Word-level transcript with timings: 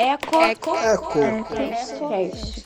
Eco. 0.00 0.40
Eco. 0.40 0.74
Eco. 0.76 1.18
EcoCast. 1.18 2.64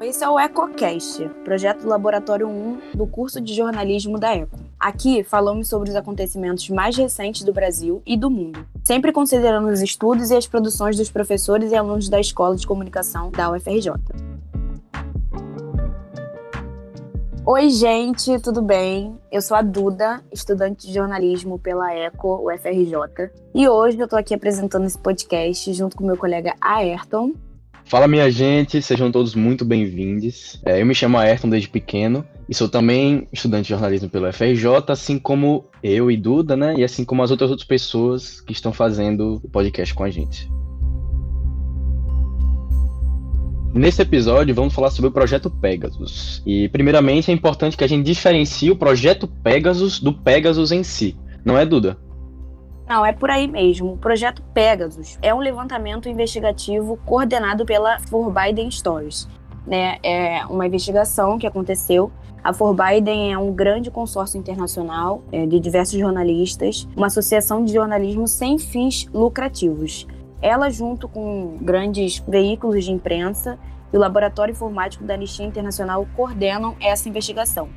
Esse 0.00 0.22
é 0.22 0.28
o 0.28 0.38
EcoCast, 0.38 1.28
projeto 1.42 1.80
do 1.80 1.88
Laboratório 1.88 2.46
1 2.46 2.92
do 2.94 3.04
curso 3.04 3.40
de 3.40 3.52
jornalismo 3.52 4.16
da 4.16 4.32
Eco. 4.32 4.56
Aqui 4.78 5.24
falamos 5.24 5.68
sobre 5.68 5.90
os 5.90 5.96
acontecimentos 5.96 6.70
mais 6.70 6.96
recentes 6.96 7.42
do 7.42 7.52
Brasil 7.52 8.00
e 8.06 8.16
do 8.16 8.30
mundo, 8.30 8.64
sempre 8.84 9.10
considerando 9.10 9.66
os 9.66 9.82
estudos 9.82 10.30
e 10.30 10.36
as 10.36 10.46
produções 10.46 10.96
dos 10.96 11.10
professores 11.10 11.72
e 11.72 11.74
alunos 11.74 12.08
da 12.08 12.20
Escola 12.20 12.54
de 12.54 12.64
Comunicação 12.64 13.32
da 13.32 13.50
UFRJ. 13.50 13.94
Oi, 17.50 17.70
gente, 17.70 18.38
tudo 18.40 18.60
bem? 18.60 19.16
Eu 19.32 19.40
sou 19.40 19.56
a 19.56 19.62
Duda, 19.62 20.22
estudante 20.30 20.86
de 20.86 20.92
jornalismo 20.92 21.58
pela 21.58 21.94
ECO, 21.94 22.46
UFRJ, 22.46 23.30
e 23.54 23.66
hoje 23.66 23.98
eu 23.98 24.06
tô 24.06 24.16
aqui 24.16 24.34
apresentando 24.34 24.84
esse 24.84 24.98
podcast 24.98 25.72
junto 25.72 25.96
com 25.96 26.04
meu 26.04 26.18
colega 26.18 26.54
Ayrton. 26.60 27.32
Fala, 27.86 28.06
minha 28.06 28.30
gente, 28.30 28.82
sejam 28.82 29.10
todos 29.10 29.34
muito 29.34 29.64
bem-vindos. 29.64 30.60
É, 30.62 30.82
eu 30.82 30.84
me 30.84 30.94
chamo 30.94 31.16
Ayrton 31.16 31.48
desde 31.48 31.70
pequeno 31.70 32.22
e 32.46 32.54
sou 32.54 32.68
também 32.68 33.26
estudante 33.32 33.62
de 33.62 33.70
jornalismo 33.70 34.10
pelo 34.10 34.28
UFRJ, 34.28 34.66
assim 34.88 35.18
como 35.18 35.64
eu 35.82 36.10
e 36.10 36.18
Duda, 36.18 36.54
né? 36.54 36.74
E 36.76 36.84
assim 36.84 37.02
como 37.02 37.22
as 37.22 37.30
outras 37.30 37.50
outras 37.50 37.66
pessoas 37.66 38.42
que 38.42 38.52
estão 38.52 38.74
fazendo 38.74 39.40
o 39.42 39.48
podcast 39.48 39.94
com 39.94 40.04
a 40.04 40.10
gente. 40.10 40.50
Nesse 43.74 44.00
episódio, 44.00 44.54
vamos 44.54 44.74
falar 44.74 44.90
sobre 44.90 45.10
o 45.10 45.12
projeto 45.12 45.50
Pegasus. 45.50 46.42
E, 46.46 46.68
primeiramente, 46.70 47.30
é 47.30 47.34
importante 47.34 47.76
que 47.76 47.84
a 47.84 47.86
gente 47.86 48.04
diferencie 48.04 48.70
o 48.70 48.76
projeto 48.76 49.28
Pegasus 49.28 50.00
do 50.00 50.12
Pegasus 50.12 50.72
em 50.72 50.82
si. 50.82 51.16
Não 51.44 51.56
é, 51.56 51.66
Duda? 51.66 51.98
Não, 52.88 53.04
é 53.04 53.12
por 53.12 53.30
aí 53.30 53.46
mesmo. 53.46 53.92
O 53.92 53.96
projeto 53.98 54.42
Pegasus 54.54 55.18
é 55.20 55.34
um 55.34 55.38
levantamento 55.38 56.08
investigativo 56.08 56.98
coordenado 57.04 57.66
pela 57.66 57.98
For 58.00 58.32
Biden 58.32 58.70
Stories. 58.70 59.28
Né? 59.66 59.98
É 60.02 60.46
uma 60.46 60.66
investigação 60.66 61.38
que 61.38 61.46
aconteceu. 61.46 62.10
A 62.42 62.54
For 62.54 62.74
Biden 62.74 63.34
é 63.34 63.38
um 63.38 63.52
grande 63.52 63.90
consórcio 63.90 64.38
internacional 64.38 65.22
é, 65.30 65.44
de 65.44 65.60
diversos 65.60 65.98
jornalistas, 65.98 66.88
uma 66.96 67.08
associação 67.08 67.62
de 67.62 67.74
jornalismo 67.74 68.26
sem 68.26 68.58
fins 68.58 69.06
lucrativos. 69.12 70.06
Ela, 70.40 70.70
junto 70.70 71.08
com 71.08 71.58
grandes 71.60 72.22
veículos 72.26 72.84
de 72.84 72.92
imprensa 72.92 73.58
e 73.92 73.96
o 73.96 74.00
Laboratório 74.00 74.52
Informático 74.52 75.04
da 75.04 75.14
Anistia 75.14 75.46
Internacional, 75.46 76.06
coordenam 76.14 76.76
essa 76.80 77.08
investigação. 77.08 77.68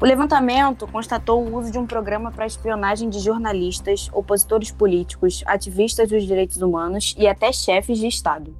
O 0.00 0.04
levantamento 0.04 0.86
constatou 0.88 1.46
o 1.46 1.56
uso 1.56 1.70
de 1.70 1.78
um 1.78 1.86
programa 1.86 2.32
para 2.32 2.44
espionagem 2.44 3.08
de 3.08 3.20
jornalistas, 3.20 4.10
opositores 4.12 4.72
políticos, 4.72 5.44
ativistas 5.46 6.08
dos 6.08 6.24
direitos 6.24 6.60
humanos 6.60 7.14
e 7.16 7.28
até 7.28 7.52
chefes 7.52 7.98
de 7.98 8.08
Estado. 8.08 8.52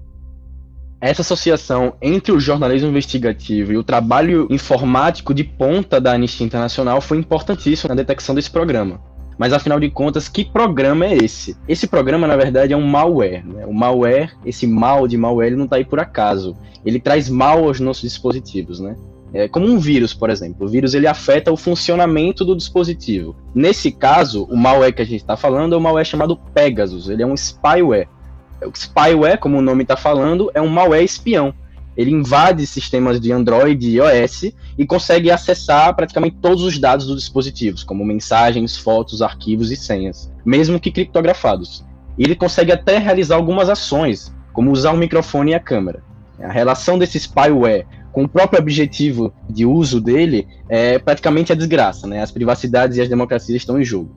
Essa 1.00 1.22
associação 1.22 1.94
entre 2.00 2.30
o 2.30 2.38
jornalismo 2.38 2.88
investigativo 2.88 3.72
e 3.72 3.76
o 3.76 3.82
trabalho 3.82 4.46
informático 4.50 5.34
de 5.34 5.42
ponta 5.42 6.00
da 6.00 6.12
Anistia 6.12 6.46
Internacional 6.46 7.00
foi 7.00 7.18
importantíssima 7.18 7.88
na 7.88 7.96
detecção 7.96 8.36
desse 8.36 8.48
programa. 8.48 9.00
Mas 9.38 9.52
afinal 9.52 9.80
de 9.80 9.90
contas, 9.90 10.28
que 10.28 10.44
programa 10.44 11.06
é 11.06 11.14
esse? 11.16 11.56
Esse 11.68 11.86
programa, 11.86 12.26
na 12.26 12.36
verdade, 12.36 12.72
é 12.72 12.76
um 12.76 12.86
malware. 12.86 13.44
Né? 13.46 13.66
O 13.66 13.72
malware, 13.72 14.32
esse 14.44 14.66
mal 14.66 15.08
de 15.08 15.16
malware, 15.16 15.48
ele 15.48 15.56
não 15.56 15.64
está 15.64 15.76
aí 15.76 15.84
por 15.84 15.98
acaso. 15.98 16.56
Ele 16.84 17.00
traz 17.00 17.28
mal 17.28 17.64
aos 17.64 17.80
nossos 17.80 18.02
dispositivos, 18.02 18.80
né? 18.80 18.96
É 19.34 19.48
como 19.48 19.66
um 19.66 19.78
vírus, 19.78 20.12
por 20.12 20.28
exemplo. 20.28 20.66
O 20.66 20.68
vírus 20.68 20.92
ele 20.92 21.06
afeta 21.06 21.50
o 21.50 21.56
funcionamento 21.56 22.44
do 22.44 22.54
dispositivo. 22.54 23.34
Nesse 23.54 23.90
caso, 23.90 24.44
o 24.44 24.56
malware 24.56 24.94
que 24.94 25.00
a 25.00 25.06
gente 25.06 25.22
está 25.22 25.36
falando 25.36 25.74
é 25.74 25.78
um 25.78 25.80
malware 25.80 26.04
chamado 26.04 26.36
Pegasus. 26.36 27.08
Ele 27.08 27.22
é 27.22 27.26
um 27.26 27.36
spyware. 27.36 28.08
O 28.62 28.72
spyware, 28.76 29.38
como 29.38 29.58
o 29.58 29.62
nome 29.62 29.82
está 29.82 29.96
falando, 29.96 30.50
é 30.52 30.60
um 30.60 30.68
malware 30.68 31.02
espião. 31.02 31.54
Ele 31.96 32.10
invade 32.10 32.66
sistemas 32.66 33.20
de 33.20 33.32
Android 33.32 33.86
e 33.86 33.96
iOS 33.96 34.52
e 34.78 34.86
consegue 34.86 35.30
acessar 35.30 35.94
praticamente 35.94 36.36
todos 36.40 36.62
os 36.62 36.78
dados 36.78 37.06
dos 37.06 37.20
dispositivos, 37.20 37.84
como 37.84 38.04
mensagens, 38.04 38.76
fotos, 38.76 39.22
arquivos 39.22 39.70
e 39.70 39.76
senhas, 39.76 40.32
mesmo 40.44 40.80
que 40.80 40.90
criptografados. 40.90 41.84
E 42.16 42.24
ele 42.24 42.34
consegue 42.34 42.72
até 42.72 42.98
realizar 42.98 43.36
algumas 43.36 43.68
ações, 43.68 44.34
como 44.52 44.70
usar 44.70 44.92
o 44.92 44.96
microfone 44.96 45.52
e 45.52 45.54
a 45.54 45.60
câmera. 45.60 46.02
A 46.40 46.50
relação 46.50 46.98
desse 46.98 47.18
spyware 47.18 47.86
com 48.12 48.24
o 48.24 48.28
próprio 48.28 48.60
objetivo 48.60 49.32
de 49.48 49.64
uso 49.64 50.00
dele 50.00 50.46
é 50.68 50.98
praticamente 50.98 51.52
a 51.52 51.56
desgraça, 51.56 52.06
né? 52.06 52.22
As 52.22 52.30
privacidades 52.30 52.96
e 52.96 53.00
as 53.00 53.08
democracias 53.08 53.56
estão 53.56 53.80
em 53.80 53.84
jogo. 53.84 54.14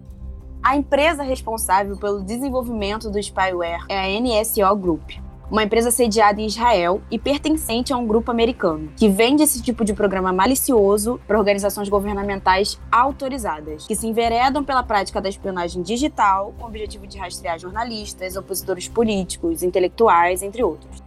A 0.62 0.76
empresa 0.76 1.24
responsável 1.24 1.96
pelo 1.96 2.24
desenvolvimento 2.24 3.10
do 3.10 3.20
spyware 3.20 3.86
é 3.88 4.00
a 4.00 4.20
NSO 4.20 4.76
Group, 4.76 5.12
uma 5.50 5.64
empresa 5.64 5.92
sediada 5.92 6.42
em 6.42 6.48
Israel 6.48 7.02
e 7.12 7.20
pertencente 7.20 7.94
a 7.94 7.98
um 7.98 8.06
grupo 8.06 8.32
americano, 8.32 8.90
que 8.96 9.08
vende 9.08 9.44
esse 9.44 9.62
tipo 9.62 9.86
de 9.86 9.94
programa 9.94 10.34
malicioso 10.34 11.20
para 11.28 11.38
organizações 11.38 11.90
governamentais 11.90 12.80
autorizadas, 12.92 13.86
que 13.86 13.96
se 13.96 14.08
enveredam 14.08 14.64
pela 14.64 14.84
prática 14.84 15.22
da 15.22 15.30
espionagem 15.30 15.82
digital 15.82 16.54
com 16.58 16.66
o 16.66 16.68
objetivo 16.68 17.06
de 17.06 17.18
rastrear 17.18 17.60
jornalistas, 17.60 18.36
opositores 18.36 18.88
políticos, 18.88 19.64
intelectuais, 19.64 20.42
entre 20.42 20.64
outros. 20.64 21.04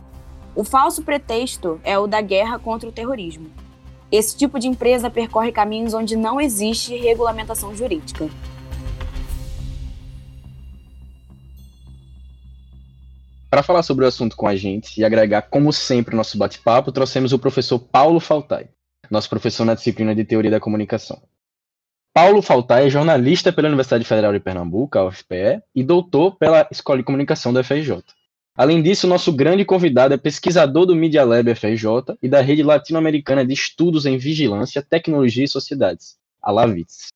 O 0.55 0.65
falso 0.65 1.03
pretexto 1.03 1.81
é 1.85 1.99
o 1.99 2.07
da 2.07 2.21
guerra 2.21 2.59
contra 2.59 2.89
o 2.89 2.93
terrorismo. 2.93 3.49
Esse 4.11 4.37
tipo 4.37 4.59
de 4.59 4.67
empresa 4.67 5.11
percorre 5.11 5.53
caminhos 5.53 5.93
onde 5.95 6.17
não 6.17 6.41
existe 6.41 6.97
regulamentação 6.97 7.77
jurídica. 7.77 8.29
Para 13.51 13.63
falar 13.63 13.83
sobre 13.83 14.05
o 14.05 14.09
assunto 14.09 14.37
com 14.37 14.47
a 14.47 14.55
gente 14.55 15.01
e 15.01 15.05
agregar, 15.05 15.43
como 15.43 15.73
sempre, 15.73 16.15
o 16.15 16.17
nosso 16.17 16.37
bate-papo, 16.37 16.93
trouxemos 16.93 17.33
o 17.33 17.39
professor 17.39 17.79
Paulo 17.79 18.21
Faltai, 18.21 18.69
nosso 19.11 19.31
professor 19.31 19.65
na 19.65 19.75
disciplina 19.75 20.15
de 20.15 20.23
Teoria 20.23 20.51
da 20.51 20.61
Comunicação. 20.61 21.23
Paulo 22.13 22.43
Faltai 22.43 22.87
é 22.87 22.91
jornalista 22.91 23.51
pela 23.51 23.69
Universidade 23.69 24.05
Federal 24.05 24.33
de 24.33 24.41
Pernambuco, 24.41 24.99
a 24.99 25.07
UFPE, 25.07 25.63
e 25.75 25.83
doutor 25.83 26.37
pela 26.37 26.69
Escola 26.71 26.99
de 26.99 27.05
Comunicação 27.05 27.51
da 27.51 27.65
FRJ. 27.65 28.03
Além 28.55 28.83
disso, 28.83 29.07
nosso 29.07 29.33
grande 29.33 29.65
convidado 29.65 30.13
é 30.13 30.19
pesquisador 30.19 30.85
do 30.85 30.95
Media 30.95 31.25
Lab 31.25 31.55
FRJ 31.55 32.19
e 32.21 32.29
da 32.29 32.43
Rede 32.43 32.63
Latino-Americana 32.63 33.47
de 33.47 33.55
Estudos 33.55 34.05
em 34.05 34.19
Vigilância, 34.19 34.83
Tecnologia 34.83 35.45
e 35.45 35.49
Sociedades, 35.49 36.19
a 36.43 36.51
LAVITS. 36.51 37.09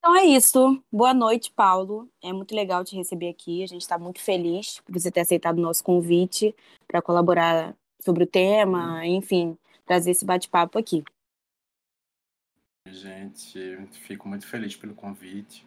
Então 0.00 0.16
é 0.16 0.24
isso. 0.24 0.82
Boa 0.90 1.12
noite, 1.12 1.52
Paulo. 1.52 2.10
É 2.22 2.32
muito 2.32 2.54
legal 2.54 2.82
te 2.82 2.96
receber 2.96 3.28
aqui. 3.28 3.62
A 3.62 3.66
gente 3.66 3.82
está 3.82 3.98
muito 3.98 4.18
feliz 4.18 4.80
por 4.80 4.98
você 4.98 5.10
ter 5.12 5.20
aceitado 5.20 5.58
o 5.58 5.60
nosso 5.60 5.84
convite 5.84 6.56
para 6.88 7.02
colaborar 7.02 7.76
sobre 8.00 8.24
o 8.24 8.26
tema, 8.26 9.06
enfim, 9.06 9.58
trazer 9.84 10.12
esse 10.12 10.24
bate-papo 10.24 10.78
aqui. 10.78 11.04
Gente, 12.88 13.76
fico 13.90 14.26
muito 14.26 14.46
feliz 14.46 14.74
pelo 14.74 14.94
convite. 14.94 15.66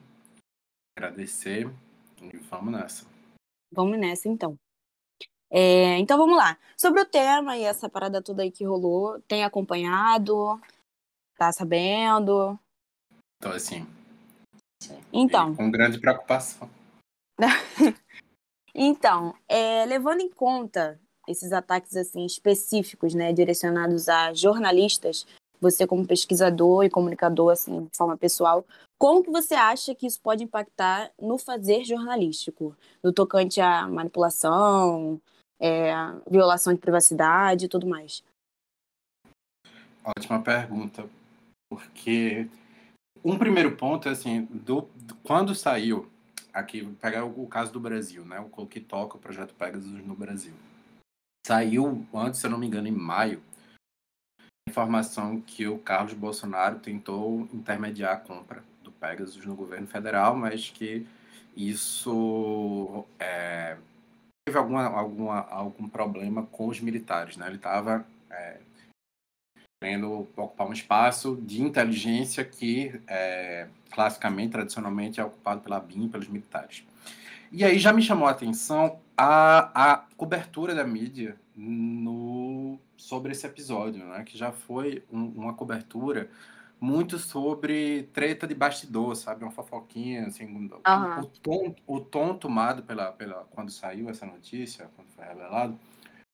Agradecer 0.97 1.71
e 2.19 2.37
vamos 2.37 2.73
nessa. 2.73 3.05
Vamos 3.71 3.99
nessa, 3.99 4.27
então. 4.27 4.57
É, 5.51 5.99
então 5.99 6.17
vamos 6.17 6.35
lá. 6.35 6.57
Sobre 6.75 7.01
o 7.01 7.05
tema 7.05 7.55
e 7.55 7.61
essa 7.61 7.87
parada 7.87 8.19
toda 8.19 8.41
aí 8.41 8.49
que 8.49 8.65
rolou, 8.65 9.21
tem 9.27 9.43
acompanhado? 9.43 10.59
Tá 11.37 11.51
sabendo? 11.51 12.59
Então, 13.37 13.51
assim, 13.51 13.85
Então, 15.13 15.55
com 15.55 15.69
grande 15.69 15.99
preocupação. 15.99 16.67
então 18.73 19.35
é, 19.47 19.85
levando 19.85 20.21
em 20.21 20.29
conta 20.29 20.99
esses 21.27 21.53
ataques 21.53 21.95
assim 21.95 22.25
específicos, 22.25 23.13
né, 23.13 23.31
direcionados 23.31 24.09
a 24.09 24.33
jornalistas, 24.33 25.25
você 25.61 25.87
como 25.87 26.05
pesquisador 26.05 26.83
e 26.83 26.89
comunicador 26.89 27.51
assim 27.51 27.85
de 27.85 27.95
forma 27.95 28.17
pessoal, 28.17 28.65
como 28.99 29.23
que 29.23 29.29
você 29.29 29.53
acha 29.53 29.93
que 29.93 30.07
isso 30.07 30.19
pode 30.21 30.43
impactar 30.43 31.11
no 31.21 31.37
fazer 31.37 31.85
jornalístico, 31.85 32.75
no 33.03 33.13
tocante 33.13 33.61
à 33.61 33.87
manipulação, 33.87 35.21
é, 35.59 35.93
violação 36.29 36.73
de 36.73 36.79
privacidade 36.79 37.65
e 37.65 37.69
tudo 37.69 37.87
mais? 37.87 38.23
Ótima 40.17 40.41
pergunta, 40.41 41.07
porque 41.69 42.49
um 43.23 43.37
primeiro 43.37 43.75
ponto 43.75 44.07
é 44.07 44.11
assim, 44.11 44.45
do, 44.45 44.81
do- 44.95 45.15
quando 45.23 45.55
saiu 45.55 46.09
aqui, 46.53 46.85
pegar 47.01 47.25
o, 47.25 47.43
o 47.43 47.47
caso 47.47 47.71
do 47.71 47.79
Brasil, 47.79 48.25
né? 48.25 48.39
O 48.55 48.67
que 48.67 48.79
toca 48.79 49.17
o 49.17 49.19
projeto 49.19 49.53
Pegasus 49.53 50.03
no 50.05 50.15
Brasil. 50.15 50.53
Saiu 51.45 52.05
antes, 52.13 52.39
se 52.39 52.45
eu 52.45 52.51
não 52.51 52.57
me 52.57 52.67
engano, 52.67 52.87
em 52.87 52.91
maio, 52.91 53.41
informação 54.69 55.41
que 55.41 55.67
o 55.67 55.77
Carlos 55.77 56.13
Bolsonaro 56.13 56.79
tentou 56.79 57.47
intermediar 57.53 58.13
a 58.13 58.19
compra 58.19 58.63
do 58.83 58.91
Pegasus 58.91 59.45
no 59.45 59.55
governo 59.55 59.87
federal, 59.87 60.35
mas 60.35 60.69
que 60.69 61.05
isso 61.55 63.05
é, 63.19 63.77
teve 64.47 64.57
alguma, 64.57 64.85
alguma, 64.85 65.39
algum 65.49 65.87
problema 65.87 66.43
com 66.43 66.67
os 66.67 66.79
militares, 66.79 67.37
né? 67.37 67.47
Ele 67.47 67.57
estava 67.57 68.05
querendo 69.83 70.29
ocupar 70.37 70.65
um 70.65 70.71
espaço 70.71 71.37
de 71.41 71.61
inteligência 71.61 72.45
que 72.45 73.01
é, 73.05 73.67
classicamente, 73.91 74.53
tradicionalmente, 74.53 75.19
é 75.19 75.25
ocupado 75.25 75.59
pela 75.59 75.77
BIM, 75.77 76.07
pelos 76.07 76.29
militares. 76.29 76.85
E 77.51 77.65
aí 77.65 77.77
já 77.77 77.91
me 77.91 78.01
chamou 78.01 78.25
a 78.25 78.31
atenção 78.31 79.01
a, 79.17 79.91
a 79.91 79.97
cobertura 80.15 80.73
da 80.73 80.85
mídia 80.85 81.35
no, 81.53 82.79
sobre 82.95 83.33
esse 83.33 83.45
episódio, 83.45 84.05
né? 84.05 84.23
que 84.23 84.37
já 84.37 84.53
foi 84.53 85.03
um, 85.11 85.25
uma 85.35 85.53
cobertura 85.53 86.29
muito 86.79 87.19
sobre 87.19 88.03
treta 88.13 88.47
de 88.47 88.55
bastidor, 88.55 89.15
sabe? 89.17 89.43
Uma 89.43 89.51
fofoquinha, 89.51 90.27
assim, 90.27 90.45
uhum. 90.45 90.69
o, 91.19 91.25
tom, 91.25 91.75
o 91.85 91.99
tom 91.99 92.37
tomado 92.37 92.83
pela, 92.83 93.11
pela, 93.11 93.45
quando 93.51 93.69
saiu 93.69 94.09
essa 94.09 94.25
notícia, 94.25 94.89
quando 94.95 95.09
foi 95.09 95.25
revelado, 95.25 95.77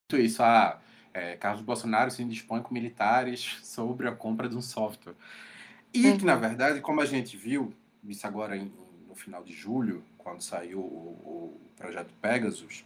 tudo 0.08 0.22
isso, 0.22 0.42
ah, 0.42 0.80
é, 1.14 1.36
Carlos 1.36 1.62
Bolsonaro 1.62 2.12
se 2.12 2.24
dispõe 2.24 2.62
com 2.62 2.74
militares 2.74 3.58
sobre 3.64 4.08
a 4.08 4.12
compra 4.12 4.48
de 4.50 4.56
um 4.56 4.62
software. 4.62 5.16
E 5.94 6.06
uhum. 6.08 6.18
que, 6.18 6.26
na 6.26 6.36
verdade, 6.36 6.82
como 6.82 7.02
a 7.02 7.06
gente 7.06 7.36
viu, 7.36 7.74
isso 8.04 8.26
agora 8.28 8.56
em, 8.56 8.72
no 9.08 9.16
final 9.16 9.44
de 9.44 9.54
julho, 9.54 10.04
quando 10.18 10.42
saiu 10.42 10.80
o, 10.80 11.54
o 11.54 11.62
projeto 11.76 12.14
Pegasus, 12.22 12.86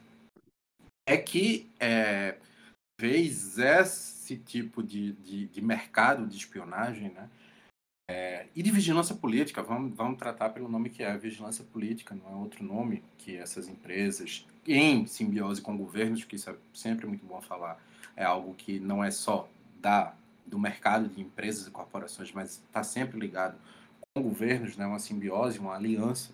é 1.05 1.17
que 1.17 1.69
é, 1.79 2.37
fez 2.99 3.57
esse 3.57 4.37
tipo 4.37 4.81
de, 4.81 5.11
de, 5.13 5.47
de 5.47 5.61
mercado 5.61 6.25
de 6.25 6.37
espionagem, 6.37 7.09
né? 7.09 7.29
É, 8.09 8.47
e 8.53 8.61
de 8.61 8.69
vigilância 8.69 9.15
política, 9.15 9.63
vamos, 9.63 9.95
vamos 9.95 10.19
tratar 10.19 10.49
pelo 10.49 10.67
nome 10.67 10.89
que 10.89 11.01
é 11.01 11.17
vigilância 11.17 11.63
política, 11.63 12.13
não 12.13 12.29
é 12.29 12.35
outro 12.35 12.63
nome 12.63 13.01
que 13.17 13.37
essas 13.37 13.69
empresas, 13.69 14.45
em 14.67 15.05
simbiose 15.07 15.61
com 15.61 15.77
governos, 15.77 16.25
que 16.25 16.35
isso 16.35 16.49
é 16.49 16.55
sempre 16.73 17.07
muito 17.07 17.25
bom 17.25 17.41
falar, 17.41 17.81
é 18.15 18.23
algo 18.23 18.53
que 18.53 18.79
não 18.79 19.03
é 19.03 19.11
só 19.11 19.47
da, 19.79 20.13
do 20.45 20.59
mercado 20.59 21.07
de 21.09 21.21
empresas 21.21 21.67
e 21.67 21.71
corporações, 21.71 22.31
mas 22.31 22.61
está 22.65 22.83
sempre 22.83 23.19
ligado 23.19 23.57
com 24.15 24.23
governos, 24.23 24.77
né, 24.77 24.85
uma 24.85 24.99
simbiose, 24.99 25.59
uma 25.59 25.75
aliança 25.75 26.31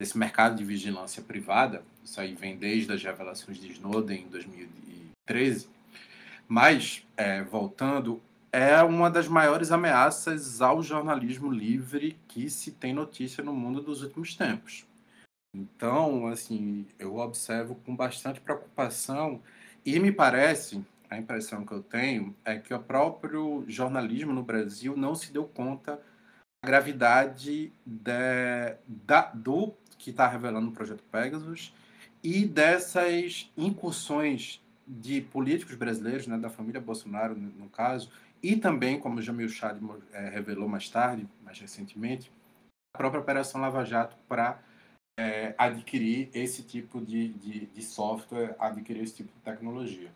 desse 0.00 0.16
mercado 0.16 0.56
de 0.56 0.64
vigilância 0.64 1.22
privada. 1.22 1.82
Isso 2.04 2.20
aí 2.20 2.34
vem 2.34 2.56
desde 2.56 2.92
as 2.92 3.02
revelações 3.02 3.58
de 3.58 3.72
Snowden 3.72 4.22
em 4.22 4.28
2013. 4.28 5.68
Mas, 6.48 7.04
é, 7.16 7.42
voltando 7.42 8.22
é 8.52 8.82
uma 8.82 9.10
das 9.10 9.28
maiores 9.28 9.70
ameaças 9.70 10.62
ao 10.62 10.82
jornalismo 10.82 11.50
livre 11.50 12.18
que 12.26 12.48
se 12.48 12.72
tem 12.72 12.94
notícia 12.94 13.44
no 13.44 13.52
mundo 13.52 13.82
dos 13.82 14.02
últimos 14.02 14.34
tempos. 14.34 14.86
Então, 15.54 16.26
assim, 16.26 16.86
eu 16.98 17.16
observo 17.16 17.74
com 17.84 17.94
bastante 17.94 18.40
preocupação 18.40 19.42
e 19.86 20.00
me 20.00 20.10
parece, 20.10 20.84
a 21.08 21.16
impressão 21.16 21.64
que 21.64 21.72
eu 21.72 21.80
tenho 21.80 22.34
é 22.44 22.58
que 22.58 22.74
o 22.74 22.78
próprio 22.80 23.64
jornalismo 23.68 24.32
no 24.32 24.42
Brasil 24.42 24.96
não 24.96 25.14
se 25.14 25.32
deu 25.32 25.44
conta 25.44 26.00
da 26.60 26.68
gravidade 26.68 27.72
de, 27.86 28.76
da, 28.84 29.30
do 29.32 29.72
que 29.96 30.10
está 30.10 30.26
revelando 30.26 30.70
o 30.70 30.72
projeto 30.72 31.04
Pegasus 31.04 31.72
e 32.20 32.44
dessas 32.44 33.48
incursões 33.56 34.60
de 34.84 35.20
políticos 35.20 35.76
brasileiros, 35.76 36.26
né, 36.26 36.36
da 36.36 36.50
família 36.50 36.80
Bolsonaro, 36.80 37.36
no 37.36 37.68
caso, 37.68 38.10
e 38.42 38.56
também, 38.56 38.98
como 38.98 39.22
Jamil 39.22 39.48
Chad 39.48 39.78
é, 40.12 40.28
revelou 40.28 40.68
mais 40.68 40.88
tarde, 40.88 41.28
mais 41.44 41.60
recentemente, 41.60 42.30
a 42.94 42.98
própria 42.98 43.20
Operação 43.20 43.60
Lava 43.60 43.84
Jato 43.84 44.16
para 44.28 44.60
é, 45.18 45.54
adquirir 45.56 46.30
esse 46.34 46.62
tipo 46.62 47.00
de, 47.00 47.28
de, 47.28 47.66
de, 47.66 47.82
software, 47.82 48.54
adquirir 48.58 49.02
esse 49.02 49.16
tipo 49.16 49.32
de 49.32 49.40
tecnologia. 49.40 50.12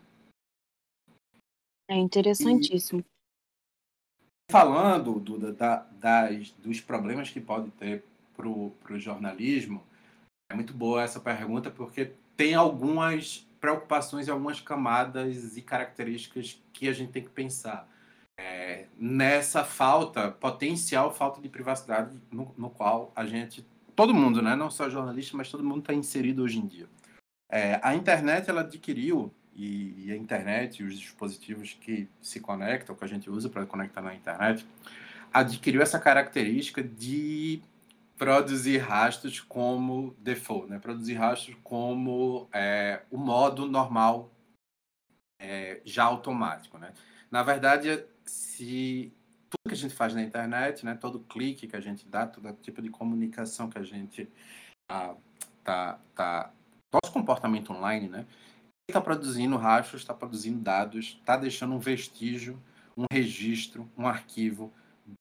É 1.89 1.95
interessantíssimo. 1.95 3.01
E, 3.01 4.51
falando 4.51 5.19
do, 5.19 5.53
da, 5.53 5.77
das, 5.91 6.51
dos 6.51 6.79
problemas 6.79 7.29
que 7.29 7.41
pode 7.41 7.71
ter 7.71 8.03
para 8.35 8.47
o 8.47 8.99
jornalismo, 8.99 9.83
é 10.51 10.55
muito 10.55 10.73
boa 10.73 11.03
essa 11.03 11.19
pergunta, 11.19 11.69
porque 11.69 12.13
tem 12.35 12.53
algumas 12.55 13.47
preocupações 13.59 14.27
e 14.27 14.31
algumas 14.31 14.59
camadas 14.59 15.55
e 15.55 15.61
características 15.61 16.61
que 16.73 16.87
a 16.87 16.93
gente 16.93 17.11
tem 17.11 17.23
que 17.23 17.29
pensar 17.29 17.87
é, 18.41 18.87
nessa 18.97 19.63
falta, 19.63 20.31
potencial 20.31 21.13
falta 21.13 21.39
de 21.39 21.47
privacidade 21.47 22.19
no, 22.31 22.53
no, 22.57 22.69
qual 22.71 23.11
a 23.15 23.23
gente, 23.25 23.65
todo 24.01 24.15
mundo, 24.15 24.41
né, 24.41 24.55
não 24.55 24.71
só 24.71 24.89
jornalista, 24.89 25.37
mas 25.37 25.51
todo 25.51 25.63
mundo 25.63 25.81
está 25.81 25.93
inserido 25.93 26.41
hoje 26.41 26.57
em 26.57 26.65
dia. 26.65 26.87
É, 27.47 27.79
a 27.83 27.93
internet 27.93 28.49
ela 28.49 28.61
adquiriu 28.61 29.31
e, 29.53 30.07
e, 30.07 30.11
a 30.11 30.17
internet 30.17 30.79
e 30.79 30.83
os 30.83 30.97
dispositivos 30.97 31.77
que 31.79 32.09
se 32.19 32.39
conectam, 32.39 32.95
que 32.95 33.03
a 33.03 33.07
gente 33.07 33.29
usa 33.29 33.47
para 33.47 33.63
conectar 33.63 34.01
na 34.01 34.15
internet, 34.15 34.65
adquiriu 35.31 35.83
essa 35.83 35.99
característica 35.99 36.81
de 36.81 37.61
produzir 38.17 38.79
rastros 38.79 39.39
como 39.39 40.15
default, 40.17 40.67
né? 40.67 40.79
Produzir 40.79 41.13
rastros 41.13 41.55
como 41.63 42.49
é, 42.51 43.01
o 43.11 43.19
modo 43.19 43.67
normal 43.67 44.31
é, 45.39 45.79
já 45.85 46.05
automático, 46.05 46.79
né? 46.79 46.91
Na 47.29 47.43
verdade, 47.43 48.03
se 48.25 49.13
tudo 49.51 49.69
que 49.69 49.73
a 49.73 49.77
gente 49.77 49.93
faz 49.93 50.13
na 50.13 50.23
internet, 50.23 50.85
né, 50.85 50.95
todo 50.95 51.19
clique 51.19 51.67
que 51.67 51.75
a 51.75 51.81
gente 51.81 52.07
dá, 52.07 52.25
todo 52.25 52.51
tipo 52.61 52.81
de 52.81 52.89
comunicação 52.89 53.69
que 53.69 53.77
a 53.77 53.83
gente 53.83 54.29
ah, 54.89 55.15
tá, 55.63 55.99
tá, 56.15 56.53
nosso 56.93 57.13
comportamento 57.13 57.73
online, 57.73 58.07
né, 58.07 58.25
está 58.89 59.01
produzindo 59.01 59.57
rastros, 59.57 60.01
está 60.01 60.13
produzindo 60.13 60.59
dados, 60.59 61.17
está 61.19 61.35
deixando 61.35 61.75
um 61.75 61.79
vestígio, 61.79 62.61
um 62.97 63.05
registro, 63.11 63.89
um 63.97 64.07
arquivo 64.07 64.71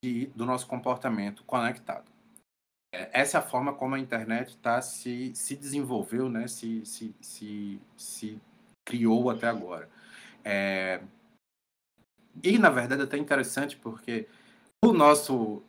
de, 0.03 0.27
do 0.27 0.47
nosso 0.47 0.67
comportamento 0.67 1.43
conectado. 1.45 2.11
É, 2.95 3.21
essa 3.21 3.39
é 3.39 3.41
a 3.41 3.43
forma 3.43 3.73
como 3.73 3.97
a 3.97 3.99
internet 3.99 4.57
tá, 4.59 4.81
se, 4.81 5.35
se 5.35 5.57
desenvolveu, 5.57 6.29
né, 6.29 6.47
se, 6.47 6.85
se, 6.87 7.15
se, 7.21 7.81
se 7.97 8.41
criou 8.85 9.29
até 9.29 9.49
agora. 9.49 9.89
É, 10.45 11.03
e, 12.43 12.59
na 12.59 12.71
verdade, 12.71 13.03
é 13.03 13.05
até 13.05 13.19
interessante 13.19 13.77
porque 13.77 14.27
o 14.85 14.93
nosso 14.93 15.63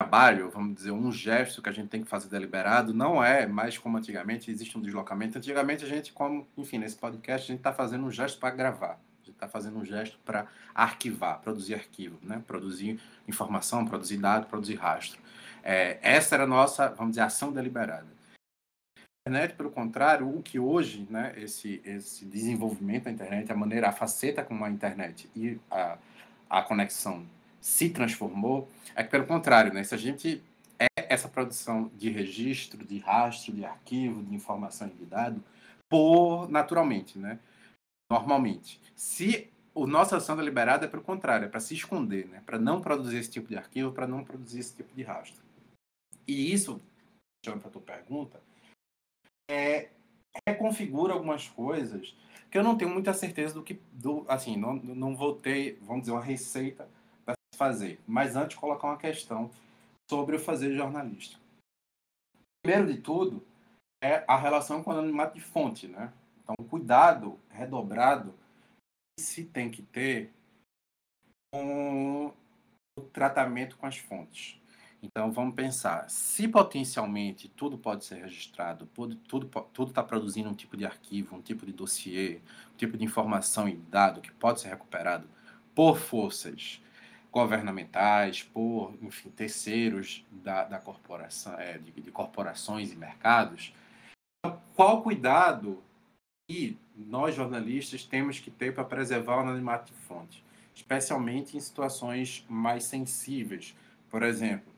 trabalho, 0.00 0.48
vamos 0.50 0.76
dizer, 0.76 0.92
um 0.92 1.10
gesto 1.10 1.60
que 1.60 1.68
a 1.68 1.72
gente 1.72 1.88
tem 1.88 2.02
que 2.02 2.08
fazer 2.08 2.28
deliberado, 2.28 2.94
não 2.94 3.22
é 3.22 3.46
mais 3.46 3.76
como 3.76 3.98
antigamente, 3.98 4.50
existe 4.50 4.78
um 4.78 4.80
deslocamento. 4.80 5.38
Antigamente 5.38 5.84
a 5.84 5.88
gente, 5.88 6.12
como, 6.12 6.46
enfim, 6.56 6.78
nesse 6.78 6.96
podcast, 6.96 7.44
a 7.44 7.48
gente 7.48 7.60
está 7.60 7.72
fazendo 7.72 8.06
um 8.06 8.10
gesto 8.10 8.38
para 8.38 8.50
gravar. 8.50 9.00
A 9.22 9.24
gente 9.24 9.34
está 9.34 9.48
fazendo 9.48 9.78
um 9.78 9.84
gesto 9.84 10.18
para 10.24 10.46
arquivar, 10.74 11.40
produzir 11.40 11.74
arquivo, 11.74 12.18
né? 12.22 12.42
produzir 12.46 13.00
informação, 13.26 13.84
produzir 13.84 14.18
dado, 14.18 14.46
produzir 14.46 14.76
rastro. 14.76 15.20
É, 15.62 15.98
essa 16.00 16.36
era 16.36 16.44
a 16.44 16.46
nossa, 16.46 16.88
vamos 16.90 17.12
dizer, 17.12 17.22
ação 17.22 17.52
deliberada 17.52 18.17
internet, 19.28 19.54
pelo 19.54 19.70
contrário, 19.70 20.28
o 20.28 20.42
que 20.42 20.58
hoje, 20.58 21.06
né, 21.10 21.34
esse, 21.36 21.80
esse 21.84 22.24
desenvolvimento 22.24 23.04
da 23.04 23.10
internet, 23.10 23.52
a 23.52 23.56
maneira, 23.56 23.88
a 23.88 23.92
faceta 23.92 24.42
como 24.42 24.64
a 24.64 24.70
internet 24.70 25.30
e 25.36 25.58
a, 25.70 25.98
a 26.48 26.62
conexão 26.62 27.24
se 27.60 27.90
transformou, 27.90 28.68
é 28.96 29.04
que, 29.04 29.10
pelo 29.10 29.26
contrário, 29.26 29.72
né, 29.72 29.84
se 29.84 29.94
a 29.94 29.98
gente 29.98 30.42
é 30.78 30.86
essa 31.12 31.28
produção 31.28 31.90
de 31.96 32.08
registro, 32.10 32.84
de 32.84 32.98
rastro, 32.98 33.52
de 33.52 33.64
arquivo, 33.64 34.22
de 34.22 34.34
informação 34.34 34.88
e 34.88 34.92
de 34.92 35.04
dado, 35.04 35.44
por 35.88 36.48
naturalmente, 36.48 37.18
né, 37.18 37.38
normalmente. 38.10 38.80
Se 38.96 39.50
o 39.74 39.86
nossa 39.86 40.16
ação 40.16 40.36
deliberada 40.36 40.86
é 40.86 40.88
pelo 40.88 41.02
contrário, 41.02 41.44
é 41.44 41.48
para 41.48 41.60
se 41.60 41.74
esconder, 41.74 42.26
né, 42.28 42.42
para 42.46 42.58
não 42.58 42.80
produzir 42.80 43.18
esse 43.18 43.30
tipo 43.30 43.48
de 43.48 43.56
arquivo, 43.56 43.92
para 43.92 44.06
não 44.06 44.24
produzir 44.24 44.60
esse 44.60 44.74
tipo 44.74 44.94
de 44.94 45.02
rastro. 45.02 45.42
E 46.26 46.52
isso, 46.52 46.80
para 47.42 47.54
a 47.54 47.70
tua 47.70 47.82
pergunta, 47.82 48.40
é, 49.48 49.88
reconfigura 50.46 51.12
algumas 51.12 51.48
coisas 51.48 52.14
que 52.50 52.56
eu 52.56 52.62
não 52.62 52.76
tenho 52.76 52.90
muita 52.90 53.12
certeza 53.12 53.54
do 53.54 53.62
que, 53.62 53.74
do, 53.92 54.24
assim, 54.28 54.56
não, 54.56 54.74
não 54.74 55.16
vou 55.16 55.34
ter, 55.34 55.78
vamos 55.82 56.02
dizer, 56.02 56.12
uma 56.12 56.22
receita 56.22 56.88
para 57.24 57.34
fazer. 57.56 58.00
Mas 58.06 58.36
antes, 58.36 58.56
colocar 58.56 58.88
uma 58.88 58.96
questão 58.96 59.50
sobre 60.08 60.36
o 60.36 60.40
fazer 60.40 60.74
jornalista. 60.74 61.38
Primeiro 62.62 62.92
de 62.92 63.00
tudo, 63.00 63.44
é 64.02 64.24
a 64.26 64.36
relação 64.36 64.82
com 64.82 64.90
o 64.90 64.92
anonimato 64.92 65.34
de 65.34 65.40
fonte, 65.40 65.86
né? 65.86 66.12
Então, 66.42 66.54
cuidado 66.68 67.38
redobrado 67.50 68.34
se 69.20 69.44
tem 69.44 69.70
que 69.70 69.82
ter 69.82 70.32
com 71.52 72.32
o 72.98 73.02
tratamento 73.12 73.76
com 73.76 73.86
as 73.86 73.98
fontes. 73.98 74.58
Então 75.02 75.30
vamos 75.30 75.54
pensar, 75.54 76.08
se 76.10 76.48
potencialmente 76.48 77.48
tudo 77.48 77.78
pode 77.78 78.04
ser 78.04 78.16
registrado, 78.16 78.86
tudo 78.86 79.88
está 79.88 80.02
produzindo 80.02 80.48
um 80.48 80.54
tipo 80.54 80.76
de 80.76 80.84
arquivo, 80.84 81.36
um 81.36 81.40
tipo 81.40 81.64
de 81.64 81.72
dossiê, 81.72 82.40
um 82.72 82.76
tipo 82.76 82.96
de 82.96 83.04
informação 83.04 83.68
e 83.68 83.76
dado 83.76 84.20
que 84.20 84.32
pode 84.32 84.60
ser 84.60 84.68
recuperado 84.68 85.28
por 85.74 85.98
forças 85.98 86.82
governamentais, 87.30 88.42
por 88.42 88.92
enfim 89.00 89.30
terceiros 89.30 90.24
da, 90.32 90.64
da 90.64 90.78
corporação, 90.78 91.54
é, 91.60 91.78
de, 91.78 91.92
de 91.92 92.10
corporações 92.10 92.92
e 92.92 92.96
mercados, 92.96 93.72
qual 94.74 95.02
cuidado 95.02 95.80
que 96.48 96.76
nós 96.96 97.36
jornalistas 97.36 98.02
temos 98.02 98.40
que 98.40 98.50
ter 98.50 98.74
para 98.74 98.82
preservar 98.82 99.36
o 99.36 99.40
anonimato 99.40 99.92
de 99.92 99.98
fonte? 100.00 100.42
especialmente 100.78 101.56
em 101.56 101.60
situações 101.60 102.44
mais 102.48 102.84
sensíveis. 102.84 103.74
Por 104.08 104.22
exemplo, 104.22 104.72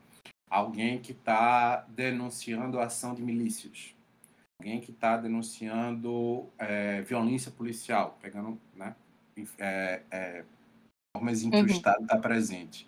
alguém 0.51 0.99
que 0.99 1.13
está 1.13 1.85
denunciando 1.87 2.77
a 2.77 2.83
ação 2.83 3.15
de 3.15 3.21
milícias, 3.21 3.95
alguém 4.59 4.81
que 4.81 4.91
está 4.91 5.15
denunciando 5.15 6.49
é, 6.59 7.01
violência 7.03 7.49
policial, 7.49 8.17
pegando 8.21 8.59
né, 8.75 8.93
é, 9.57 10.01
é, 10.11 10.43
formas 11.15 11.41
em 11.41 11.49
que 11.49 11.55
uhum. 11.55 11.63
o 11.63 11.67
Estado 11.67 12.01
está 12.01 12.17
presente. 12.17 12.85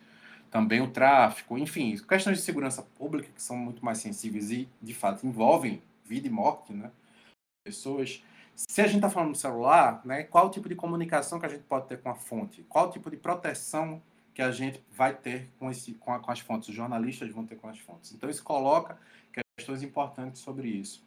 Também 0.51 0.81
o 0.81 0.91
tráfico, 0.91 1.57
enfim, 1.57 1.97
questões 1.97 2.39
de 2.39 2.43
segurança 2.43 2.83
pública 2.83 3.29
que 3.33 3.41
são 3.41 3.55
muito 3.55 3.83
mais 3.83 3.97
sensíveis 3.97 4.51
e, 4.51 4.69
de 4.81 4.93
fato, 4.93 5.25
envolvem 5.25 5.81
vida 6.05 6.27
e 6.27 6.29
morte, 6.29 6.73
né? 6.73 6.91
Pessoas. 7.65 8.21
Se 8.55 8.81
a 8.81 8.85
gente 8.85 8.97
está 8.97 9.09
falando 9.09 9.31
do 9.31 9.37
celular, 9.37 10.01
né, 10.05 10.23
qual 10.23 10.47
o 10.47 10.49
tipo 10.51 10.69
de 10.69 10.75
comunicação 10.75 11.39
que 11.39 11.45
a 11.45 11.49
gente 11.49 11.63
pode 11.63 11.87
ter 11.87 11.99
com 11.99 12.09
a 12.09 12.13
fonte? 12.13 12.61
Qual 12.69 12.87
o 12.87 12.91
tipo 12.91 13.09
de 13.09 13.17
proteção 13.17 13.99
que 14.33 14.41
a 14.41 14.51
gente 14.51 14.83
vai 14.91 15.15
ter 15.15 15.49
com, 15.59 15.69
esse, 15.69 15.93
com, 15.95 16.13
a, 16.13 16.19
com 16.19 16.31
as 16.31 16.39
fontes? 16.39 16.69
Os 16.69 16.75
jornalistas 16.75 17.29
vão 17.31 17.45
ter 17.45 17.55
com 17.55 17.67
as 17.67 17.79
fontes. 17.79 18.11
Então, 18.11 18.29
isso 18.29 18.43
coloca 18.43 18.99
questões 19.57 19.83
importantes 19.83 20.41
sobre 20.41 20.67
isso. 20.67 21.05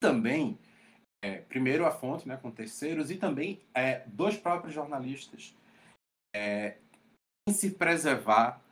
Também, 0.00 0.58
é, 1.24 1.38
primeiro 1.38 1.86
a 1.86 1.90
fonte, 1.90 2.28
né, 2.28 2.36
com 2.36 2.50
terceiros, 2.50 3.10
e 3.10 3.16
também 3.16 3.60
é, 3.74 4.00
dos 4.06 4.36
próprios 4.36 4.74
jornalistas 4.74 5.54
é, 6.34 6.78
em 7.48 7.52
se 7.52 7.70
preservar 7.70 8.62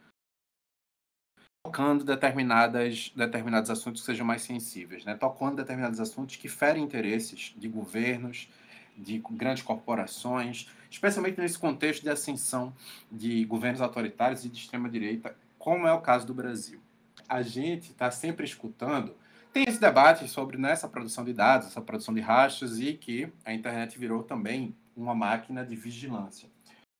tocando 1.64 2.04
determinadas, 2.04 3.12
determinados 3.14 3.70
assuntos 3.70 4.00
que 4.00 4.06
sejam 4.06 4.26
mais 4.26 4.42
sensíveis, 4.42 5.04
né? 5.04 5.14
tocando 5.14 5.56
determinados 5.56 6.00
assuntos 6.00 6.36
que 6.36 6.48
ferem 6.48 6.82
interesses 6.82 7.54
de 7.56 7.68
governos, 7.68 8.48
de 8.96 9.18
grandes 9.30 9.62
corporações, 9.62 10.68
especialmente 10.90 11.40
nesse 11.40 11.58
contexto 11.58 12.02
de 12.02 12.10
ascensão 12.10 12.74
de 13.10 13.44
governos 13.44 13.80
autoritários 13.80 14.44
e 14.44 14.48
de 14.48 14.58
extrema-direita, 14.58 15.36
como 15.58 15.86
é 15.86 15.92
o 15.92 16.00
caso 16.00 16.26
do 16.26 16.34
Brasil. 16.34 16.80
A 17.28 17.42
gente 17.42 17.90
está 17.90 18.10
sempre 18.10 18.44
escutando, 18.44 19.14
tem 19.52 19.64
esse 19.66 19.80
debate 19.80 20.28
sobre 20.28 20.56
né, 20.56 20.72
essa 20.72 20.88
produção 20.88 21.24
de 21.24 21.32
dados, 21.32 21.68
essa 21.68 21.80
produção 21.80 22.14
de 22.14 22.20
rastros, 22.20 22.80
e 22.80 22.94
que 22.94 23.32
a 23.44 23.52
internet 23.52 23.98
virou 23.98 24.22
também 24.22 24.74
uma 24.96 25.14
máquina 25.14 25.64
de 25.64 25.74
vigilância. 25.74 26.48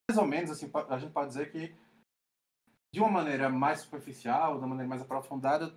Mais 0.09 0.17
ou 0.17 0.27
menos, 0.27 0.51
assim, 0.51 0.69
a 0.89 0.97
gente 0.97 1.11
pode 1.11 1.29
dizer 1.29 1.51
que 1.51 1.73
de 2.93 2.99
uma 2.99 3.09
maneira 3.09 3.49
mais 3.49 3.81
superficial, 3.81 4.53
de 4.53 4.59
uma 4.59 4.67
maneira 4.67 4.89
mais 4.89 5.01
aprofundada, 5.01 5.73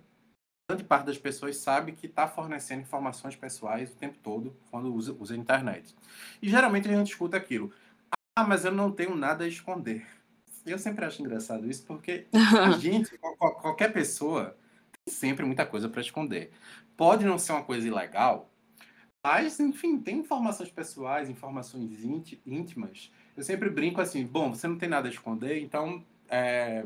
grande 0.67 0.83
parte 0.83 1.05
das 1.05 1.17
pessoas 1.17 1.57
sabe 1.57 1.91
que 1.91 2.07
está 2.07 2.27
fornecendo 2.27 2.81
informações 2.81 3.35
pessoais 3.35 3.91
o 3.91 3.95
tempo 3.95 4.17
todo 4.23 4.55
quando 4.71 4.93
usa, 4.93 5.15
usa 5.19 5.33
a 5.33 5.37
internet. 5.37 5.95
E 6.41 6.49
geralmente 6.49 6.87
a 6.89 6.95
gente 6.95 7.11
escuta 7.11 7.37
aquilo. 7.37 7.71
Ah, 8.37 8.43
mas 8.43 8.65
eu 8.65 8.71
não 8.71 8.91
tenho 8.91 9.15
nada 9.15 9.43
a 9.43 9.47
esconder. 9.47 10.05
Eu 10.65 10.79
sempre 10.79 11.05
acho 11.05 11.21
engraçado 11.21 11.69
isso, 11.69 11.85
porque 11.85 12.25
a 12.33 12.71
gente, 12.79 13.15
qualquer 13.61 13.93
pessoa, 13.93 14.57
tem 15.05 15.13
sempre 15.13 15.45
muita 15.45 15.65
coisa 15.65 15.87
para 15.87 16.01
esconder. 16.01 16.51
Pode 16.97 17.23
não 17.25 17.37
ser 17.37 17.51
uma 17.51 17.63
coisa 17.63 17.87
ilegal, 17.87 18.49
mas, 19.23 19.59
enfim, 19.59 19.99
tem 19.99 20.19
informações 20.19 20.69
pessoais, 20.69 21.29
informações 21.29 22.03
íntimas. 22.45 23.11
Eu 23.35 23.43
sempre 23.43 23.69
brinco 23.69 24.01
assim: 24.01 24.25
bom, 24.25 24.53
você 24.53 24.67
não 24.67 24.77
tem 24.77 24.89
nada 24.89 25.07
a 25.07 25.11
esconder, 25.11 25.61
então 25.61 26.03
é, 26.27 26.85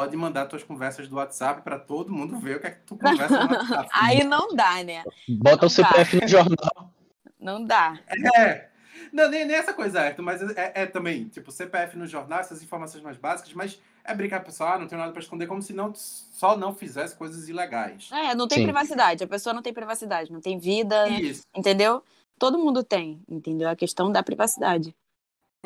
pode 0.00 0.16
mandar 0.16 0.46
tuas 0.46 0.62
conversas 0.62 1.08
do 1.08 1.16
WhatsApp 1.16 1.60
para 1.60 1.78
todo 1.78 2.10
mundo 2.10 2.38
ver 2.38 2.56
o 2.56 2.60
que 2.60 2.66
é 2.68 2.70
que 2.70 2.80
tu 2.86 2.96
conversa 2.96 3.44
no 3.44 3.54
WhatsApp. 3.54 3.88
Aí 3.92 4.24
não 4.24 4.54
dá, 4.54 4.82
né? 4.82 5.04
Bota 5.28 5.60
não 5.60 5.66
o 5.66 5.70
CPF 5.70 6.16
dá. 6.16 6.22
no 6.22 6.28
jornal. 6.28 6.94
Não 7.38 7.62
dá. 7.62 8.00
É. 8.34 8.70
Não, 9.12 9.28
nem, 9.28 9.44
nem 9.44 9.56
essa 9.56 9.74
coisa, 9.74 10.00
Arthur, 10.00 10.22
mas 10.22 10.40
é, 10.56 10.72
é, 10.74 10.86
também, 10.86 11.28
tipo, 11.28 11.52
CPF 11.52 11.98
no 11.98 12.06
jornal, 12.06 12.40
essas 12.40 12.62
informações 12.62 13.04
mais 13.04 13.18
básicas, 13.18 13.52
mas 13.52 13.78
é 14.02 14.14
brincar 14.14 14.40
pessoal, 14.40 14.74
ah, 14.74 14.78
não 14.78 14.86
tem 14.86 14.96
nada 14.96 15.12
para 15.12 15.20
esconder, 15.20 15.46
como 15.46 15.60
se 15.60 15.74
não, 15.74 15.92
só 15.94 16.56
não 16.56 16.74
fizesse 16.74 17.14
coisas 17.14 17.48
ilegais. 17.48 18.08
É, 18.10 18.34
não 18.34 18.48
tem 18.48 18.58
Sim. 18.58 18.64
privacidade, 18.64 19.24
a 19.24 19.28
pessoa 19.28 19.52
não 19.52 19.60
tem 19.60 19.74
privacidade, 19.74 20.32
não 20.32 20.40
tem 20.40 20.58
vida, 20.58 21.08
Isso. 21.08 21.42
entendeu? 21.54 22.02
Todo 22.38 22.58
mundo 22.58 22.82
tem, 22.82 23.20
entendeu? 23.28 23.68
A 23.68 23.76
questão 23.76 24.10
da 24.10 24.22
privacidade. 24.22 24.94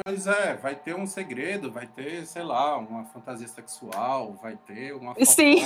Pois 0.02 0.26
é, 0.26 0.56
vai 0.56 0.74
ter 0.74 0.96
um 0.96 1.06
segredo, 1.06 1.70
vai 1.70 1.86
ter, 1.86 2.26
sei 2.26 2.42
lá, 2.42 2.76
uma 2.76 3.04
fantasia 3.04 3.46
sexual, 3.46 4.32
vai 4.34 4.56
ter 4.56 4.92
uma 4.92 5.14
fofoca, 5.14 5.26
Sim. 5.26 5.60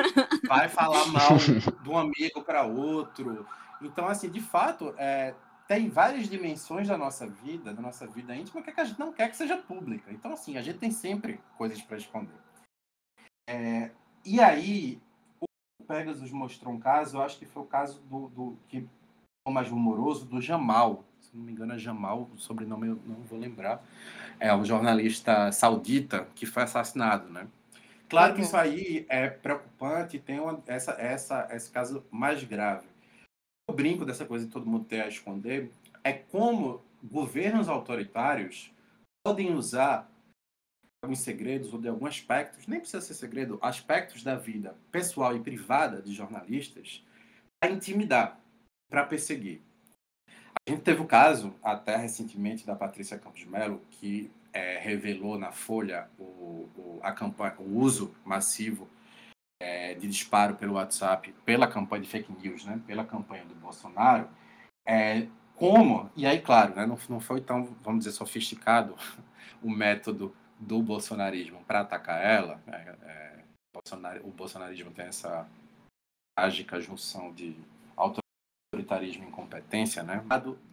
vai 0.48 0.70
falar 0.70 1.06
mal 1.08 1.36
de 1.36 1.88
um 1.90 1.98
amigo 1.98 2.42
para 2.42 2.62
outro. 2.62 3.46
Então, 3.82 4.06
assim, 4.08 4.30
de 4.30 4.40
fato, 4.40 4.94
é, 4.96 5.34
tem 5.68 5.90
várias 5.90 6.28
dimensões 6.28 6.88
da 6.88 6.96
nossa 6.96 7.26
vida, 7.26 7.74
da 7.74 7.82
nossa 7.82 8.06
vida 8.06 8.34
íntima, 8.34 8.62
que 8.62 8.80
a 8.80 8.84
gente 8.84 8.98
não 8.98 9.12
quer 9.12 9.28
que 9.28 9.36
seja 9.36 9.58
pública. 9.58 10.10
Então, 10.10 10.32
assim, 10.32 10.56
a 10.56 10.62
gente 10.62 10.78
tem 10.78 10.90
sempre 10.90 11.38
coisas 11.58 11.80
para 11.82 11.98
esconder. 11.98 12.40
É, 13.46 13.90
e 14.24 14.40
aí, 14.40 14.98
o 15.42 15.84
Pegasus 15.84 16.32
mostrou 16.32 16.72
um 16.72 16.80
caso, 16.80 17.18
eu 17.18 17.22
acho 17.22 17.38
que 17.38 17.44
foi 17.44 17.62
o 17.62 17.66
caso 17.66 18.00
do, 18.02 18.28
do 18.28 18.58
que 18.66 18.88
mais 19.46 19.68
rumoroso, 19.68 20.24
do 20.24 20.40
Jamal, 20.40 21.04
se 21.34 21.38
não 21.38 21.44
me 21.44 21.52
engano 21.52 21.72
é 21.72 21.78
Jamal, 21.78 22.30
o 22.32 22.38
sobrenome 22.38 22.86
eu 22.86 23.00
não 23.04 23.16
vou 23.22 23.36
lembrar, 23.36 23.84
é 24.38 24.54
um 24.54 24.64
jornalista 24.64 25.50
saudita 25.50 26.28
que 26.36 26.46
foi 26.46 26.62
assassinado, 26.62 27.28
né? 27.28 27.48
Claro 28.08 28.32
uhum. 28.32 28.38
que 28.38 28.44
isso 28.44 28.56
aí 28.56 29.04
é 29.08 29.28
preocupante, 29.28 30.20
tem 30.20 30.38
uma, 30.38 30.62
essa, 30.68 30.92
essa, 30.92 31.48
esse 31.50 31.68
caso 31.72 32.04
mais 32.08 32.44
grave. 32.44 32.86
O 33.68 33.72
brinco 33.72 34.04
dessa 34.04 34.24
coisa 34.24 34.46
de 34.46 34.52
todo 34.52 34.66
mundo 34.66 34.84
ter 34.84 35.00
a 35.00 35.08
esconder 35.08 35.72
é 36.04 36.12
como 36.12 36.80
governos 37.02 37.68
autoritários 37.68 38.72
podem 39.26 39.52
usar 39.54 40.08
alguns 41.02 41.18
segredos 41.18 41.72
ou 41.72 41.80
de 41.80 41.88
alguns 41.88 42.10
aspectos, 42.10 42.68
nem 42.68 42.78
precisa 42.78 43.00
ser 43.02 43.14
segredo, 43.14 43.58
aspectos 43.60 44.22
da 44.22 44.36
vida 44.36 44.76
pessoal 44.92 45.36
e 45.36 45.40
privada 45.40 46.00
de 46.00 46.14
jornalistas 46.14 47.04
para 47.60 47.72
intimidar, 47.72 48.38
para 48.88 49.04
perseguir. 49.04 49.60
A 50.66 50.70
gente 50.70 50.82
teve 50.82 51.02
o 51.02 51.06
caso, 51.06 51.54
até 51.62 51.96
recentemente, 51.96 52.66
da 52.66 52.74
Patrícia 52.74 53.18
Campos 53.18 53.44
Melo, 53.44 53.82
que 53.90 54.30
é, 54.52 54.78
revelou 54.78 55.38
na 55.38 55.52
Folha 55.52 56.08
o, 56.18 56.68
o, 56.76 57.00
campanha, 57.14 57.54
o 57.58 57.78
uso 57.78 58.14
massivo 58.24 58.88
é, 59.60 59.94
de 59.94 60.06
disparo 60.06 60.54
pelo 60.54 60.74
WhatsApp 60.74 61.32
pela 61.44 61.66
campanha 61.66 62.02
de 62.02 62.08
fake 62.08 62.32
news, 62.32 62.64
né, 62.64 62.80
pela 62.86 63.04
campanha 63.04 63.44
do 63.44 63.54
Bolsonaro. 63.54 64.28
É, 64.86 65.26
como, 65.56 66.10
e 66.16 66.26
aí, 66.26 66.40
claro, 66.40 66.74
né, 66.74 66.86
não, 66.86 66.98
não 67.08 67.20
foi 67.20 67.40
tão, 67.40 67.64
vamos 67.82 68.04
dizer, 68.04 68.16
sofisticado 68.16 68.96
o 69.62 69.70
método 69.70 70.34
do 70.58 70.82
bolsonarismo 70.82 71.62
para 71.64 71.80
atacar 71.80 72.24
ela. 72.24 72.62
É, 72.66 72.96
é, 73.02 73.44
o 74.22 74.30
bolsonarismo 74.30 74.90
tem 74.92 75.06
essa 75.06 75.48
trágica 76.36 76.80
junção 76.80 77.32
de 77.32 77.56
autoritarismo 78.74 79.24
e 79.24 79.28
incompetência, 79.28 80.02
né? 80.02 80.22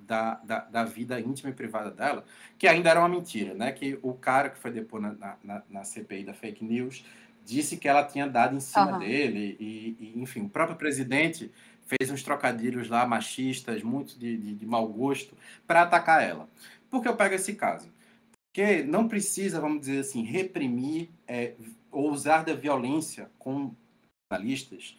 Da, 0.08 0.36
da, 0.44 0.60
da 0.60 0.84
vida 0.84 1.20
íntima 1.22 1.52
e 1.52 1.54
privada 1.54 1.90
dela, 1.90 2.26
que 2.58 2.68
ainda 2.68 2.90
era 2.90 3.00
uma 3.00 3.08
mentira, 3.08 3.54
né? 3.54 3.72
Que 3.72 3.98
o 4.02 4.14
cara 4.14 4.50
que 4.50 4.58
foi 4.58 4.72
depor 4.72 5.00
na, 5.00 5.38
na, 5.44 5.64
na 5.70 5.84
CPI 5.84 6.26
da 6.26 6.34
fake 6.34 6.66
news 6.66 7.06
disse 7.46 7.78
que 7.78 7.88
ela 7.88 8.04
tinha 8.04 8.28
dado 8.28 8.56
em 8.56 8.60
cima 8.60 8.94
uhum. 8.94 9.00
dele, 9.00 9.58
e, 9.60 9.98
e, 10.00 10.22
enfim, 10.22 10.42
o 10.42 10.50
próprio 10.50 10.78
presidente 10.78 11.52
fez 11.86 12.12
uns 12.12 12.24
trocadilhos 12.24 12.90
lá 12.90 13.06
machistas, 13.06 13.82
muito 13.82 14.18
de, 14.20 14.38
de, 14.38 14.56
de 14.56 14.66
mau 14.66 14.88
gosto, 14.88 15.36
para 15.66 15.82
atacar 15.82 16.24
ela. 16.24 16.48
Por 16.90 17.02
que 17.02 17.08
eu 17.08 17.16
pego 17.16 17.36
esse 17.36 17.54
caso? 17.56 17.90
Porque 18.48 18.84
não 18.84 19.08
precisa, 19.08 19.62
vamos 19.62 19.82
dizer 19.82 20.00
assim, 20.00 20.24
reprimir 20.24 21.10
é, 21.28 21.54
ou 21.90 22.12
usar 22.12 22.44
da 22.44 22.54
violência 22.54 23.30
com 23.40 23.74
jornalistas 24.32 24.98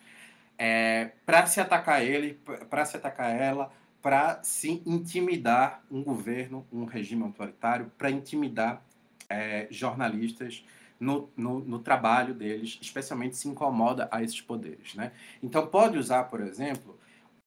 é, 0.64 1.10
para 1.26 1.44
se 1.46 1.60
atacar 1.60 2.04
ele, 2.04 2.34
para 2.70 2.84
se 2.84 2.96
atacar 2.96 3.34
ela, 3.36 3.72
para 4.00 4.40
se 4.44 4.80
intimidar 4.86 5.82
um 5.90 6.04
governo, 6.04 6.64
um 6.72 6.84
regime 6.84 7.24
autoritário, 7.24 7.90
para 7.98 8.12
intimidar 8.12 8.80
é, 9.28 9.66
jornalistas 9.72 10.64
no, 11.00 11.28
no, 11.36 11.58
no, 11.58 11.80
trabalho 11.80 12.32
deles, 12.32 12.78
especialmente 12.80 13.36
se 13.36 13.48
incomoda 13.48 14.08
a 14.12 14.22
esses 14.22 14.40
poderes. 14.40 14.94
Né? 14.94 15.10
Então, 15.42 15.66
pode 15.66 15.98
usar, 15.98 16.24
por 16.24 16.40
exemplo, 16.40 16.96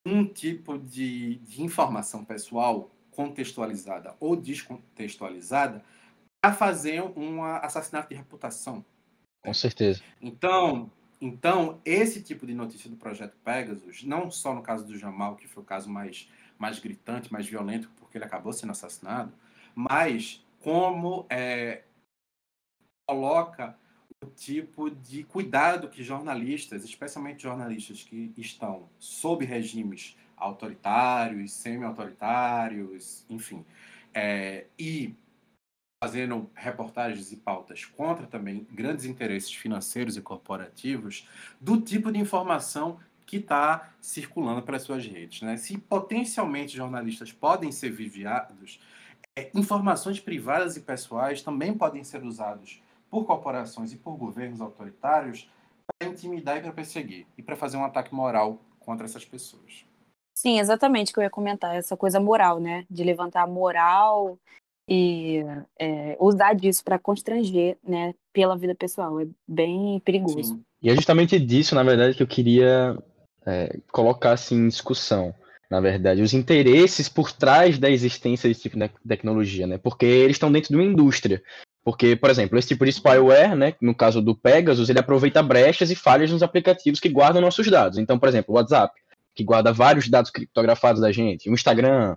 um 0.06 0.26
tipo 0.26 0.78
de, 0.78 1.36
de 1.36 1.64
informação 1.64 2.26
pessoal 2.26 2.92
contextualizada 3.12 4.14
ou 4.20 4.36
descontextualizada 4.36 5.82
para 6.44 6.54
fazer 6.54 7.02
um 7.02 7.42
assassinato 7.42 8.10
de 8.10 8.16
reputação. 8.16 8.84
Com 9.42 9.54
certeza. 9.54 10.04
Então, 10.22 10.92
então, 11.26 11.82
esse 11.84 12.22
tipo 12.22 12.46
de 12.46 12.54
notícia 12.54 12.88
do 12.88 12.96
projeto 12.96 13.36
Pegasus, 13.44 14.04
não 14.04 14.30
só 14.30 14.54
no 14.54 14.62
caso 14.62 14.86
do 14.86 14.96
Jamal, 14.96 15.36
que 15.36 15.48
foi 15.48 15.64
o 15.64 15.66
caso 15.66 15.90
mais, 15.90 16.30
mais 16.56 16.78
gritante, 16.78 17.34
mais 17.34 17.48
violento, 17.48 17.90
porque 17.98 18.16
ele 18.16 18.26
acabou 18.26 18.54
sendo 18.54 18.70
assassinado, 18.70 19.34
mas 19.74 20.46
como 20.60 21.26
é, 21.28 21.82
coloca 23.08 23.76
o 24.24 24.28
tipo 24.28 24.92
de 24.92 25.24
cuidado 25.24 25.90
que 25.90 26.04
jornalistas, 26.04 26.84
especialmente 26.84 27.42
jornalistas 27.42 28.04
que 28.04 28.32
estão 28.38 28.88
sob 29.00 29.44
regimes 29.46 30.16
autoritários, 30.38 31.54
semi-autoritários, 31.54 33.26
enfim, 33.28 33.66
é, 34.14 34.68
e 34.78 35.16
fazendo 36.06 36.48
reportagens 36.54 37.32
e 37.32 37.36
pautas 37.36 37.84
contra 37.84 38.28
também 38.28 38.68
grandes 38.72 39.06
interesses 39.06 39.52
financeiros 39.52 40.16
e 40.16 40.22
corporativos 40.22 41.28
do 41.60 41.82
tipo 41.82 42.12
de 42.12 42.20
informação 42.20 43.00
que 43.26 43.38
está 43.38 43.90
circulando 44.00 44.62
pelas 44.62 44.84
suas 44.84 45.04
redes. 45.04 45.42
Né? 45.42 45.58
Se 45.58 45.80
potencialmente 45.80 46.78
jornalistas 46.78 47.32
podem 47.32 47.72
ser 47.72 47.90
vigiados, 47.90 48.80
é, 49.36 49.50
informações 49.56 50.20
privadas 50.20 50.78
e 50.78 50.82
pessoais 50.82 51.42
também 51.42 51.74
podem 51.74 52.04
ser 52.04 52.24
usadas 52.24 52.80
por 53.10 53.26
corporações 53.26 53.92
e 53.92 53.98
por 53.98 54.16
governos 54.16 54.62
autoritários 54.62 55.50
para 55.88 56.08
intimidar 56.08 56.58
e 56.58 56.62
para 56.62 56.72
perseguir 56.72 57.26
e 57.36 57.42
para 57.42 57.56
fazer 57.56 57.78
um 57.78 57.84
ataque 57.84 58.14
moral 58.14 58.62
contra 58.80 59.08
essas 59.08 59.26
pessoas. 59.26 59.88
Sim, 60.38 60.60
exatamente 60.60 61.10
o 61.10 61.14
que 61.16 61.20
eu 61.20 61.24
ia 61.24 61.32
comentar, 61.32 61.76
essa 61.76 61.98
coisa 61.98 62.20
moral, 62.20 62.60
né? 62.60 62.86
De 62.92 63.04
levantar 63.04 63.42
a 63.42 63.48
moral 63.48 64.38
e 64.88 65.44
é, 65.80 66.16
usar 66.20 66.54
disso 66.54 66.84
para 66.84 67.00
constranger, 67.00 67.78
né? 67.84 68.14
Pela 68.32 68.58
vida 68.58 68.76
pessoal. 68.76 69.20
É 69.20 69.28
bem 69.48 70.00
perigoso. 70.06 70.44
Sim. 70.44 70.64
E 70.82 70.90
é 70.90 70.96
justamente 70.96 71.40
disso, 71.40 71.74
na 71.74 71.84
verdade, 71.84 72.16
que 72.16 72.22
eu 72.22 72.28
queria 72.28 72.98
é, 73.46 73.78
colocar 73.92 74.34
assim, 74.34 74.56
em 74.56 74.68
discussão. 74.68 75.34
Na 75.70 75.80
verdade, 75.80 76.22
os 76.22 76.34
interesses 76.34 77.10
por 77.10 77.32
trás 77.32 77.80
da 77.80 77.90
existência 77.90 78.48
desse 78.48 78.62
tipo 78.62 78.78
de 78.78 78.90
tecnologia, 79.08 79.66
né? 79.66 79.80
Porque 79.80 80.06
eles 80.06 80.36
estão 80.36 80.52
dentro 80.52 80.70
de 80.70 80.76
uma 80.76 80.84
indústria. 80.84 81.42
Porque, 81.84 82.16
por 82.16 82.30
exemplo, 82.30 82.58
esse 82.58 82.70
tipo 82.70 82.84
de 82.84 82.92
spyware, 82.92 83.56
né, 83.56 83.76
no 83.80 83.94
caso 83.94 84.20
do 84.20 84.36
Pegasus, 84.36 84.90
ele 84.90 84.98
aproveita 84.98 85.44
brechas 85.44 85.92
e 85.92 85.96
falhas 85.96 86.32
nos 86.32 86.42
aplicativos 86.42 87.00
que 87.00 87.10
guardam 87.10 87.42
nossos 87.42 87.70
dados. 87.70 88.00
Então, 88.00 88.18
por 88.18 88.28
exemplo, 88.28 88.54
o 88.54 88.58
WhatsApp, 88.58 88.92
que 89.36 89.44
guarda 89.44 89.72
vários 89.72 90.10
dados 90.10 90.32
criptografados 90.32 91.00
da 91.00 91.12
gente, 91.12 91.48
o 91.48 91.54
Instagram, 91.54 92.16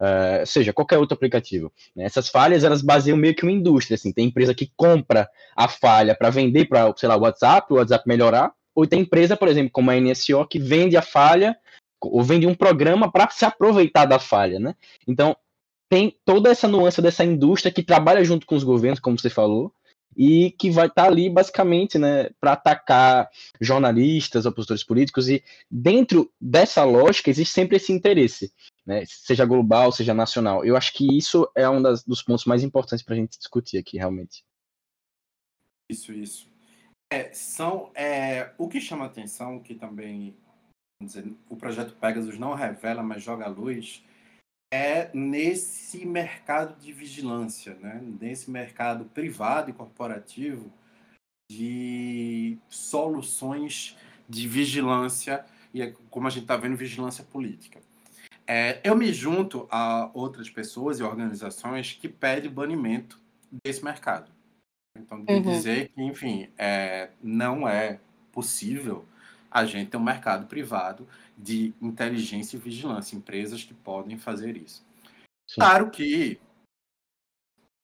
uh, 0.00 0.46
seja, 0.46 0.72
qualquer 0.72 0.98
outro 0.98 1.14
aplicativo. 1.14 1.72
Né? 1.94 2.04
Essas 2.04 2.28
falhas, 2.28 2.64
elas 2.64 2.82
baseiam 2.82 3.16
meio 3.16 3.34
que 3.34 3.42
uma 3.42 3.52
indústria, 3.52 3.94
assim, 3.94 4.12
tem 4.12 4.26
empresa 4.26 4.54
que 4.54 4.70
compra 4.76 5.28
a 5.56 5.68
falha 5.68 6.14
para 6.14 6.30
vender 6.30 6.66
para, 6.66 6.92
sei 6.96 7.08
lá, 7.08 7.16
o 7.16 7.20
WhatsApp, 7.20 7.72
o 7.72 7.76
WhatsApp 7.76 8.06
melhorar, 8.06 8.52
ou 8.74 8.86
tem 8.86 9.00
empresa, 9.00 9.36
por 9.36 9.48
exemplo, 9.48 9.70
como 9.72 9.90
a 9.90 10.00
NSO, 10.00 10.46
que 10.46 10.58
vende 10.58 10.96
a 10.96 11.02
falha, 11.02 11.56
ou 12.00 12.22
vende 12.22 12.46
um 12.46 12.54
programa 12.54 13.10
para 13.10 13.28
se 13.30 13.44
aproveitar 13.44 14.04
da 14.04 14.18
falha, 14.18 14.60
né? 14.60 14.74
Então, 15.06 15.36
tem 15.88 16.14
toda 16.24 16.50
essa 16.50 16.68
nuance 16.68 17.00
dessa 17.00 17.24
indústria 17.24 17.72
que 17.72 17.82
trabalha 17.82 18.22
junto 18.22 18.46
com 18.46 18.54
os 18.54 18.62
governos, 18.62 19.00
como 19.00 19.18
você 19.18 19.30
falou, 19.30 19.72
e 20.16 20.50
que 20.58 20.70
vai 20.70 20.86
estar 20.86 21.04
tá 21.04 21.08
ali 21.08 21.30
basicamente 21.30 21.98
né, 21.98 22.30
para 22.40 22.52
atacar 22.52 23.28
jornalistas, 23.60 24.46
opositores 24.46 24.82
políticos, 24.82 25.28
e 25.28 25.42
dentro 25.70 26.30
dessa 26.40 26.84
lógica 26.84 27.30
existe 27.30 27.54
sempre 27.54 27.76
esse 27.76 27.92
interesse, 27.92 28.52
né, 28.88 29.04
seja 29.06 29.44
global, 29.44 29.92
seja 29.92 30.14
nacional. 30.14 30.64
Eu 30.64 30.74
acho 30.74 30.94
que 30.94 31.06
isso 31.14 31.46
é 31.54 31.68
um 31.68 31.82
das, 31.82 32.02
dos 32.02 32.22
pontos 32.22 32.46
mais 32.46 32.62
importantes 32.62 33.04
para 33.04 33.14
a 33.14 33.18
gente 33.18 33.36
discutir 33.36 33.76
aqui, 33.76 33.98
realmente. 33.98 34.42
Isso, 35.90 36.10
isso. 36.10 36.50
É, 37.12 37.30
são, 37.34 37.92
é, 37.94 38.54
o 38.56 38.66
que 38.66 38.80
chama 38.80 39.04
atenção, 39.04 39.60
que 39.60 39.74
também 39.74 40.34
dizer, 41.02 41.30
o 41.50 41.56
projeto 41.56 41.94
Pegasus 41.96 42.38
não 42.38 42.54
revela, 42.54 43.02
mas 43.02 43.22
joga 43.22 43.44
à 43.44 43.48
luz, 43.48 44.02
é 44.72 45.10
nesse 45.14 46.06
mercado 46.06 46.78
de 46.80 46.90
vigilância, 46.90 47.74
né? 47.74 48.00
nesse 48.20 48.50
mercado 48.50 49.04
privado 49.04 49.68
e 49.68 49.74
corporativo 49.74 50.72
de 51.50 52.58
soluções 52.70 53.96
de 54.26 54.48
vigilância, 54.48 55.44
e 55.72 55.90
como 56.10 56.26
a 56.26 56.30
gente 56.30 56.42
está 56.42 56.56
vendo, 56.56 56.76
vigilância 56.76 57.24
política. 57.24 57.80
É, 58.50 58.80
eu 58.82 58.96
me 58.96 59.12
junto 59.12 59.68
a 59.70 60.10
outras 60.14 60.48
pessoas 60.48 60.98
e 60.98 61.02
organizações 61.02 61.92
que 61.92 62.08
pedem 62.08 62.50
banimento 62.50 63.20
desse 63.62 63.84
mercado. 63.84 64.32
Então, 64.96 65.22
de 65.22 65.30
uhum. 65.30 65.42
dizer 65.42 65.90
que, 65.90 66.02
enfim, 66.02 66.48
é, 66.56 67.10
não 67.22 67.68
é 67.68 68.00
possível 68.32 69.04
a 69.50 69.66
gente 69.66 69.90
ter 69.90 69.98
um 69.98 70.02
mercado 70.02 70.46
privado 70.46 71.06
de 71.36 71.74
inteligência 71.80 72.56
e 72.56 72.60
vigilância, 72.60 73.16
empresas 73.16 73.62
que 73.62 73.74
podem 73.74 74.16
fazer 74.16 74.56
isso. 74.56 74.82
Sim. 75.46 75.60
Claro 75.60 75.90
que 75.90 76.40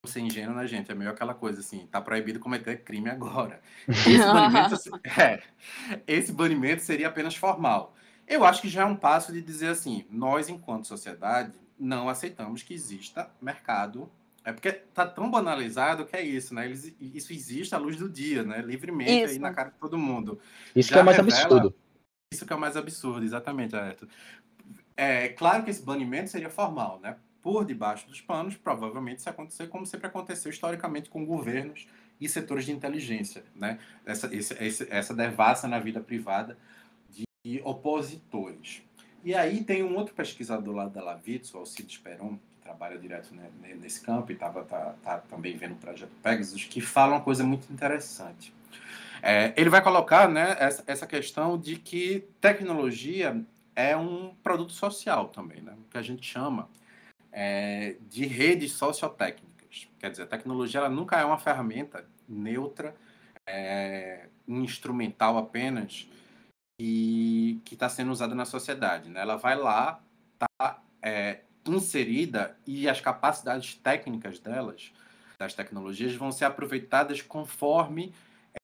ser 0.07 0.21
ingênuo, 0.21 0.55
né, 0.55 0.67
gente? 0.67 0.91
É 0.91 0.95
meio 0.95 1.11
aquela 1.11 1.35
coisa 1.35 1.61
assim, 1.61 1.87
tá 1.87 2.01
proibido 2.01 2.39
cometer 2.39 2.83
crime 2.83 3.11
agora. 3.11 3.61
Esse 3.89 4.25
banimento, 4.33 4.75
é, 5.21 5.43
esse 6.07 6.33
banimento 6.33 6.83
seria 6.83 7.09
apenas 7.09 7.35
formal. 7.35 7.95
Eu 8.27 8.45
acho 8.45 8.63
que 8.63 8.69
já 8.69 8.83
é 8.83 8.85
um 8.85 8.97
passo 8.97 9.33
de 9.33 9.41
dizer 9.41 9.69
assim, 9.69 10.05
nós, 10.11 10.49
enquanto 10.49 10.87
sociedade, 10.87 11.53
não 11.79 12.09
aceitamos 12.09 12.63
que 12.63 12.75
exista 12.75 13.31
mercado. 13.41 14.11
É 14.45 14.53
porque 14.53 14.73
tá 14.73 15.07
tão 15.07 15.31
banalizado 15.31 16.05
que 16.05 16.17
é 16.17 16.23
isso, 16.23 16.55
né? 16.55 16.69
isso 16.69 17.33
existe 17.33 17.75
à 17.75 17.79
luz 17.79 17.97
do 17.97 18.09
dia, 18.09 18.43
né? 18.43 18.61
Livremente 18.61 19.25
isso. 19.25 19.33
aí 19.35 19.39
na 19.39 19.53
cara 19.53 19.71
de 19.71 19.79
todo 19.79 19.99
mundo. 19.99 20.39
Isso 20.77 20.91
já 20.91 20.97
que 20.97 21.01
é 21.01 21.03
mais 21.03 21.17
revela... 21.17 21.45
absurdo. 21.45 21.75
Isso 22.33 22.45
que 22.45 22.53
é 22.53 22.57
o 22.57 22.61
mais 22.61 22.77
absurdo, 22.77 23.25
exatamente, 23.25 23.75
Ayrton. 23.75 24.07
É 24.97 25.29
claro 25.29 25.65
que 25.65 25.71
esse 25.71 25.83
banimento 25.83 26.31
seria 26.31 26.51
formal, 26.51 27.01
né? 27.01 27.17
Por 27.41 27.65
debaixo 27.65 28.07
dos 28.07 28.21
panos, 28.21 28.57
provavelmente 28.57 29.19
isso 29.21 29.31
acontecer 29.31 29.69
como 29.69 29.87
sempre 29.87 30.07
aconteceu 30.07 30.51
historicamente 30.51 31.09
com 31.09 31.25
governos 31.25 31.87
e 32.21 32.29
setores 32.29 32.65
de 32.65 32.73
inteligência, 32.73 33.45
né? 33.55 33.79
Essa, 34.05 34.35
esse, 34.35 34.87
essa 34.91 35.15
devassa 35.15 35.67
na 35.67 35.79
vida 35.79 36.01
privada 36.01 36.59
de 37.45 37.61
opositores. 37.63 38.83
E 39.23 39.35
aí 39.35 39.63
tem 39.63 39.83
um 39.83 39.97
outro 39.97 40.15
pesquisador 40.15 40.75
lá 40.75 40.87
da 40.87 41.03
Lavitz, 41.03 41.53
o 41.53 41.59
Alcides 41.59 41.99
Peron, 41.99 42.37
que 42.37 42.63
trabalha 42.63 42.99
direto 42.99 43.35
nesse 43.81 44.01
campo 44.01 44.33
e 44.33 44.35
estava 44.35 44.65
tá, 44.65 44.95
tá 45.03 45.19
também 45.19 45.57
vendo 45.57 45.73
o 45.73 45.77
projeto 45.77 46.13
Pegasus, 46.23 46.65
que 46.65 46.81
fala 46.81 47.17
uma 47.17 47.21
coisa 47.21 47.45
muito 47.45 47.71
interessante. 47.71 48.53
É, 49.23 49.53
ele 49.57 49.71
vai 49.71 49.83
colocar 49.83 50.29
né, 50.29 50.57
essa, 50.59 50.85
essa 50.87 51.07
questão 51.07 51.59
de 51.59 51.77
que 51.77 52.27
tecnologia 52.41 53.43
é 53.77 53.97
um 53.97 54.35
produto 54.43 54.73
social 54.73 55.29
também, 55.29 55.61
né? 55.61 55.75
que 55.91 55.99
a 55.99 56.03
gente 56.03 56.27
chama 56.27 56.69
é, 57.33 57.97
de 58.09 58.27
redes 58.27 58.73
sociotécnicas. 58.73 59.89
Quer 59.99 60.11
dizer, 60.11 60.23
a 60.23 60.27
tecnologia 60.27 60.81
ela 60.81 60.91
nunca 60.91 61.19
é 61.19 61.25
uma 61.25 61.39
ferramenta 61.39 62.07
neutra, 62.29 62.95
é, 63.47 64.29
instrumental 64.47 65.37
apenas, 65.37 66.07
e 66.79 67.61
que 67.65 67.75
está 67.75 67.89
sendo 67.89 68.11
usada 68.11 68.35
na 68.35 68.45
sociedade. 68.45 69.09
Né? 69.09 69.21
Ela 69.21 69.37
vai 69.37 69.57
lá, 69.57 70.01
está 70.33 70.83
é, 71.03 71.41
inserida 71.67 72.57
e 72.67 72.89
as 72.89 73.01
capacidades 73.01 73.75
técnicas 73.75 74.39
delas, 74.39 74.93
das 75.39 75.55
tecnologias, 75.55 76.15
vão 76.15 76.33
ser 76.33 76.45
aproveitadas 76.45 77.23
conforme 77.23 78.13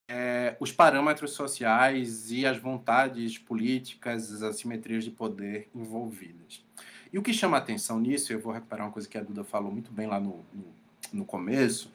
é, 0.09 0.55
os 0.59 0.71
parâmetros 0.71 1.31
sociais 1.31 2.31
e 2.31 2.45
as 2.45 2.57
vontades 2.57 3.37
políticas, 3.37 4.31
as 4.31 4.41
assimetrias 4.41 5.03
de 5.03 5.11
poder 5.11 5.69
envolvidas. 5.73 6.63
E 7.11 7.17
o 7.17 7.21
que 7.21 7.33
chama 7.33 7.57
atenção 7.57 7.99
nisso, 7.99 8.31
eu 8.31 8.39
vou 8.39 8.53
recuperar 8.53 8.85
uma 8.85 8.93
coisa 8.93 9.07
que 9.07 9.17
a 9.17 9.23
Duda 9.23 9.43
falou 9.43 9.71
muito 9.71 9.91
bem 9.91 10.07
lá 10.07 10.19
no, 10.19 10.45
no, 10.53 10.65
no 11.11 11.25
começo, 11.25 11.91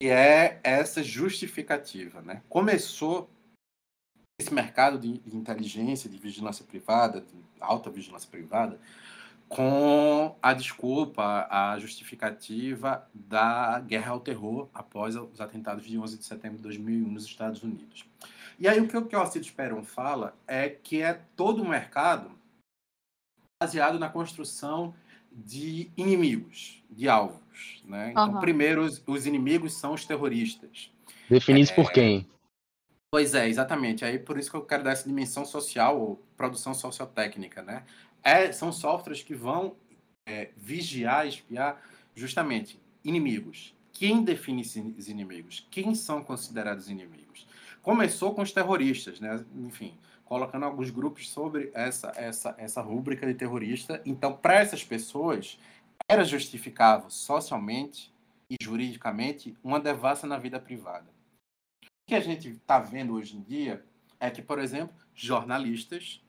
que 0.00 0.08
é 0.08 0.58
essa 0.64 1.04
justificativa. 1.04 2.20
Né? 2.20 2.42
Começou 2.48 3.30
esse 4.40 4.52
mercado 4.52 4.98
de 4.98 5.20
inteligência, 5.36 6.08
de 6.08 6.18
vigilância 6.18 6.64
privada, 6.64 7.20
de 7.20 7.36
alta 7.60 7.90
vigilância 7.90 8.28
privada, 8.28 8.78
com 9.48 10.36
a 10.40 10.54
desculpa, 10.54 11.46
a 11.50 11.78
justificativa 11.78 13.06
da 13.12 13.80
guerra 13.80 14.12
ao 14.12 14.20
terror 14.20 14.68
após 14.72 15.16
os 15.16 15.40
atentados 15.40 15.84
de 15.84 15.98
11 15.98 16.18
de 16.18 16.24
setembro 16.24 16.56
de 16.56 16.62
2001 16.62 17.10
nos 17.10 17.24
Estados 17.24 17.62
Unidos. 17.62 18.06
E 18.58 18.68
aí 18.68 18.80
o 18.80 18.86
que 18.86 19.16
o 19.16 19.18
Alcides 19.18 19.50
Peron 19.50 19.82
fala 19.82 20.36
é 20.46 20.68
que 20.68 21.02
é 21.02 21.20
todo 21.34 21.62
um 21.62 21.68
mercado 21.68 22.30
baseado 23.62 23.98
na 23.98 24.08
construção 24.08 24.94
de 25.32 25.90
inimigos, 25.96 26.82
de 26.88 27.08
alvos. 27.08 27.82
Né? 27.84 28.10
Então, 28.12 28.34
uhum. 28.34 28.40
primeiro, 28.40 28.82
os, 28.82 29.02
os, 29.06 29.26
inimigos 29.26 29.74
são 29.74 29.94
os 29.94 30.04
terroristas. 30.04 30.90
Definidos 31.28 31.70
é, 31.70 31.74
por 31.74 31.92
quem? 31.92 32.26
Pois 33.12 33.34
é, 33.34 33.48
exatamente. 33.48 34.04
Aí 34.04 34.18
por 34.18 34.38
isso 34.38 34.50
que 34.50 34.56
eu 34.56 34.64
quero 34.64 34.84
dar 34.84 34.92
essa 34.92 35.08
dimensão 35.08 35.44
social, 35.44 36.00
ou 36.00 36.16
produção 36.36 36.72
sociotécnica, 36.72 37.62
né? 37.62 37.84
é, 38.22 38.52
são 38.52 38.72
softwares 38.72 39.22
que 39.22 39.34
vão 39.34 39.76
é, 40.26 40.50
vigiar, 40.56 41.26
espiar 41.26 41.80
justamente 42.14 42.80
inimigos. 43.04 43.74
Quem 43.92 44.22
define 44.22 44.62
esses 44.62 45.08
inimigos? 45.08 45.66
Quem 45.70 45.94
são 45.94 46.22
considerados 46.22 46.88
inimigos? 46.88 47.46
Começou 47.82 48.34
com 48.34 48.42
os 48.42 48.52
terroristas, 48.52 49.20
né? 49.20 49.44
Enfim, 49.56 49.94
colocando 50.24 50.64
alguns 50.64 50.90
grupos 50.90 51.28
sobre 51.30 51.70
essa, 51.74 52.12
essa, 52.14 52.54
essa 52.58 52.80
rúbrica 52.80 53.26
de 53.26 53.34
terrorista. 53.34 54.00
Então, 54.04 54.34
para 54.34 54.54
essas 54.54 54.84
pessoas, 54.84 55.58
era 56.08 56.24
justificável 56.24 57.10
socialmente 57.10 58.12
e 58.48 58.56
juridicamente 58.62 59.56
uma 59.62 59.80
devassa 59.80 60.26
na 60.26 60.38
vida 60.38 60.58
privada. 60.58 61.06
Que 62.10 62.16
a 62.16 62.20
gente 62.20 62.48
está 62.48 62.80
vendo 62.80 63.14
hoje 63.14 63.36
em 63.36 63.40
dia 63.40 63.84
é 64.18 64.28
que, 64.28 64.42
por 64.42 64.58
exemplo, 64.58 64.92
jornalistas 65.14 66.20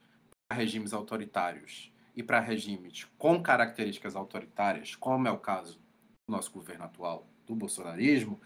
regimes 0.54 0.94
autoritários 0.94 1.92
e 2.16 2.22
para 2.22 2.40
regimes 2.40 3.08
com 3.18 3.42
características 3.42 4.16
autoritárias, 4.16 4.94
como 4.96 5.28
é 5.28 5.32
o 5.32 5.40
caso 5.40 5.80
do 6.28 6.36
nosso 6.36 6.52
governo 6.52 6.86
atual, 6.86 7.26
do 7.48 7.56
bolsonarismo, 7.56 8.40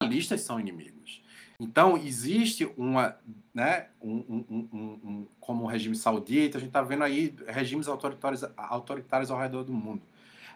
jornalistas 0.00 0.42
são 0.42 0.60
inimigos. 0.60 1.20
Então, 1.58 1.96
existe 1.96 2.64
uma, 2.76 3.18
né, 3.52 3.88
um, 4.00 4.14
um, 4.28 4.44
um, 4.48 5.00
um 5.02 5.26
como 5.40 5.64
o 5.64 5.66
regime 5.66 5.96
saudita, 5.96 6.58
a 6.58 6.60
gente 6.60 6.70
está 6.70 6.82
vendo 6.82 7.02
aí 7.02 7.34
regimes 7.48 7.88
autoritários, 7.88 8.44
autoritários 8.56 9.32
ao 9.32 9.40
redor 9.40 9.64
do 9.64 9.72
mundo. 9.72 10.02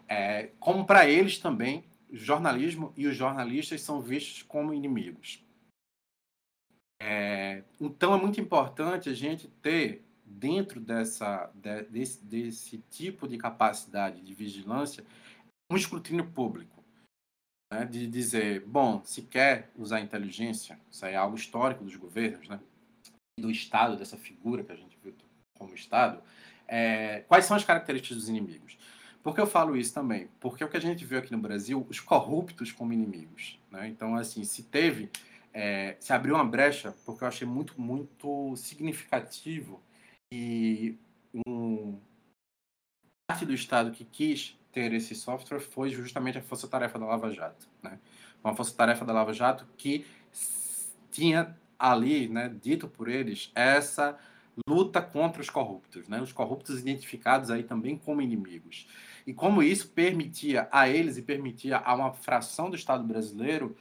É, 0.09 0.51
como 0.61 0.85
para 0.85 1.05
eles 1.09 1.39
também, 1.39 1.83
o 2.09 2.17
jornalismo 2.17 2.93
e 2.97 3.09
os 3.09 3.17
jornalistas 3.17 3.81
são 3.81 4.01
vistos 4.01 4.45
como 4.45 4.73
inimigos. 4.73 5.43
É, 7.05 7.65
então, 7.81 8.15
é 8.15 8.21
muito 8.21 8.41
importante 8.41 9.09
a 9.09 9.15
gente 9.15 9.49
ter, 9.61 10.05
dentro 10.25 10.81
dessa, 10.81 11.51
de, 11.53 11.83
desse, 11.83 12.25
desse 12.25 12.79
tipo 12.91 13.27
de 13.27 13.37
capacidade 13.37 14.21
de 14.21 14.33
vigilância, 14.33 15.05
um 15.71 15.77
escrutínio 15.77 16.25
público 16.31 16.85
né, 17.73 17.85
de 17.85 18.07
dizer, 18.07 18.65
bom, 18.65 19.03
se 19.05 19.23
quer 19.23 19.73
usar 19.77 20.01
inteligência, 20.01 20.79
isso 20.89 21.05
é 21.05 21.17
algo 21.17 21.37
histórico 21.37 21.83
dos 21.83 21.97
governos, 21.97 22.49
né, 22.49 22.61
do 23.41 23.51
Estado, 23.51 23.97
dessa 23.97 24.17
figura 24.17 24.63
que 24.63 24.71
a 24.71 24.77
gente 24.77 24.97
viu 25.03 25.13
como 25.59 25.75
Estado, 25.75 26.23
é, 26.69 27.25
quais 27.27 27.47
são 27.47 27.57
as 27.57 27.65
características 27.65 28.17
dos 28.17 28.29
inimigos? 28.29 28.79
Por 29.25 29.35
que 29.35 29.41
eu 29.41 29.47
falo 29.47 29.77
isso 29.77 29.93
também? 29.93 30.29
Porque 30.39 30.65
o 30.65 30.69
que 30.69 30.77
a 30.77 30.81
gente 30.81 31.05
viu 31.05 31.19
aqui 31.19 31.33
no 31.33 31.39
Brasil, 31.39 31.85
os 31.89 31.99
corruptos 31.99 32.71
como 32.71 32.93
inimigos. 32.93 33.59
Né? 33.71 33.89
Então, 33.89 34.15
assim, 34.17 34.45
se 34.45 34.65
teve, 34.65 35.11
é, 35.53 35.97
se 36.01 36.13
abriu 36.13 36.35
uma 36.35 36.45
brecha, 36.45 36.95
porque 37.05 37.25
eu 37.25 37.29
achei 37.29 37.47
muito, 37.47 37.81
muito 37.81 38.57
significativo 38.57 39.83
e 40.33 40.99
um 41.47 41.99
parte 43.29 43.45
do 43.45 43.55
Estado 43.55 43.91
que 43.91 44.05
quis 44.05 44.59
ter 44.73 44.93
esse 44.93 45.15
software 45.15 45.61
foi 45.61 45.91
justamente 45.91 46.39
a 46.39 46.43
força-tarefa 46.43 46.99
da 46.99 47.07
Lava 47.07 47.31
Jato. 47.31 47.69
Né? 47.83 47.99
Uma 48.43 48.55
força-tarefa 48.55 49.05
da 49.05 49.13
Lava 49.13 49.33
Jato 49.33 49.67
que 49.77 50.07
tinha 51.11 51.57
ali, 51.79 52.29
né, 52.29 52.49
dito 52.63 52.89
por 52.89 53.09
eles, 53.09 53.51
essa 53.55 54.19
luta 54.69 55.01
contra 55.03 55.41
os 55.43 55.51
corruptos, 55.51 56.09
né? 56.09 56.21
os 56.21 56.33
corruptos 56.33 56.81
identificados 56.81 57.51
aí 57.51 57.63
também 57.63 57.97
como 57.97 58.23
inimigos. 58.23 58.87
E 59.27 59.33
como 59.33 59.63
isso 59.63 59.89
permitia 59.89 60.69
a 60.71 60.89
eles 60.89 61.17
e 61.17 61.23
permitia 61.23 61.79
a 61.79 61.95
uma 61.95 62.13
fração 62.13 62.71
do 62.71 62.77
Estado 62.77 63.05
brasileiro 63.05 63.77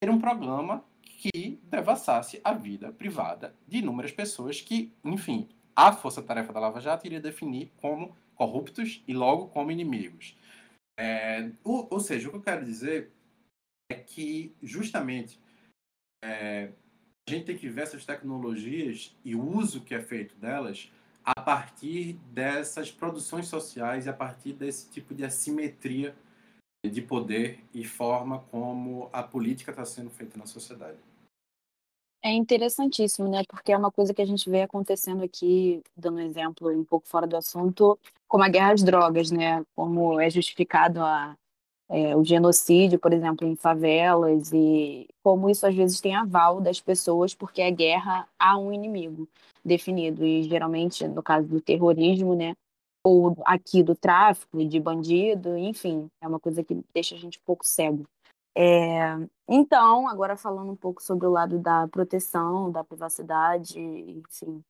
ter 0.00 0.10
um 0.10 0.18
programa 0.18 0.84
que 1.18 1.60
devassasse 1.64 2.40
a 2.44 2.52
vida 2.52 2.92
privada 2.92 3.54
de 3.66 3.78
inúmeras 3.78 4.12
pessoas 4.12 4.60
que, 4.60 4.92
enfim, 5.04 5.48
a 5.74 5.92
força-tarefa 5.92 6.52
da 6.52 6.60
Lava 6.60 6.80
Jato 6.80 7.06
iria 7.06 7.20
definir 7.20 7.72
como 7.76 8.16
corruptos 8.34 9.02
e 9.06 9.14
logo 9.14 9.48
como 9.48 9.70
inimigos. 9.70 10.36
É, 10.98 11.50
ou, 11.62 11.88
ou, 11.90 12.00
seja, 12.00 12.28
o 12.28 12.30
que 12.30 12.36
eu 12.36 12.42
quero 12.42 12.64
dizer 12.64 13.10
é 13.90 13.94
que 13.94 14.54
justamente 14.62 15.40
é, 16.22 16.70
a 17.28 17.30
gente 17.30 17.46
tem 17.46 17.56
que 17.56 17.68
ver 17.68 17.82
essas 17.82 18.04
tecnologias 18.04 19.16
e 19.24 19.34
o 19.34 19.42
uso 19.42 19.82
que 19.82 19.94
é 19.94 20.00
feito 20.00 20.36
delas 20.36 20.90
a 21.24 21.40
partir 21.40 22.14
dessas 22.32 22.90
produções 22.90 23.48
sociais 23.48 24.06
e 24.06 24.08
a 24.08 24.12
partir 24.12 24.52
desse 24.52 24.90
tipo 24.90 25.14
de 25.14 25.24
assimetria 25.24 26.14
de 26.90 27.02
poder 27.02 27.60
e 27.72 27.84
forma 27.84 28.40
como 28.50 29.08
a 29.12 29.22
política 29.22 29.70
está 29.70 29.84
sendo 29.84 30.10
feita 30.10 30.38
na 30.38 30.46
sociedade. 30.46 30.98
É 32.22 32.32
interessantíssimo, 32.32 33.28
né? 33.28 33.42
Porque 33.46 33.70
é 33.70 33.76
uma 33.76 33.92
coisa 33.92 34.14
que 34.14 34.22
a 34.22 34.24
gente 34.24 34.48
vê 34.48 34.62
acontecendo 34.62 35.22
aqui, 35.22 35.82
dando 35.94 36.16
um 36.16 36.20
exemplo 36.20 36.70
um 36.70 36.84
pouco 36.84 37.06
fora 37.06 37.26
do 37.26 37.36
assunto, 37.36 37.98
como 38.26 38.42
a 38.42 38.48
guerra 38.48 38.72
às 38.72 38.82
drogas, 38.82 39.30
né? 39.30 39.62
Como 39.76 40.18
é 40.18 40.30
justificado 40.30 41.02
a, 41.02 41.36
é, 41.88 42.16
o 42.16 42.24
genocídio, 42.24 42.98
por 42.98 43.12
exemplo, 43.12 43.46
em 43.46 43.54
favelas, 43.54 44.52
e 44.54 45.06
como 45.22 45.50
isso 45.50 45.66
às 45.66 45.74
vezes 45.74 46.00
tem 46.00 46.16
aval 46.16 46.62
das 46.62 46.80
pessoas, 46.80 47.34
porque 47.34 47.60
é 47.60 47.70
guerra 47.70 48.26
a 48.38 48.58
um 48.58 48.72
inimigo 48.72 49.28
definido. 49.62 50.24
E 50.24 50.44
geralmente, 50.44 51.06
no 51.06 51.22
caso 51.22 51.46
do 51.46 51.60
terrorismo, 51.60 52.34
né? 52.34 52.56
Ou 53.04 53.36
aqui 53.44 53.82
do 53.82 53.94
tráfico, 53.94 54.64
de 54.64 54.80
bandido, 54.80 55.56
enfim, 55.58 56.08
é 56.22 56.26
uma 56.26 56.40
coisa 56.40 56.64
que 56.64 56.82
deixa 56.94 57.14
a 57.14 57.18
gente 57.18 57.38
um 57.38 57.44
pouco 57.44 57.64
cego. 57.64 58.04
É, 58.56 59.16
então, 59.48 60.08
agora 60.08 60.36
falando 60.36 60.70
um 60.70 60.76
pouco 60.76 61.02
sobre 61.02 61.26
o 61.26 61.30
lado 61.30 61.58
da 61.58 61.86
proteção, 61.88 62.70
da 62.70 62.84
privacidade, 62.84 63.78
enfim, 63.78 64.62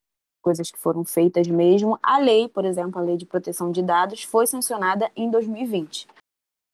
coisas 0.43 0.71
que 0.71 0.79
foram 0.79 1.05
feitas 1.05 1.47
mesmo. 1.47 1.99
A 2.03 2.19
lei, 2.19 2.49
por 2.49 2.65
exemplo, 2.65 2.99
a 2.99 3.05
lei 3.05 3.17
de 3.17 3.27
proteção 3.27 3.71
de 3.71 3.83
dados, 3.83 4.25
foi 4.25 4.47
sancionada 4.47 5.11
em 5.15 5.31
2020. 5.31 6.09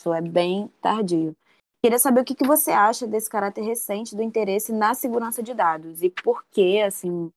Isso 0.00 0.14
é 0.14 0.20
bem 0.20 0.68
tardio. 0.80 1.36
Queria 1.82 1.98
saber 1.98 2.20
o 2.20 2.24
que, 2.24 2.34
que 2.34 2.46
você 2.46 2.70
acha 2.72 3.06
desse 3.06 3.28
caráter 3.28 3.62
recente 3.62 4.14
do 4.14 4.22
interesse 4.22 4.72
na 4.72 4.94
segurança 4.94 5.42
de 5.42 5.54
dados 5.54 6.02
e 6.02 6.10
por 6.10 6.44
que, 6.50 6.80
assim, 6.80 7.30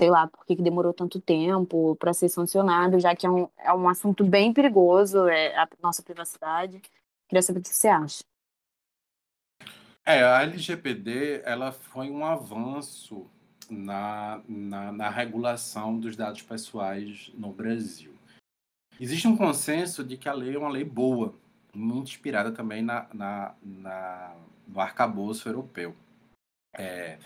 sei 0.00 0.10
lá, 0.10 0.26
por 0.26 0.44
que, 0.44 0.56
que 0.56 0.62
demorou 0.62 0.92
tanto 0.92 1.20
tempo 1.20 1.96
para 1.96 2.12
ser 2.12 2.28
sancionado, 2.28 3.00
já 3.00 3.14
que 3.16 3.26
é 3.26 3.30
um, 3.30 3.48
é 3.58 3.72
um 3.72 3.88
assunto 3.88 4.24
bem 4.24 4.52
perigoso, 4.52 5.26
é 5.26 5.56
a 5.56 5.68
nossa 5.82 6.02
privacidade. 6.02 6.80
Queria 7.28 7.42
saber 7.42 7.60
o 7.60 7.62
que 7.62 7.68
você 7.68 7.88
acha. 7.88 8.22
É, 10.04 10.22
a 10.22 10.42
LGPD 10.42 11.42
ela 11.44 11.72
foi 11.72 12.10
um 12.10 12.24
avanço 12.24 13.28
na, 13.68 14.40
na, 14.48 14.92
na, 14.92 15.10
regulação 15.10 15.98
dos 15.98 16.14
dados 16.14 16.42
pessoais 16.42 17.32
no 17.34 17.52
Brasil. 17.52 18.14
Existe 19.00 19.26
um 19.26 19.36
consenso 19.36 20.04
de 20.04 20.16
que 20.16 20.28
a 20.28 20.32
lei 20.32 20.54
é 20.54 20.58
uma 20.58 20.70
lei 20.70 20.84
boa, 20.84 21.34
muito 21.74 22.08
inspirada 22.08 22.52
também 22.52 22.82
na, 22.82 23.08
na, 23.12 23.54
na 23.60 24.36
no 24.66 24.80
arcabouço 24.80 25.48
europeu. 25.48 25.94
É, 26.76 27.18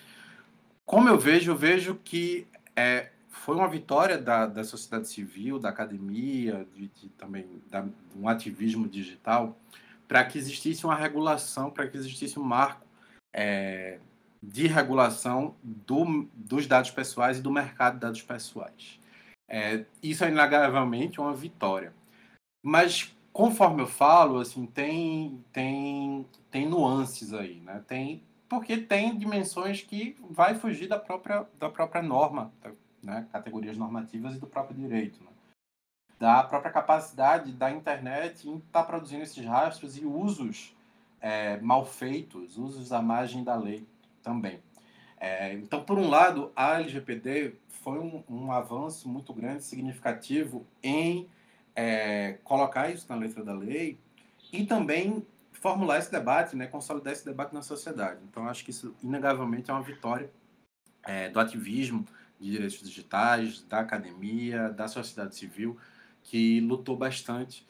como 0.87 1.09
eu 1.09 1.19
vejo, 1.19 1.53
eu 1.53 1.57
vejo 1.57 1.95
que 1.97 2.47
é, 2.77 3.11
foi 3.29 3.57
uma 3.57 3.69
vitória 3.69 4.19
da, 4.19 4.47
da 4.47 4.65
sociedade 4.65 5.09
civil, 5.09 5.59
da 5.59 5.69
academia, 5.69 6.67
de, 6.75 6.89
de 6.89 7.09
também 7.11 7.47
da, 7.71 7.83
de 7.83 8.19
um 8.19 8.29
ativismo 8.29 8.89
digital, 8.89 9.59
para 10.07 10.25
que 10.25 10.37
existisse 10.37 10.85
uma 10.85 10.97
regulação, 10.97 11.71
para 11.71 11.87
que 11.87 11.97
existisse 11.97 12.39
um 12.39 12.43
marco 12.43 12.85
é, 13.33 13.99
de 14.43 14.67
regulação 14.67 15.55
do, 15.63 16.29
dos 16.35 16.67
dados 16.67 16.91
pessoais 16.91 17.39
e 17.39 17.43
do 17.43 17.53
mercado 17.53 17.95
de 17.95 18.01
dados 18.01 18.23
pessoais. 18.23 18.99
É, 19.49 19.85
isso 20.03 20.25
é 20.25 20.29
inegavelmente 20.29 21.21
uma 21.21 21.35
vitória. 21.35 21.93
Mas, 22.63 23.15
conforme 23.33 23.83
eu 23.83 23.87
falo, 23.87 24.39
assim, 24.39 24.67
tem, 24.67 25.45
tem, 25.53 26.27
tem 26.51 26.69
nuances 26.69 27.33
aí, 27.33 27.61
né? 27.61 27.83
Tem, 27.87 28.23
porque 28.51 28.77
tem 28.77 29.17
dimensões 29.17 29.81
que 29.81 30.15
vai 30.29 30.55
fugir 30.55 30.89
da 30.89 30.99
própria, 30.99 31.47
da 31.59 31.71
própria 31.71 32.03
norma, 32.03 32.53
né? 33.03 33.27
categorias 33.33 33.79
normativas 33.79 34.35
e 34.35 34.39
do 34.39 34.47
próprio 34.47 34.77
direito. 34.77 35.23
Né? 35.25 35.31
da 36.21 36.43
própria 36.43 36.71
capacidade 36.71 37.51
da 37.51 37.71
internet 37.71 38.47
em 38.47 38.59
estar 38.59 38.83
tá 38.83 38.83
produzindo 38.83 39.23
esses 39.23 39.43
rastros 39.43 39.97
e 39.97 40.05
usos 40.05 40.77
é, 41.19 41.57
mal 41.63 41.87
feitos, 41.87 42.59
usos 42.59 42.93
à 42.93 43.01
margem 43.01 43.43
da 43.43 43.57
lei 43.57 43.87
também. 44.23 44.61
É, 45.19 45.55
então, 45.55 45.83
por 45.83 45.99
um 45.99 46.11
lado, 46.11 46.53
a 46.55 46.79
LGPD 46.79 47.55
foi 47.69 47.99
um, 47.99 48.23
um 48.29 48.53
avanço 48.53 49.09
muito 49.09 49.33
grande, 49.33 49.65
significativo 49.65 50.67
em 50.83 51.27
é, 51.75 52.39
colocar 52.45 52.91
isso 52.91 53.07
na 53.09 53.17
letra 53.17 53.43
da 53.43 53.55
lei 53.55 53.99
e 54.53 54.67
também 54.67 55.27
formular 55.61 55.99
esse 55.99 56.11
debate, 56.11 56.57
né, 56.57 56.67
consolidar 56.67 57.13
esse 57.13 57.25
debate 57.25 57.55
na 57.55 57.63
sociedade. 57.63 58.21
Então, 58.29 58.49
acho 58.49 58.65
que 58.65 58.71
isso, 58.71 58.97
inegavelmente, 59.03 59.71
é 59.71 59.75
uma 59.75 59.83
vitória 59.83 60.31
é, 61.05 61.29
do 61.29 61.39
ativismo 61.39 62.07
de 62.41 62.51
direitos 62.51 62.81
digitais, 62.81 63.63
da 63.63 63.81
academia, 63.81 64.71
da 64.71 64.89
sociedade 64.89 65.37
civil, 65.37 65.79
que 66.23 66.61
lutou 66.61 66.97
bastante 66.97 67.67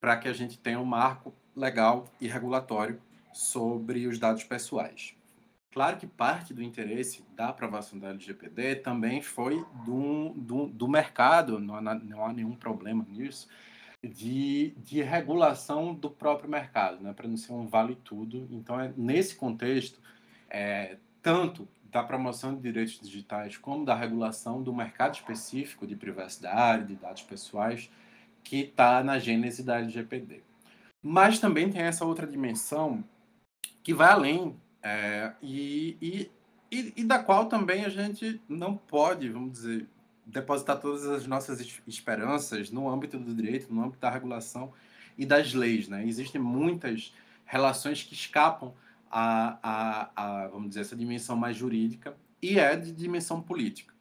para 0.00 0.16
que 0.16 0.28
a 0.28 0.32
gente 0.32 0.58
tenha 0.58 0.80
um 0.80 0.84
marco 0.84 1.34
legal 1.54 2.08
e 2.20 2.28
regulatório 2.28 3.00
sobre 3.32 4.06
os 4.06 4.18
dados 4.18 4.44
pessoais. 4.44 5.14
Claro 5.72 5.96
que 5.96 6.06
parte 6.06 6.52
do 6.52 6.62
interesse 6.62 7.24
da 7.34 7.48
aprovação 7.48 7.98
da 7.98 8.10
LGPD 8.10 8.76
também 8.76 9.22
foi 9.22 9.64
do, 9.86 10.30
do, 10.36 10.66
do 10.66 10.88
mercado, 10.88 11.58
não 11.58 11.76
há, 11.76 11.94
não 11.94 12.24
há 12.24 12.32
nenhum 12.32 12.54
problema 12.54 13.04
nisso, 13.08 13.48
de, 14.02 14.74
de 14.78 15.00
regulação 15.00 15.94
do 15.94 16.10
próprio 16.10 16.50
mercado, 16.50 17.02
né, 17.02 17.12
para 17.12 17.28
não 17.28 17.36
ser 17.36 17.52
um 17.52 17.66
vale-tudo. 17.66 18.48
Então, 18.50 18.80
é, 18.80 18.92
nesse 18.96 19.36
contexto, 19.36 20.00
é, 20.50 20.96
tanto 21.22 21.68
da 21.84 22.02
promoção 22.02 22.54
de 22.54 22.62
direitos 22.62 22.98
digitais 22.98 23.56
como 23.56 23.84
da 23.84 23.94
regulação 23.94 24.62
do 24.62 24.74
mercado 24.74 25.14
específico 25.14 25.86
de 25.86 25.94
privacidade, 25.94 26.86
de 26.86 26.94
dados 26.96 27.22
pessoais, 27.22 27.90
que 28.42 28.60
está 28.60 29.04
na 29.04 29.18
gênese 29.18 29.62
da 29.62 29.78
LGPD. 29.78 30.42
Mas 31.02 31.38
também 31.38 31.70
tem 31.70 31.82
essa 31.82 32.04
outra 32.04 32.26
dimensão 32.26 33.04
que 33.82 33.92
vai 33.92 34.10
além 34.10 34.56
é, 34.82 35.32
e, 35.42 35.96
e, 36.00 36.30
e, 36.70 36.92
e, 36.96 37.04
da 37.04 37.18
qual 37.18 37.46
também 37.46 37.84
a 37.84 37.88
gente 37.88 38.40
não 38.48 38.76
pode, 38.76 39.28
vamos 39.28 39.52
dizer, 39.52 39.86
depositar 40.24 40.80
todas 40.80 41.06
as 41.06 41.26
nossas 41.26 41.60
esperanças 41.86 42.70
no 42.70 42.88
âmbito 42.88 43.18
do 43.18 43.34
direito, 43.34 43.72
no 43.72 43.82
âmbito 43.82 44.00
da 44.00 44.10
regulação 44.10 44.72
e 45.16 45.26
das 45.26 45.52
leis. 45.52 45.88
Né? 45.88 46.06
Existem 46.06 46.40
muitas 46.40 47.14
relações 47.44 48.02
que 48.02 48.14
escapam 48.14 48.74
a, 49.10 49.58
a, 49.62 50.10
a, 50.16 50.48
vamos 50.48 50.68
dizer, 50.68 50.80
essa 50.80 50.96
dimensão 50.96 51.36
mais 51.36 51.56
jurídica 51.56 52.16
e 52.40 52.58
é 52.58 52.74
de 52.76 52.92
dimensão 52.92 53.42
política. 53.42 53.92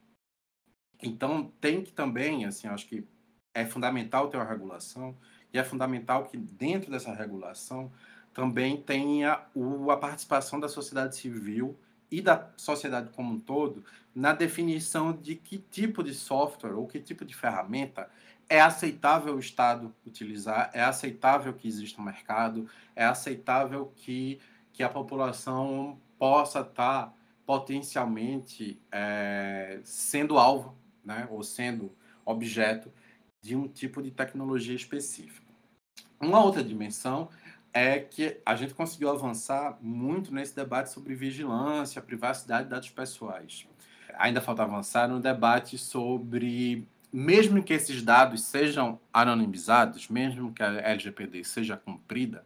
Então, 1.01 1.51
tem 1.60 1.84
que 1.84 1.91
também, 1.91 2.45
assim, 2.45 2.67
acho 2.67 2.88
que 2.88 3.05
é 3.53 3.65
fundamental 3.65 4.29
ter 4.29 4.38
uma 4.38 4.45
regulação 4.45 5.17
e 5.53 5.57
é 5.57 5.63
fundamental 5.63 6.25
que 6.25 6.38
dentro 6.38 6.91
dessa 6.91 7.13
regulação 7.13 7.91
também 8.34 8.81
tenha 8.81 9.43
o, 9.53 9.91
a 9.91 9.97
participação 9.97 10.60
da 10.60 10.69
sociedade 10.69 11.15
civil 11.17 11.77
e 12.12 12.21
da 12.21 12.50
sociedade 12.58 13.10
como 13.15 13.34
um 13.34 13.39
todo 13.39 13.84
na 14.13 14.34
definição 14.34 15.13
de 15.13 15.36
que 15.36 15.58
tipo 15.58 16.04
de 16.04 16.13
software 16.13 16.74
ou 16.74 16.86
que 16.86 17.00
tipo 17.00 17.24
de 17.24 17.34
ferramenta 17.34 18.10
é 18.50 18.60
aceitável 18.60 19.36
o 19.36 19.39
Estado 19.39 19.95
utilizar, 20.06 20.69
é 20.74 20.82
aceitável 20.84 21.54
que 21.54 21.69
exista 21.69 22.02
um 22.02 22.04
mercado, 22.04 22.69
é 22.93 23.06
aceitável 23.06 23.93
que, 23.95 24.41
que 24.74 24.84
a 24.84 24.89
população 24.89 25.97
possa 26.19 26.60
estar 26.60 27.06
tá 27.06 27.13
potencialmente 27.45 28.78
é, 28.91 29.80
sendo 29.86 30.38
alvo, 30.38 30.76
né, 31.04 31.28
ou 31.32 31.41
sendo 31.43 31.95
objeto 32.26 32.91
de 33.41 33.56
um 33.56 33.69
tipo 33.69 34.02
de 34.02 34.12
tecnologia 34.12 34.76
específica. 34.76 35.50
Uma 36.19 36.43
outra 36.43 36.62
dimensão 36.62 37.30
é 37.73 37.99
que 37.99 38.38
a 38.45 38.55
gente 38.55 38.73
conseguiu 38.73 39.10
avançar 39.10 39.77
muito 39.81 40.34
nesse 40.34 40.55
debate 40.55 40.89
sobre 40.89 41.15
vigilância, 41.15 42.01
privacidade 42.01 42.65
de 42.65 42.69
dados 42.69 42.89
pessoais. 42.89 43.67
Ainda 44.17 44.41
falta 44.41 44.63
avançar 44.63 45.07
no 45.07 45.19
debate 45.19 45.77
sobre, 45.77 46.86
mesmo 47.12 47.63
que 47.63 47.73
esses 47.73 48.01
dados 48.01 48.43
sejam 48.43 48.99
anonimizados, 49.13 50.10
mesmo 50.10 50.53
que 50.53 50.62
a 50.62 50.73
LGPD 50.79 51.43
seja 51.43 51.77
cumprida, 51.77 52.45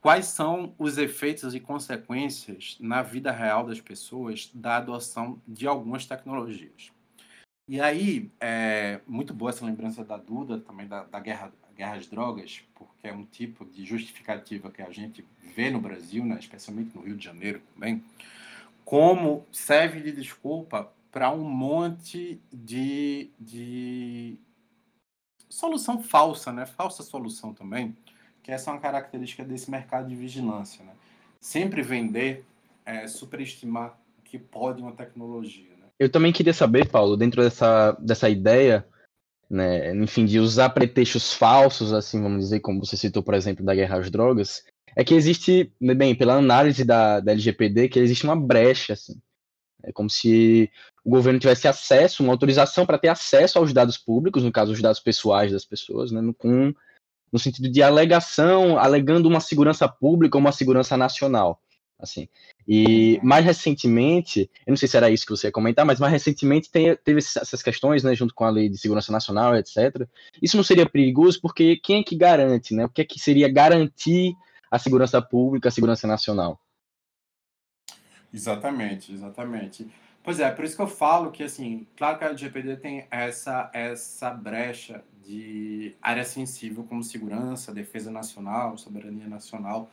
quais 0.00 0.26
são 0.26 0.74
os 0.78 0.98
efeitos 0.98 1.54
e 1.54 1.60
consequências 1.60 2.76
na 2.80 3.02
vida 3.02 3.30
real 3.30 3.66
das 3.66 3.80
pessoas 3.80 4.50
da 4.54 4.76
adoção 4.76 5.40
de 5.46 5.66
algumas 5.66 6.06
tecnologias. 6.06 6.92
E 7.68 7.80
aí, 7.80 8.30
é 8.40 9.00
muito 9.06 9.32
boa 9.32 9.50
essa 9.50 9.64
lembrança 9.64 10.04
da 10.04 10.16
Duda, 10.16 10.58
também 10.58 10.88
da, 10.88 11.04
da 11.04 11.20
guerra 11.20 11.52
guerra 11.80 11.96
às 11.96 12.06
drogas, 12.06 12.62
porque 12.74 13.08
é 13.08 13.12
um 13.12 13.24
tipo 13.24 13.64
de 13.64 13.86
justificativa 13.86 14.70
que 14.70 14.82
a 14.82 14.90
gente 14.90 15.24
vê 15.54 15.70
no 15.70 15.80
Brasil, 15.80 16.24
né, 16.24 16.36
especialmente 16.38 16.94
no 16.94 17.02
Rio 17.02 17.16
de 17.16 17.24
Janeiro 17.24 17.62
também, 17.74 18.04
como 18.84 19.46
serve 19.50 20.00
de 20.00 20.12
desculpa 20.12 20.92
para 21.10 21.32
um 21.32 21.42
monte 21.42 22.40
de, 22.52 23.30
de 23.38 24.36
solução 25.48 26.02
falsa, 26.02 26.52
né? 26.52 26.66
Falsa 26.66 27.02
solução 27.02 27.52
também, 27.52 27.96
que 28.42 28.52
essa 28.52 28.70
é 28.70 28.74
uma 28.74 28.80
característica 28.80 29.44
desse 29.44 29.70
mercado 29.70 30.08
de 30.08 30.14
vigilância, 30.14 30.84
né? 30.84 30.92
Sempre 31.40 31.82
vender, 31.82 32.44
é, 32.84 33.08
superestimar 33.08 33.98
que 34.24 34.38
pode 34.38 34.82
uma 34.82 34.92
tecnologia. 34.92 35.70
Né? 35.70 35.86
Eu 35.98 36.10
também 36.10 36.32
queria 36.32 36.52
saber, 36.52 36.88
Paulo, 36.88 37.16
dentro 37.16 37.42
dessa, 37.42 37.92
dessa 37.92 38.28
ideia 38.28 38.86
né, 39.50 39.92
enfim, 39.96 40.24
de 40.24 40.38
usar 40.38 40.70
pretextos 40.70 41.32
falsos, 41.32 41.92
assim, 41.92 42.22
vamos 42.22 42.44
dizer, 42.44 42.60
como 42.60 42.84
você 42.84 42.96
citou, 42.96 43.22
por 43.22 43.34
exemplo, 43.34 43.64
da 43.64 43.74
guerra 43.74 43.98
às 43.98 44.10
drogas, 44.10 44.62
é 44.96 45.02
que 45.02 45.14
existe, 45.14 45.72
bem, 45.80 46.14
pela 46.14 46.34
análise 46.34 46.84
da, 46.84 47.18
da 47.18 47.32
LGPD, 47.32 47.88
que 47.88 47.98
existe 47.98 48.24
uma 48.24 48.36
brecha, 48.36 48.92
assim. 48.92 49.20
É 49.82 49.92
como 49.92 50.08
se 50.08 50.70
o 51.04 51.10
governo 51.10 51.40
tivesse 51.40 51.66
acesso, 51.66 52.22
uma 52.22 52.32
autorização 52.32 52.86
para 52.86 52.98
ter 52.98 53.08
acesso 53.08 53.58
aos 53.58 53.72
dados 53.72 53.98
públicos, 53.98 54.44
no 54.44 54.52
caso, 54.52 54.72
os 54.72 54.80
dados 54.80 55.00
pessoais 55.00 55.50
das 55.50 55.64
pessoas, 55.64 56.12
né, 56.12 56.20
com, 56.38 56.72
no 57.32 57.38
sentido 57.38 57.68
de 57.70 57.82
alegação, 57.82 58.78
alegando 58.78 59.28
uma 59.28 59.40
segurança 59.40 59.88
pública 59.88 60.36
ou 60.36 60.40
uma 60.40 60.52
segurança 60.52 60.96
nacional, 60.96 61.60
assim. 62.00 62.28
E 62.66 63.20
mais 63.22 63.44
recentemente, 63.44 64.50
eu 64.66 64.70
não 64.70 64.76
sei 64.76 64.88
se 64.88 64.96
era 64.96 65.10
isso 65.10 65.24
que 65.24 65.30
você 65.30 65.48
ia 65.48 65.52
comentar, 65.52 65.84
mas 65.84 66.00
mais 66.00 66.12
recentemente 66.12 66.70
tem, 66.70 66.96
teve 66.96 67.18
essas 67.18 67.62
questões, 67.62 68.02
né, 68.02 68.14
junto 68.14 68.34
com 68.34 68.44
a 68.44 68.50
lei 68.50 68.68
de 68.68 68.78
segurança 68.78 69.12
nacional, 69.12 69.56
etc. 69.56 70.06
Isso 70.40 70.56
não 70.56 70.64
seria 70.64 70.88
perigoso 70.88 71.40
porque 71.40 71.76
quem 71.76 72.00
é 72.00 72.04
que 72.04 72.16
garante, 72.16 72.74
né? 72.74 72.84
O 72.84 72.88
que 72.88 73.02
é 73.02 73.04
que 73.04 73.18
seria 73.18 73.50
garantir 73.50 74.34
a 74.70 74.78
segurança 74.78 75.20
pública, 75.20 75.68
a 75.68 75.72
segurança 75.72 76.06
nacional? 76.06 76.60
Exatamente, 78.32 79.12
exatamente. 79.12 79.90
Pois 80.22 80.38
é, 80.38 80.50
por 80.50 80.64
isso 80.64 80.76
que 80.76 80.82
eu 80.82 80.86
falo 80.86 81.30
que, 81.30 81.42
assim, 81.42 81.86
claro 81.96 82.18
que 82.18 82.24
a 82.24 82.28
LGPD 82.28 82.76
tem 82.76 83.06
essa, 83.10 83.70
essa 83.72 84.30
brecha 84.30 85.02
de 85.24 85.96
área 86.00 86.24
sensível 86.24 86.84
como 86.84 87.02
segurança, 87.02 87.72
defesa 87.72 88.10
nacional, 88.10 88.76
soberania 88.76 89.26
nacional, 89.26 89.90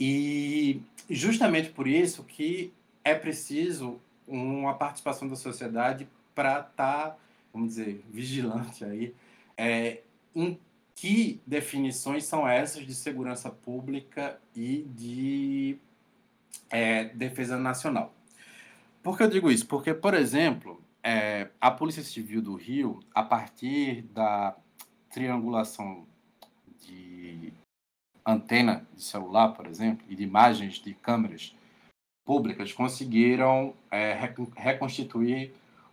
e 0.00 0.80
justamente 1.10 1.68
por 1.68 1.86
isso 1.86 2.24
que 2.24 2.72
é 3.04 3.14
preciso 3.14 4.00
uma 4.26 4.74
participação 4.74 5.28
da 5.28 5.36
sociedade 5.36 6.08
para 6.34 6.60
estar, 6.60 6.70
tá, 6.74 7.16
vamos 7.52 7.70
dizer, 7.70 8.02
vigilante 8.10 8.84
aí, 8.84 9.14
é, 9.56 10.00
em 10.34 10.58
que 10.94 11.40
definições 11.46 12.24
são 12.24 12.48
essas 12.48 12.86
de 12.86 12.94
segurança 12.94 13.50
pública 13.50 14.40
e 14.56 14.86
de 14.94 15.78
é, 16.70 17.04
defesa 17.06 17.58
nacional. 17.58 18.14
Por 19.02 19.16
que 19.16 19.22
eu 19.22 19.30
digo 19.30 19.50
isso? 19.50 19.66
Porque, 19.66 19.92
por 19.92 20.14
exemplo, 20.14 20.82
é, 21.02 21.48
a 21.60 21.70
Polícia 21.70 22.02
Civil 22.02 22.40
do 22.42 22.54
Rio, 22.54 23.00
a 23.14 23.22
partir 23.22 24.02
da 24.14 24.56
triangulação 25.10 26.06
antena 28.24 28.86
de 28.94 29.02
celular, 29.02 29.48
por 29.50 29.66
exemplo, 29.66 30.04
e 30.08 30.14
de 30.14 30.22
imagens 30.22 30.74
de 30.74 30.94
câmeras 30.94 31.54
públicas, 32.24 32.72
conseguiram 32.72 33.74
é, 33.90 34.18
reconstituir 34.56 35.52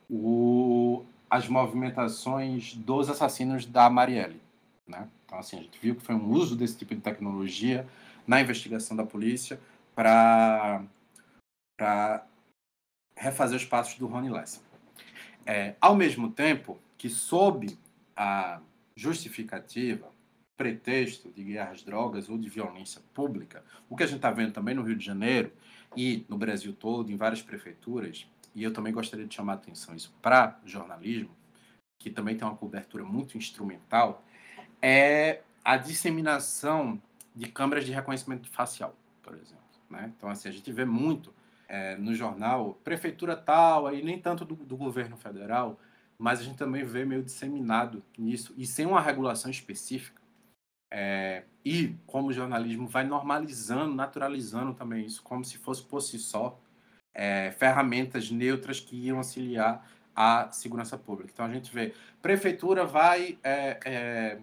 o, 0.09 1.03
as 1.29 1.47
movimentações 1.47 2.73
dos 2.75 3.09
assassinos 3.09 3.65
da 3.65 3.89
Marielle. 3.89 4.41
Né? 4.87 5.07
Então, 5.25 5.39
assim, 5.39 5.57
a 5.57 5.61
gente 5.61 5.79
viu 5.79 5.95
que 5.95 6.01
foi 6.01 6.15
um 6.15 6.29
uso 6.29 6.55
desse 6.55 6.77
tipo 6.77 6.95
de 6.95 7.01
tecnologia 7.01 7.87
na 8.25 8.41
investigação 8.41 8.95
da 8.95 9.05
polícia 9.05 9.59
para 9.95 10.83
refazer 13.15 13.57
os 13.57 13.65
passos 13.65 13.97
do 13.97 14.07
Rony 14.07 14.29
Lessa. 14.29 14.61
É, 15.45 15.75
ao 15.81 15.95
mesmo 15.95 16.31
tempo 16.31 16.77
que, 16.97 17.09
sob 17.09 17.77
a 18.15 18.59
justificativa 18.95 20.09
pretexto 20.57 21.31
de 21.31 21.43
guerra 21.43 21.71
às 21.71 21.83
drogas 21.83 22.27
ou 22.27 22.37
de 22.37 22.49
violência 22.49 22.99
pública, 23.13 23.63
o 23.87 23.95
que 23.95 24.03
a 24.03 24.07
gente 24.07 24.17
está 24.17 24.31
vendo 24.31 24.51
também 24.51 24.73
no 24.73 24.81
Rio 24.81 24.95
de 24.95 25.05
Janeiro 25.05 25.51
e 25.95 26.25
no 26.27 26.37
Brasil 26.37 26.73
todo, 26.73 27.11
em 27.11 27.15
várias 27.15 27.41
prefeituras, 27.41 28.27
e 28.55 28.63
eu 28.63 28.73
também 28.73 28.91
gostaria 28.91 29.25
de 29.25 29.35
chamar 29.35 29.53
a 29.53 29.55
atenção 29.55 29.95
isso 29.95 30.13
para 30.21 30.59
jornalismo, 30.65 31.29
que 31.99 32.09
também 32.09 32.35
tem 32.35 32.47
uma 32.47 32.57
cobertura 32.57 33.03
muito 33.05 33.37
instrumental, 33.37 34.25
é 34.81 35.41
a 35.63 35.77
disseminação 35.77 37.01
de 37.35 37.47
câmeras 37.47 37.85
de 37.85 37.91
reconhecimento 37.91 38.49
facial, 38.49 38.95
por 39.21 39.35
exemplo. 39.35 39.57
Né? 39.89 40.11
Então, 40.17 40.29
assim, 40.29 40.49
a 40.49 40.51
gente 40.51 40.71
vê 40.71 40.85
muito 40.85 41.33
é, 41.67 41.95
no 41.97 42.15
jornal, 42.15 42.79
prefeitura 42.83 43.35
tal, 43.35 43.85
aí 43.85 44.03
nem 44.03 44.19
tanto 44.19 44.43
do, 44.43 44.55
do 44.55 44.75
governo 44.75 45.15
federal, 45.17 45.79
mas 46.17 46.39
a 46.39 46.43
gente 46.43 46.57
também 46.57 46.83
vê 46.83 47.05
meio 47.05 47.21
disseminado 47.21 48.03
nisso, 48.17 48.53
e 48.57 48.65
sem 48.65 48.85
uma 48.85 49.01
regulação 49.01 49.51
específica, 49.51 50.21
é, 50.91 51.43
e 51.63 51.95
como 52.05 52.29
o 52.29 52.33
jornalismo 52.33 52.87
vai 52.87 53.03
normalizando, 53.03 53.93
naturalizando 53.93 54.73
também 54.73 55.05
isso, 55.05 55.21
como 55.21 55.43
se 55.43 55.57
fosse 55.57 55.83
por 55.83 56.01
si 56.01 56.17
só 56.17 56.59
é, 57.13 57.51
ferramentas 57.51 58.31
neutras 58.31 58.79
que 58.79 58.95
iam 58.95 59.17
auxiliar 59.17 59.89
a 60.15 60.49
segurança 60.51 60.97
pública. 60.97 61.31
Então 61.33 61.45
a 61.45 61.53
gente 61.53 61.73
vê, 61.73 61.93
prefeitura 62.21 62.85
vai 62.85 63.37
é, 63.43 63.79
é, 63.85 64.39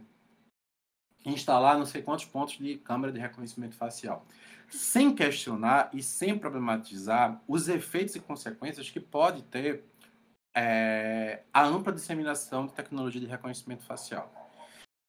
instalar 1.24 1.78
não 1.78 1.86
sei 1.86 2.02
quantos 2.02 2.24
pontos 2.24 2.58
de 2.58 2.76
câmera 2.76 3.12
de 3.12 3.18
reconhecimento 3.18 3.74
facial, 3.74 4.26
sem 4.68 5.14
questionar 5.14 5.90
e 5.92 6.02
sem 6.02 6.38
problematizar 6.38 7.40
os 7.48 7.68
efeitos 7.68 8.14
e 8.16 8.20
consequências 8.20 8.90
que 8.90 9.00
pode 9.00 9.42
ter 9.44 9.84
é, 10.54 11.42
a 11.52 11.64
ampla 11.64 11.92
disseminação 11.92 12.66
de 12.66 12.72
tecnologia 12.72 13.20
de 13.20 13.26
reconhecimento 13.26 13.84
facial. 13.84 14.43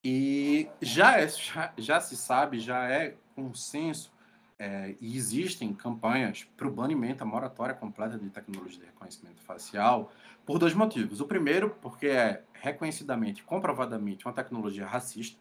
E 0.07 0.69
já, 0.79 1.19
é, 1.19 1.27
já, 1.27 1.73
já 1.75 1.99
se 1.99 2.15
sabe, 2.15 2.59
já 2.59 2.87
é 2.87 3.15
consenso, 3.33 4.13
é, 4.59 4.93
e 5.01 5.17
existem 5.17 5.73
campanhas 5.73 6.43
para 6.55 6.67
o 6.67 6.71
banimento, 6.71 7.23
a 7.23 7.25
moratória 7.25 7.73
completa 7.73 8.15
de 8.15 8.29
tecnologia 8.29 8.81
de 8.81 8.85
reconhecimento 8.85 9.41
facial, 9.41 10.13
por 10.45 10.59
dois 10.59 10.75
motivos. 10.75 11.21
O 11.21 11.25
primeiro, 11.25 11.71
porque 11.81 12.05
é 12.05 12.43
reconhecidamente, 12.53 13.41
comprovadamente, 13.41 14.27
uma 14.27 14.33
tecnologia 14.33 14.85
racista. 14.85 15.39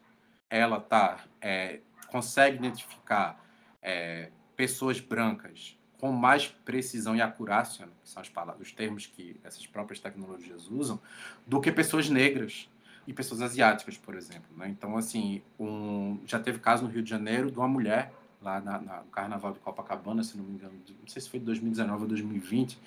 Ela 0.49 0.81
tá, 0.81 1.23
é, 1.39 1.81
consegue 2.07 2.57
identificar 2.57 3.39
é, 3.83 4.31
pessoas 4.55 4.99
brancas 4.99 5.77
com 5.99 6.11
mais 6.11 6.47
precisão 6.47 7.15
e 7.15 7.21
acurácia, 7.21 7.87
que 8.01 8.09
são 8.09 8.19
as 8.19 8.29
palavras, 8.29 8.67
os 8.67 8.73
termos 8.73 9.05
que 9.05 9.39
essas 9.43 9.67
próprias 9.67 9.99
tecnologias 9.99 10.67
usam, 10.71 10.99
do 11.45 11.61
que 11.61 11.71
pessoas 11.71 12.09
negras 12.09 12.67
e 13.07 13.13
pessoas 13.13 13.41
asiáticas, 13.41 13.97
por 13.97 14.15
exemplo. 14.15 14.55
Né? 14.57 14.69
Então, 14.69 14.97
assim, 14.97 15.41
um, 15.59 16.19
já 16.25 16.39
teve 16.39 16.59
caso 16.59 16.83
no 16.83 16.89
Rio 16.89 17.03
de 17.03 17.09
Janeiro 17.09 17.51
de 17.51 17.57
uma 17.57 17.67
mulher 17.67 18.11
lá 18.41 18.59
na, 18.59 18.79
na, 18.79 19.03
no 19.03 19.09
Carnaval 19.09 19.53
de 19.53 19.59
Copacabana, 19.59 20.23
se 20.23 20.37
não 20.37 20.43
me 20.43 20.53
engano, 20.53 20.73
não 20.99 21.07
sei 21.07 21.21
se 21.21 21.29
foi 21.29 21.39
de 21.39 21.45
2019 21.45 22.03
ou 22.03 22.07
2020, 22.07 22.79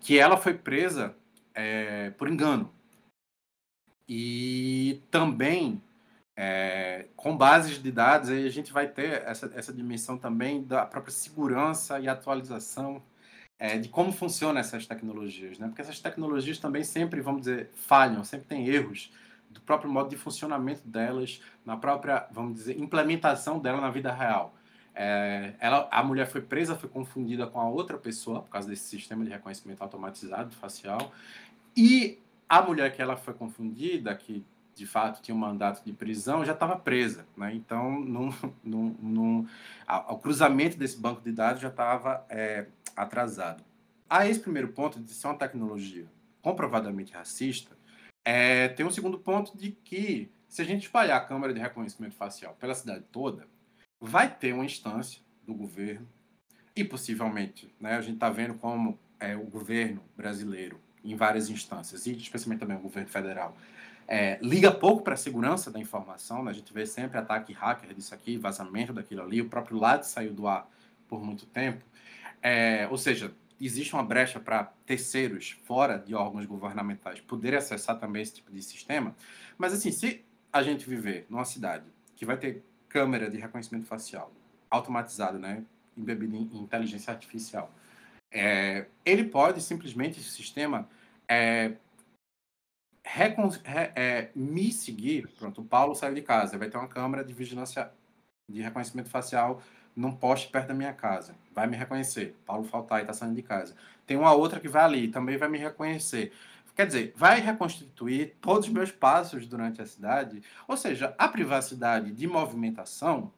que 0.00 0.18
ela 0.18 0.36
foi 0.36 0.54
presa 0.54 1.14
é, 1.54 2.10
por 2.10 2.28
engano. 2.28 2.70
E 4.08 5.02
também, 5.10 5.82
é, 6.36 7.06
com 7.16 7.36
bases 7.36 7.82
de 7.82 7.92
dados, 7.92 8.30
aí 8.30 8.46
a 8.46 8.50
gente 8.50 8.72
vai 8.72 8.88
ter 8.88 9.22
essa, 9.22 9.50
essa 9.54 9.72
dimensão 9.72 10.16
também 10.16 10.62
da 10.62 10.86
própria 10.86 11.12
segurança 11.12 12.00
e 12.00 12.08
atualização 12.08 13.02
é, 13.58 13.76
de 13.76 13.88
como 13.88 14.12
funcionam 14.12 14.60
essas 14.60 14.86
tecnologias, 14.86 15.58
né? 15.58 15.66
Porque 15.66 15.82
essas 15.82 16.00
tecnologias 16.00 16.58
também 16.58 16.84
sempre, 16.84 17.20
vamos 17.20 17.40
dizer, 17.40 17.70
falham, 17.74 18.24
sempre 18.24 18.46
tem 18.46 18.66
erros 18.68 19.10
do 19.50 19.60
próprio 19.60 19.90
modo 19.90 20.10
de 20.10 20.16
funcionamento 20.16 20.86
delas, 20.86 21.40
na 21.64 21.76
própria, 21.76 22.26
vamos 22.30 22.54
dizer, 22.54 22.78
implementação 22.78 23.58
dela 23.58 23.80
na 23.80 23.90
vida 23.90 24.12
real. 24.12 24.54
É, 24.94 25.54
ela, 25.60 25.88
a 25.90 26.02
mulher 26.02 26.26
foi 26.26 26.40
presa, 26.40 26.74
foi 26.74 26.88
confundida 26.88 27.46
com 27.46 27.60
a 27.60 27.68
outra 27.68 27.96
pessoa 27.96 28.42
por 28.42 28.50
causa 28.50 28.68
desse 28.68 28.88
sistema 28.88 29.24
de 29.24 29.30
reconhecimento 29.30 29.80
automatizado 29.80 30.54
facial. 30.56 31.12
E 31.76 32.18
a 32.48 32.60
mulher 32.60 32.92
que 32.92 33.00
ela 33.00 33.16
foi 33.16 33.32
confundida, 33.32 34.14
que 34.14 34.44
de 34.74 34.86
fato 34.86 35.20
tinha 35.22 35.34
um 35.34 35.38
mandato 35.38 35.84
de 35.84 35.92
prisão, 35.92 36.44
já 36.44 36.52
estava 36.52 36.76
presa. 36.76 37.26
Né? 37.36 37.54
Então, 37.54 38.00
num, 38.00 38.32
num, 38.64 38.96
num, 39.00 39.46
a, 39.86 40.12
o 40.12 40.18
cruzamento 40.18 40.76
desse 40.76 40.98
banco 40.98 41.20
de 41.20 41.30
dados 41.30 41.62
já 41.62 41.68
estava 41.68 42.24
é, 42.28 42.66
atrasado. 42.96 43.62
A 44.10 44.26
esse 44.26 44.40
primeiro 44.40 44.68
ponto 44.68 44.98
de 44.98 45.12
ser 45.12 45.28
uma 45.28 45.36
tecnologia 45.36 46.06
comprovadamente 46.42 47.12
racista, 47.12 47.77
é, 48.30 48.68
tem 48.68 48.84
um 48.84 48.90
segundo 48.90 49.18
ponto 49.18 49.56
de 49.56 49.70
que 49.70 50.30
se 50.46 50.60
a 50.60 50.64
gente 50.64 50.84
espalhar 50.84 51.16
a 51.16 51.24
câmera 51.24 51.54
de 51.54 51.60
reconhecimento 51.60 52.14
facial 52.14 52.54
pela 52.60 52.74
cidade 52.74 53.02
toda, 53.10 53.48
vai 53.98 54.28
ter 54.28 54.52
uma 54.52 54.66
instância 54.66 55.22
do 55.46 55.54
governo 55.54 56.06
e 56.76 56.84
possivelmente, 56.84 57.74
né, 57.80 57.96
a 57.96 58.02
gente 58.02 58.16
está 58.16 58.28
vendo 58.28 58.52
como 58.52 58.98
é, 59.18 59.34
o 59.34 59.44
governo 59.44 60.02
brasileiro, 60.14 60.78
em 61.02 61.16
várias 61.16 61.48
instâncias, 61.48 62.04
e 62.04 62.12
especialmente 62.12 62.60
também 62.60 62.76
o 62.76 62.80
governo 62.80 63.08
federal, 63.08 63.56
é, 64.06 64.38
liga 64.42 64.70
pouco 64.70 65.02
para 65.02 65.14
a 65.14 65.16
segurança 65.16 65.70
da 65.70 65.80
informação, 65.80 66.44
né? 66.44 66.50
a 66.50 66.54
gente 66.54 66.70
vê 66.70 66.84
sempre 66.84 67.16
ataque 67.16 67.54
hacker 67.54 67.94
disso 67.94 68.14
aqui, 68.14 68.36
vazamento 68.36 68.92
daquilo 68.92 69.22
ali, 69.22 69.40
o 69.40 69.48
próprio 69.48 69.78
lado 69.78 70.02
saiu 70.02 70.34
do 70.34 70.46
ar 70.46 70.70
por 71.08 71.24
muito 71.24 71.46
tempo, 71.46 71.82
é, 72.42 72.86
ou 72.90 72.98
seja, 72.98 73.32
existe 73.66 73.94
uma 73.94 74.04
brecha 74.04 74.38
para 74.38 74.64
terceiros 74.86 75.58
fora 75.64 75.98
de 75.98 76.14
órgãos 76.14 76.46
governamentais 76.46 77.20
poderem 77.20 77.58
acessar 77.58 77.98
também 77.98 78.22
esse 78.22 78.34
tipo 78.34 78.52
de 78.52 78.62
sistema, 78.62 79.14
mas 79.56 79.72
assim, 79.72 79.90
se 79.90 80.24
a 80.52 80.62
gente 80.62 80.88
viver 80.88 81.26
numa 81.28 81.44
cidade 81.44 81.84
que 82.16 82.24
vai 82.24 82.36
ter 82.36 82.62
câmera 82.88 83.30
de 83.30 83.36
reconhecimento 83.36 83.86
facial 83.86 84.32
automatizado, 84.70 85.38
né, 85.38 85.64
embebido 85.96 86.36
em 86.36 86.62
inteligência 86.62 87.12
artificial, 87.12 87.72
é, 88.30 88.86
ele 89.04 89.24
pode 89.24 89.60
simplesmente, 89.60 90.20
esse 90.20 90.30
sistema, 90.30 90.88
é, 91.28 91.72
é, 93.94 94.30
me 94.34 94.70
seguir. 94.70 95.28
Pronto, 95.38 95.62
o 95.62 95.64
Paulo 95.64 95.94
saiu 95.94 96.14
de 96.14 96.22
casa, 96.22 96.58
vai 96.58 96.68
ter 96.68 96.76
uma 96.76 96.88
câmera 96.88 97.24
de 97.24 97.32
vigilância 97.32 97.90
de 98.48 98.62
reconhecimento 98.62 99.08
facial 99.08 99.62
num 99.98 100.12
poste 100.12 100.48
perto 100.48 100.68
da 100.68 100.74
minha 100.74 100.92
casa. 100.92 101.34
Vai 101.52 101.66
me 101.66 101.76
reconhecer. 101.76 102.36
Paulo 102.46 102.62
Faltai 102.62 103.00
está 103.00 103.12
saindo 103.12 103.34
de 103.34 103.42
casa. 103.42 103.74
Tem 104.06 104.16
uma 104.16 104.32
outra 104.32 104.60
que 104.60 104.68
vai 104.68 104.84
ali, 104.84 105.08
também 105.08 105.36
vai 105.36 105.48
me 105.48 105.58
reconhecer. 105.58 106.32
Quer 106.76 106.86
dizer, 106.86 107.12
vai 107.16 107.40
reconstituir 107.40 108.36
todos 108.40 108.68
os 108.68 108.72
meus 108.72 108.92
passos 108.92 109.44
durante 109.48 109.82
a 109.82 109.86
cidade. 109.86 110.40
Ou 110.68 110.76
seja, 110.76 111.12
a 111.18 111.26
privacidade 111.26 112.12
de 112.12 112.28
movimentação 112.28 113.32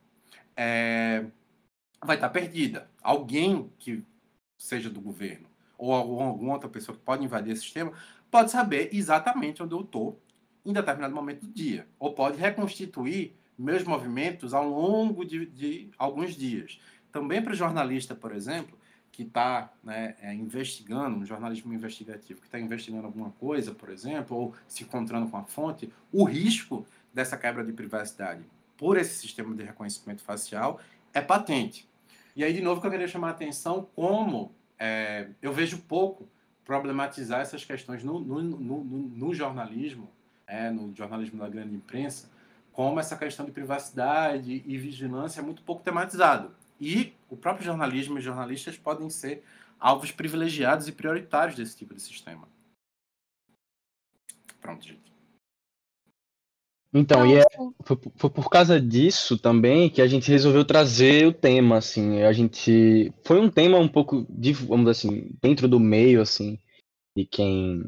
é, 0.55 1.25
vai 2.05 2.17
estar 2.17 2.29
perdida. 2.29 2.91
Alguém 3.03 3.73
que 3.79 4.05
seja 4.59 4.91
do 4.91 5.01
governo, 5.01 5.49
ou 5.79 5.95
alguma 5.95 6.53
outra 6.53 6.69
pessoa 6.69 6.95
que 6.95 7.03
pode 7.03 7.25
invadir 7.25 7.55
esse 7.55 7.63
sistema, 7.63 7.95
pode 8.31 8.51
saber 8.51 8.91
exatamente 8.93 9.63
onde 9.63 9.75
eu 9.75 9.81
estou 9.81 10.21
em 10.63 10.75
determinado 10.75 11.15
momento 11.15 11.47
do 11.47 11.53
dia. 11.55 11.89
Ou 11.99 12.13
pode 12.13 12.37
reconstituir 12.37 13.40
meus 13.61 13.85
movimentos 13.85 14.55
ao 14.55 14.69
longo 14.69 15.25
de, 15.25 15.47
de 15.47 15.91
alguns 15.99 16.35
dias. 16.35 16.81
Também 17.13 17.43
para 17.43 17.53
o 17.53 17.57
jornalista, 17.57 18.15
por 18.15 18.33
exemplo, 18.33 18.79
que 19.13 19.23
está 19.23 19.73
né, 19.83 20.15
é, 20.21 20.33
investigando, 20.33 21.19
um 21.19 21.27
jornalismo 21.27 21.73
investigativo, 21.75 22.41
que 22.41 22.47
está 22.47 22.59
investigando 22.59 23.07
alguma 23.07 23.31
coisa, 23.33 23.73
por 23.73 23.91
exemplo, 23.91 24.37
ou 24.37 24.55
se 24.67 24.85
encontrando 24.85 25.29
com 25.29 25.37
a 25.37 25.45
fonte, 25.45 25.93
o 26.13 26.25
risco 26.25 26.87
dessa 27.13 27.37
quebra 27.37 27.65
de 27.65 27.73
privacidade 27.73 28.43
por 28.77 28.97
esse 28.97 29.15
sistema 29.15 29.55
de 29.55 29.63
reconhecimento 29.63 30.23
facial 30.23 30.81
é 31.13 31.21
patente. 31.21 31.87
E 32.35 32.43
aí, 32.43 32.53
de 32.53 32.63
novo, 32.63 32.81
que 32.81 32.87
eu 32.87 32.91
queria 32.91 33.09
chamar 33.09 33.29
a 33.29 33.33
atenção 33.33 33.89
como 33.95 34.53
é, 34.79 35.29
eu 35.43 35.53
vejo 35.53 35.79
pouco 35.83 36.27
problematizar 36.65 37.41
essas 37.41 37.65
questões 37.65 38.03
no, 38.03 38.21
no, 38.21 38.41
no, 38.41 38.85
no 38.85 39.35
jornalismo, 39.35 40.09
é, 40.47 40.71
no 40.71 40.95
jornalismo 40.95 41.39
da 41.39 41.49
grande 41.49 41.75
imprensa, 41.75 42.31
como 42.73 43.01
essa 43.01 43.17
questão 43.17 43.45
de 43.45 43.53
privacidade 43.53 44.63
e 44.67 44.79
vigilância 44.79 45.41
é 45.41 45.45
muito 45.45 45.63
pouco 45.63 45.83
tematizado. 45.83 46.55
E 46.81 47.13
o 47.29 47.37
próprio 47.37 47.65
jornalismo 47.65 48.19
e 48.19 48.23
jornalistas 48.23 48.77
podem 48.77 49.11
ser 49.11 49.45
alvos 49.79 50.11
privilegiados 50.13 50.89
e 50.89 50.93
prioritários 50.93 51.57
desse 51.57 51.77
tipo 51.77 51.95
de 51.95 52.01
sistema. 52.01 52.49
Pronto, 54.61 54.87
gente. 54.87 55.11
Então, 56.93 57.25
e 57.25 57.39
é, 57.39 57.45
foi, 57.85 57.97
foi, 58.17 58.31
por 58.31 58.51
causa 58.51 58.81
disso 58.81 59.39
também 59.39 59.89
que 59.89 60.03
a 60.03 60.09
gente 60.09 60.31
resolveu 60.31 60.65
trazer 60.65 61.27
o 61.27 61.33
tema, 61.33 61.77
assim, 61.77 62.23
a 62.23 62.33
gente, 62.33 63.13
foi 63.25 63.41
um 63.41 63.49
tema 63.49 63.79
um 63.79 63.87
pouco, 63.87 64.27
de, 64.29 64.53
vamos 64.53 64.87
dizer 64.87 65.09
assim, 65.09 65.31
dentro 65.41 65.69
do 65.69 65.79
meio, 65.79 66.21
assim, 66.21 66.59
de 67.17 67.25
quem 67.25 67.85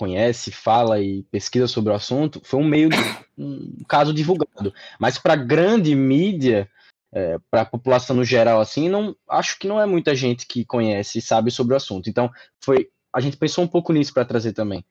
conhece, 0.00 0.50
fala 0.50 0.98
e 0.98 1.22
pesquisa 1.24 1.68
sobre 1.68 1.92
o 1.92 1.94
assunto, 1.94 2.40
foi 2.42 2.58
um 2.58 2.64
meio, 2.64 2.88
um 3.36 3.84
caso 3.86 4.14
divulgado, 4.14 4.72
mas 4.98 5.18
para 5.18 5.36
grande 5.36 5.94
mídia, 5.94 6.70
é, 7.12 7.36
para 7.50 7.60
a 7.60 7.66
população 7.66 8.16
no 8.16 8.24
geral, 8.24 8.62
assim, 8.62 8.88
não, 8.88 9.14
acho 9.28 9.58
que 9.58 9.68
não 9.68 9.78
é 9.78 9.84
muita 9.84 10.14
gente 10.14 10.46
que 10.46 10.64
conhece 10.64 11.18
e 11.18 11.22
sabe 11.22 11.50
sobre 11.50 11.74
o 11.74 11.76
assunto, 11.76 12.08
então, 12.08 12.30
foi, 12.64 12.88
a 13.12 13.20
gente 13.20 13.36
pensou 13.36 13.62
um 13.62 13.68
pouco 13.68 13.92
nisso 13.92 14.14
para 14.14 14.24
trazer 14.24 14.54
também. 14.54 14.82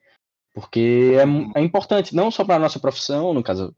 Porque 0.54 1.12
é, 1.14 1.58
é 1.58 1.62
importante, 1.62 2.14
não 2.14 2.30
só 2.30 2.44
para 2.44 2.58
nossa 2.58 2.78
profissão, 2.78 3.34
no 3.34 3.42
caso, 3.42 3.74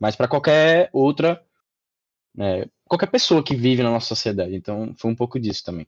mas 0.00 0.16
para 0.16 0.28
qualquer 0.28 0.88
outra, 0.90 1.42
né, 2.34 2.64
qualquer 2.86 3.10
pessoa 3.10 3.42
que 3.42 3.54
vive 3.54 3.82
na 3.82 3.90
nossa 3.90 4.08
sociedade. 4.08 4.54
Então, 4.54 4.94
foi 4.96 5.10
um 5.10 5.16
pouco 5.16 5.38
disso 5.38 5.64
também. 5.64 5.86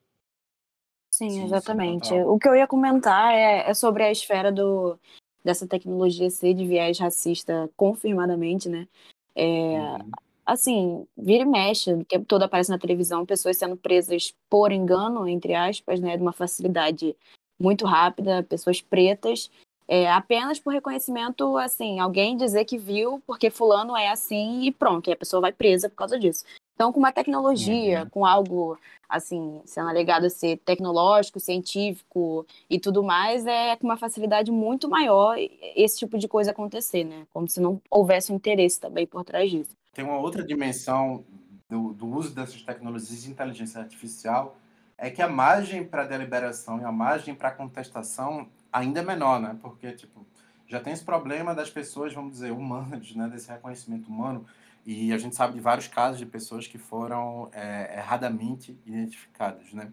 Sim, 1.15 1.45
exatamente. 1.45 2.09
Sim, 2.09 2.23
o 2.23 2.37
que 2.41 2.49
eu 2.49 2.57
ia 2.57 2.67
comentar 2.67 3.33
é, 3.33 3.71
é, 3.71 3.73
sobre 3.73 4.03
a 4.03 4.11
esfera 4.11 4.51
do, 4.51 4.99
dessa 5.45 5.65
tecnologia 5.65 6.29
ser 6.29 6.55
de 6.55 6.67
viés 6.67 6.99
racista 6.99 7.71
confirmadamente, 7.77 8.69
né? 8.69 8.89
É, 9.33 9.45
uhum. 9.47 10.11
Assim, 10.45 11.07
vira 11.17 11.45
e 11.45 11.47
mexe, 11.47 11.93
o 11.93 12.05
tempo 12.05 12.27
todo 12.27 12.43
aparece 12.43 12.69
na 12.69 12.81
televisão 12.81 13.25
pessoas 13.25 13.57
sendo 13.57 13.77
presas 13.77 14.35
por 14.51 14.73
engano, 14.73 15.29
entre 15.29 15.55
aspas, 15.55 16.01
né? 16.01 16.17
De 16.17 16.23
uma 16.23 16.33
facilidade 16.33 17.15
muito 17.61 17.87
rápida, 17.87 18.43
pessoas 18.43 18.81
pretas 18.81 19.49
é, 19.87 20.11
apenas 20.11 20.59
por 20.59 20.73
reconhecimento, 20.73 21.57
assim, 21.59 22.01
alguém 22.01 22.37
dizer 22.37 22.65
que 22.65 22.77
viu 22.77 23.23
porque 23.25 23.51
fulano 23.51 23.97
é 23.97 24.09
assim 24.09 24.63
e 24.63 24.73
pronto, 24.73 25.09
e 25.09 25.13
a 25.13 25.17
pessoa 25.17 25.41
vai 25.41 25.53
presa 25.53 25.89
por 25.89 25.95
causa 25.95 26.19
disso. 26.19 26.45
Então, 26.75 26.93
com 26.93 26.99
uma 26.99 27.13
tecnologia, 27.13 28.03
uhum. 28.03 28.11
com 28.11 28.27
algo, 28.27 28.79
assim, 29.09 29.61
sendo 29.65 29.89
alegado 29.89 30.27
a 30.27 30.31
ser 30.31 30.59
tecnológico, 30.59 31.39
científico 31.39 32.45
e 32.69 32.81
tudo 32.81 33.03
mais, 33.03 33.47
é 33.47 33.77
com 33.77 33.87
uma 33.87 33.97
facilidade 33.97 34.51
muito 34.51 34.89
maior 34.89 35.37
esse 35.77 35.99
tipo 35.99 36.19
de 36.19 36.27
coisa 36.27 36.51
acontecer, 36.51 37.05
né? 37.05 37.27
Como 37.33 37.49
se 37.49 37.61
não 37.61 37.81
houvesse 37.89 38.33
um 38.33 38.37
interesse 38.37 38.81
também 38.81 39.07
por 39.07 39.25
trás 39.25 39.51
disso. 39.51 39.71
Tem 39.93 40.05
uma 40.05 40.19
outra 40.19 40.45
dimensão 40.45 41.25
do, 41.69 41.93
do 41.93 42.07
uso 42.07 42.35
dessas 42.35 42.61
tecnologias 42.63 43.23
de 43.23 43.31
inteligência 43.31 43.81
artificial, 43.81 44.57
é 44.99 45.11
que 45.11 45.23
a 45.23 45.29
margem 45.29 45.85
para 45.85 46.05
deliberação 46.05 46.81
e 46.81 46.85
a 46.85 46.93
margem 46.93 47.35
para 47.35 47.51
contestação 47.51 48.49
ainda 48.73 49.01
é 49.01 49.03
menor, 49.03 49.41
né? 49.41 49.57
Porque, 49.61 49.93
tipo, 49.93 50.27
já 50.67 50.81
tem 50.81 50.93
esse 50.93 51.05
problema 51.05 51.55
das 51.55 51.71
pessoas, 51.71 52.13
vamos 52.13 52.33
dizer, 52.33 52.51
humanas, 52.53 53.15
né? 53.15 53.29
Desse 53.29 53.51
reconhecimento 53.51 54.09
humano. 54.09 54.45
E 54.87 55.13
a 55.13 55.19
gente 55.19 55.35
sabe 55.35 55.55
de 55.55 55.61
vários 55.61 55.89
casos 55.89 56.19
de 56.19 56.27
pessoas 56.27 56.67
que 56.67 56.79
foram 56.79 57.49
é, 57.53 57.99
erradamente 57.99 58.79
identificadas, 58.85 59.73
né? 59.73 59.93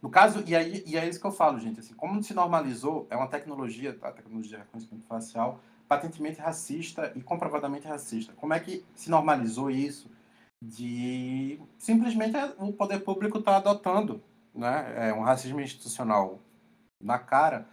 No 0.00 0.08
caso, 0.08 0.44
e, 0.46 0.54
aí, 0.54 0.84
e 0.86 0.96
é 0.96 1.08
isso 1.08 1.20
que 1.20 1.26
eu 1.26 1.32
falo, 1.32 1.58
gente, 1.58 1.80
assim, 1.80 1.92
como 1.94 2.22
se 2.22 2.32
normalizou, 2.32 3.06
é 3.10 3.16
uma 3.16 3.26
tecnologia, 3.26 3.98
a 4.00 4.12
tecnologia 4.12 4.58
de 4.58 4.62
reconhecimento 4.62 5.04
facial, 5.06 5.60
patentemente 5.88 6.40
racista 6.40 7.12
e 7.16 7.20
comprovadamente 7.20 7.88
racista. 7.88 8.32
Como 8.34 8.54
é 8.54 8.60
que 8.60 8.84
se 8.94 9.10
normalizou 9.10 9.70
isso 9.70 10.08
de 10.62 11.60
simplesmente 11.78 12.36
o 12.58 12.72
poder 12.72 13.00
público 13.00 13.38
está 13.38 13.56
adotando 13.56 14.22
né, 14.54 15.08
é 15.08 15.14
um 15.14 15.22
racismo 15.22 15.60
institucional 15.60 16.40
na 17.00 17.18
cara, 17.18 17.66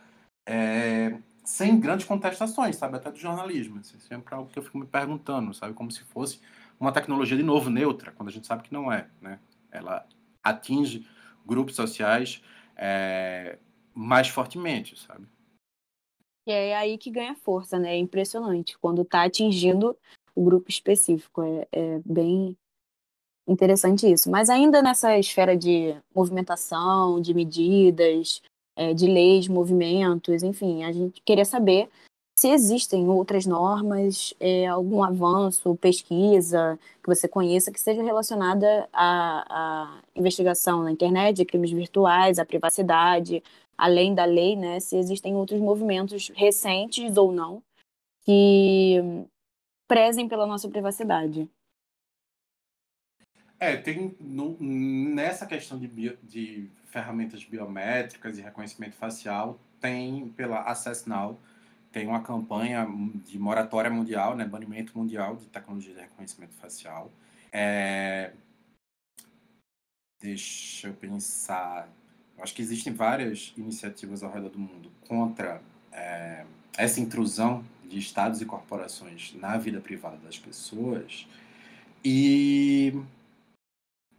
é, 0.47 1.17
sem 1.45 1.79
grandes 1.79 2.05
contestações, 2.05 2.75
sabe? 2.75 2.97
Até 2.97 3.11
do 3.11 3.17
jornalismo. 3.17 3.79
Isso 3.79 3.95
é 3.95 3.99
sempre 3.99 4.33
algo 4.33 4.49
que 4.49 4.59
eu 4.59 4.63
fico 4.63 4.77
me 4.77 4.85
perguntando, 4.85 5.53
sabe? 5.53 5.73
Como 5.73 5.91
se 5.91 6.03
fosse 6.03 6.39
uma 6.79 6.91
tecnologia, 6.91 7.37
de 7.37 7.43
novo, 7.43 7.69
neutra, 7.69 8.11
quando 8.11 8.29
a 8.29 8.31
gente 8.31 8.47
sabe 8.47 8.63
que 8.63 8.73
não 8.73 8.91
é, 8.91 9.07
né? 9.21 9.39
ela 9.71 10.05
atinge 10.43 11.07
grupos 11.45 11.75
sociais 11.75 12.41
é, 12.75 13.57
mais 13.93 14.27
fortemente, 14.27 14.99
sabe? 14.99 15.27
E 16.47 16.51
é 16.51 16.75
aí 16.75 16.97
que 16.97 17.09
ganha 17.09 17.35
força, 17.35 17.79
né? 17.79 17.93
É 17.93 17.97
impressionante. 17.97 18.77
Quando 18.77 19.01
está 19.01 19.23
atingindo 19.23 19.97
o 20.35 20.43
grupo 20.43 20.69
específico. 20.69 21.41
É, 21.41 21.67
é, 21.71 22.01
bem 22.05 22.57
interessante 23.47 24.11
isso. 24.11 24.29
Mas 24.29 24.49
ainda 24.49 24.81
nessa 24.81 25.17
esfera 25.17 25.55
de 25.55 25.95
movimentação, 26.13 27.21
de 27.21 27.33
medidas, 27.33 28.41
é, 28.75 28.93
de 28.93 29.07
leis, 29.07 29.47
movimentos, 29.47 30.43
enfim, 30.43 30.83
a 30.83 30.91
gente 30.91 31.21
queria 31.23 31.45
saber 31.45 31.89
se 32.37 32.49
existem 32.49 33.07
outras 33.07 33.45
normas, 33.45 34.33
é, 34.39 34.67
algum 34.67 35.01
avanço, 35.03 35.75
pesquisa 35.77 36.77
que 37.01 37.07
você 37.07 37.27
conheça 37.27 37.71
que 37.71 37.79
seja 37.79 38.03
relacionada 38.03 38.89
à, 38.91 39.93
à 39.93 40.01
investigação 40.15 40.83
na 40.83 40.91
internet, 40.91 41.45
crimes 41.45 41.71
virtuais, 41.71 42.37
à 42.37 42.45
privacidade, 42.45 43.41
além 43.77 44.13
da 44.13 44.25
lei, 44.25 44.55
né? 44.55 44.81
Se 44.81 44.97
existem 44.97 45.33
outros 45.35 45.61
movimentos 45.61 46.29
recentes 46.35 47.15
ou 47.15 47.31
não 47.31 47.63
que 48.25 49.01
prezem 49.87 50.27
pela 50.27 50.45
nossa 50.45 50.67
privacidade. 50.67 51.49
É, 53.59 53.77
tem 53.77 54.15
no, 54.19 54.57
nessa 54.59 55.45
questão 55.45 55.79
de, 55.79 55.87
bio, 55.87 56.17
de 56.23 56.69
ferramentas 56.85 57.43
biométricas 57.43 58.37
e 58.37 58.41
reconhecimento 58.41 58.95
facial, 58.95 59.59
tem 59.79 60.29
pela 60.29 60.59
Access 60.61 61.07
Now, 61.07 61.39
tem 61.91 62.07
uma 62.07 62.21
campanha 62.21 62.85
de 63.25 63.39
moratória 63.39 63.89
mundial, 63.89 64.35
né, 64.35 64.45
banimento 64.45 64.97
mundial 64.97 65.37
de 65.37 65.45
tecnologia 65.45 65.93
de 65.93 66.01
reconhecimento 66.01 66.53
facial. 66.55 67.11
É, 67.51 68.33
deixa 70.21 70.89
eu 70.89 70.93
pensar. 70.93 71.87
Eu 72.37 72.43
acho 72.43 72.53
que 72.53 72.61
existem 72.61 72.91
várias 72.91 73.53
iniciativas 73.55 74.23
ao 74.23 74.31
redor 74.31 74.49
do 74.49 74.59
mundo 74.59 74.91
contra 75.07 75.61
é, 75.91 76.45
essa 76.77 76.99
intrusão 76.99 77.63
de 77.85 77.97
estados 77.97 78.41
e 78.41 78.45
corporações 78.45 79.33
na 79.35 79.57
vida 79.57 79.79
privada 79.79 80.17
das 80.17 80.37
pessoas. 80.37 81.27
E, 82.03 82.93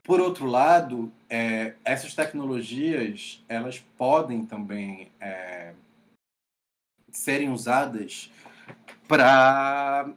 por 0.07 0.20
outro 0.20 0.46
lado, 0.46 1.12
é, 1.28 1.74
essas 1.84 2.14
tecnologias 2.14 3.44
elas 3.48 3.80
podem 3.98 4.46
também 4.46 5.11
é, 5.20 5.74
serem 7.11 7.50
usadas 7.50 8.30
para 9.09 10.09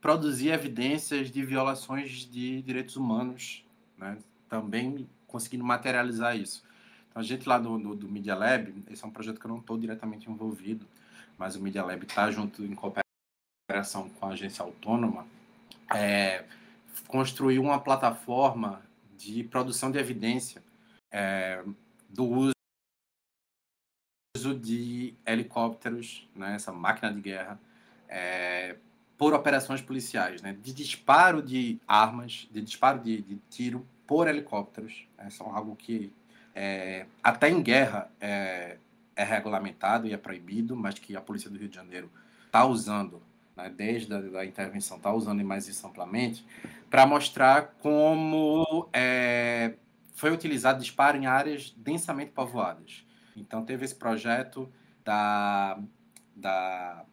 produzir 0.00 0.48
evidências 0.48 1.30
de 1.30 1.44
violações 1.44 2.28
de 2.28 2.62
direitos 2.62 2.96
humanos, 2.96 3.64
né? 3.96 4.18
também 4.48 5.08
conseguindo 5.28 5.62
materializar 5.62 6.36
isso. 6.36 6.64
Então, 7.08 7.22
a 7.22 7.24
gente 7.24 7.48
lá 7.48 7.60
do, 7.60 7.78
do, 7.78 7.94
do 7.94 8.08
Media 8.08 8.34
Lab, 8.34 8.74
esse 8.90 9.04
é 9.04 9.06
um 9.06 9.12
projeto 9.12 9.38
que 9.38 9.46
eu 9.46 9.50
não 9.50 9.58
estou 9.58 9.78
diretamente 9.78 10.28
envolvido, 10.28 10.84
mas 11.38 11.54
o 11.54 11.62
Media 11.62 11.84
Lab 11.84 12.04
está 12.04 12.28
junto 12.32 12.64
em 12.64 12.74
cooperação 12.74 14.08
com 14.18 14.26
a 14.26 14.30
agência 14.30 14.64
autônoma, 14.64 15.28
é, 15.94 16.44
construiu 17.06 17.62
uma 17.62 17.78
plataforma 17.78 18.87
de 19.18 19.42
produção 19.44 19.90
de 19.90 19.98
evidência 19.98 20.62
é, 21.10 21.62
do 22.08 22.24
uso 22.24 22.54
de 24.60 25.14
helicópteros, 25.26 26.28
né, 26.34 26.54
essa 26.54 26.72
máquina 26.72 27.12
de 27.12 27.20
guerra, 27.20 27.60
é, 28.08 28.76
por 29.16 29.34
operações 29.34 29.82
policiais, 29.82 30.40
né, 30.40 30.56
de 30.62 30.72
disparo 30.72 31.42
de 31.42 31.80
armas, 31.86 32.48
de 32.50 32.62
disparo 32.62 33.00
de, 33.00 33.20
de 33.22 33.36
tiro 33.50 33.86
por 34.06 34.28
helicópteros. 34.28 35.06
Né, 35.18 35.28
são 35.30 35.54
algo 35.54 35.74
que 35.74 36.12
é, 36.54 37.06
até 37.22 37.50
em 37.50 37.60
guerra 37.60 38.10
é, 38.20 38.78
é 39.16 39.24
regulamentado 39.24 40.06
e 40.06 40.12
é 40.12 40.16
proibido, 40.16 40.76
mas 40.76 40.98
que 40.98 41.16
a 41.16 41.20
Polícia 41.20 41.50
do 41.50 41.58
Rio 41.58 41.68
de 41.68 41.74
Janeiro 41.74 42.10
está 42.46 42.64
usando, 42.64 43.20
né, 43.58 43.68
desde 43.68 44.14
a 44.14 44.44
intervenção, 44.44 44.96
está 44.96 45.12
usando 45.12 45.42
isso 45.58 45.86
amplamente, 45.86 46.46
para 46.88 47.06
mostrar 47.06 47.74
como 47.80 48.88
é, 48.92 49.74
foi 50.14 50.30
utilizado 50.30 50.80
disparo 50.80 51.18
em 51.18 51.26
áreas 51.26 51.74
densamente 51.76 52.30
povoadas. 52.30 53.04
Então, 53.36 53.64
teve 53.64 53.84
esse 53.84 53.94
projeto 53.94 54.72
da, 55.04 55.78
da, 56.34 57.04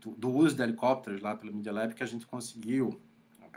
do, 0.00 0.10
do 0.12 0.30
uso 0.30 0.54
de 0.54 0.62
helicópteros 0.62 1.20
lá 1.20 1.34
pelo 1.34 1.52
Media 1.52 1.72
Lab 1.72 1.94
que 1.94 2.02
a 2.02 2.06
gente 2.06 2.26
conseguiu 2.26 3.00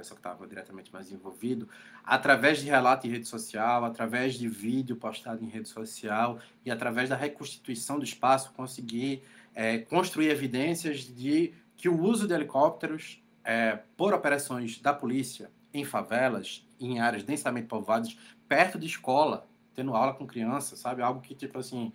pessoa 0.02 0.16
que 0.16 0.28
estava 0.28 0.48
diretamente 0.48 0.92
mais 0.92 1.12
envolvido, 1.12 1.70
através 2.04 2.60
de 2.60 2.66
relato 2.66 3.08
em 3.08 3.12
rede 3.12 3.28
social, 3.28 3.86
através 3.86 4.34
de 4.34 4.48
vídeo 4.48 4.96
postado 4.96 5.44
em 5.44 5.48
rede 5.48 5.70
social 5.70 6.40
e 6.66 6.72
através 6.72 7.10
da 7.10 7.16
reconstituição 7.16 8.00
do 8.00 8.04
espaço, 8.04 8.52
conseguir 8.54 9.24
é, 9.54 9.78
construir 9.80 10.30
evidências 10.30 11.02
de 11.02 11.54
que 11.82 11.90
o 11.90 12.00
uso 12.00 12.28
de 12.28 12.34
helicópteros 12.36 13.24
é, 13.44 13.80
por 13.98 14.14
operações 14.14 14.80
da 14.80 14.94
polícia 14.94 15.50
em 15.74 15.84
favelas, 15.84 16.64
em 16.80 17.00
áreas 17.00 17.24
densamente 17.24 17.66
povoadas, 17.66 18.16
perto 18.48 18.78
de 18.78 18.86
escola, 18.86 19.48
tendo 19.74 19.96
aula 19.96 20.14
com 20.14 20.28
criança, 20.28 20.76
sabe? 20.76 21.02
Algo 21.02 21.22
que, 21.22 21.34
tipo 21.34 21.58
assim, 21.58 21.92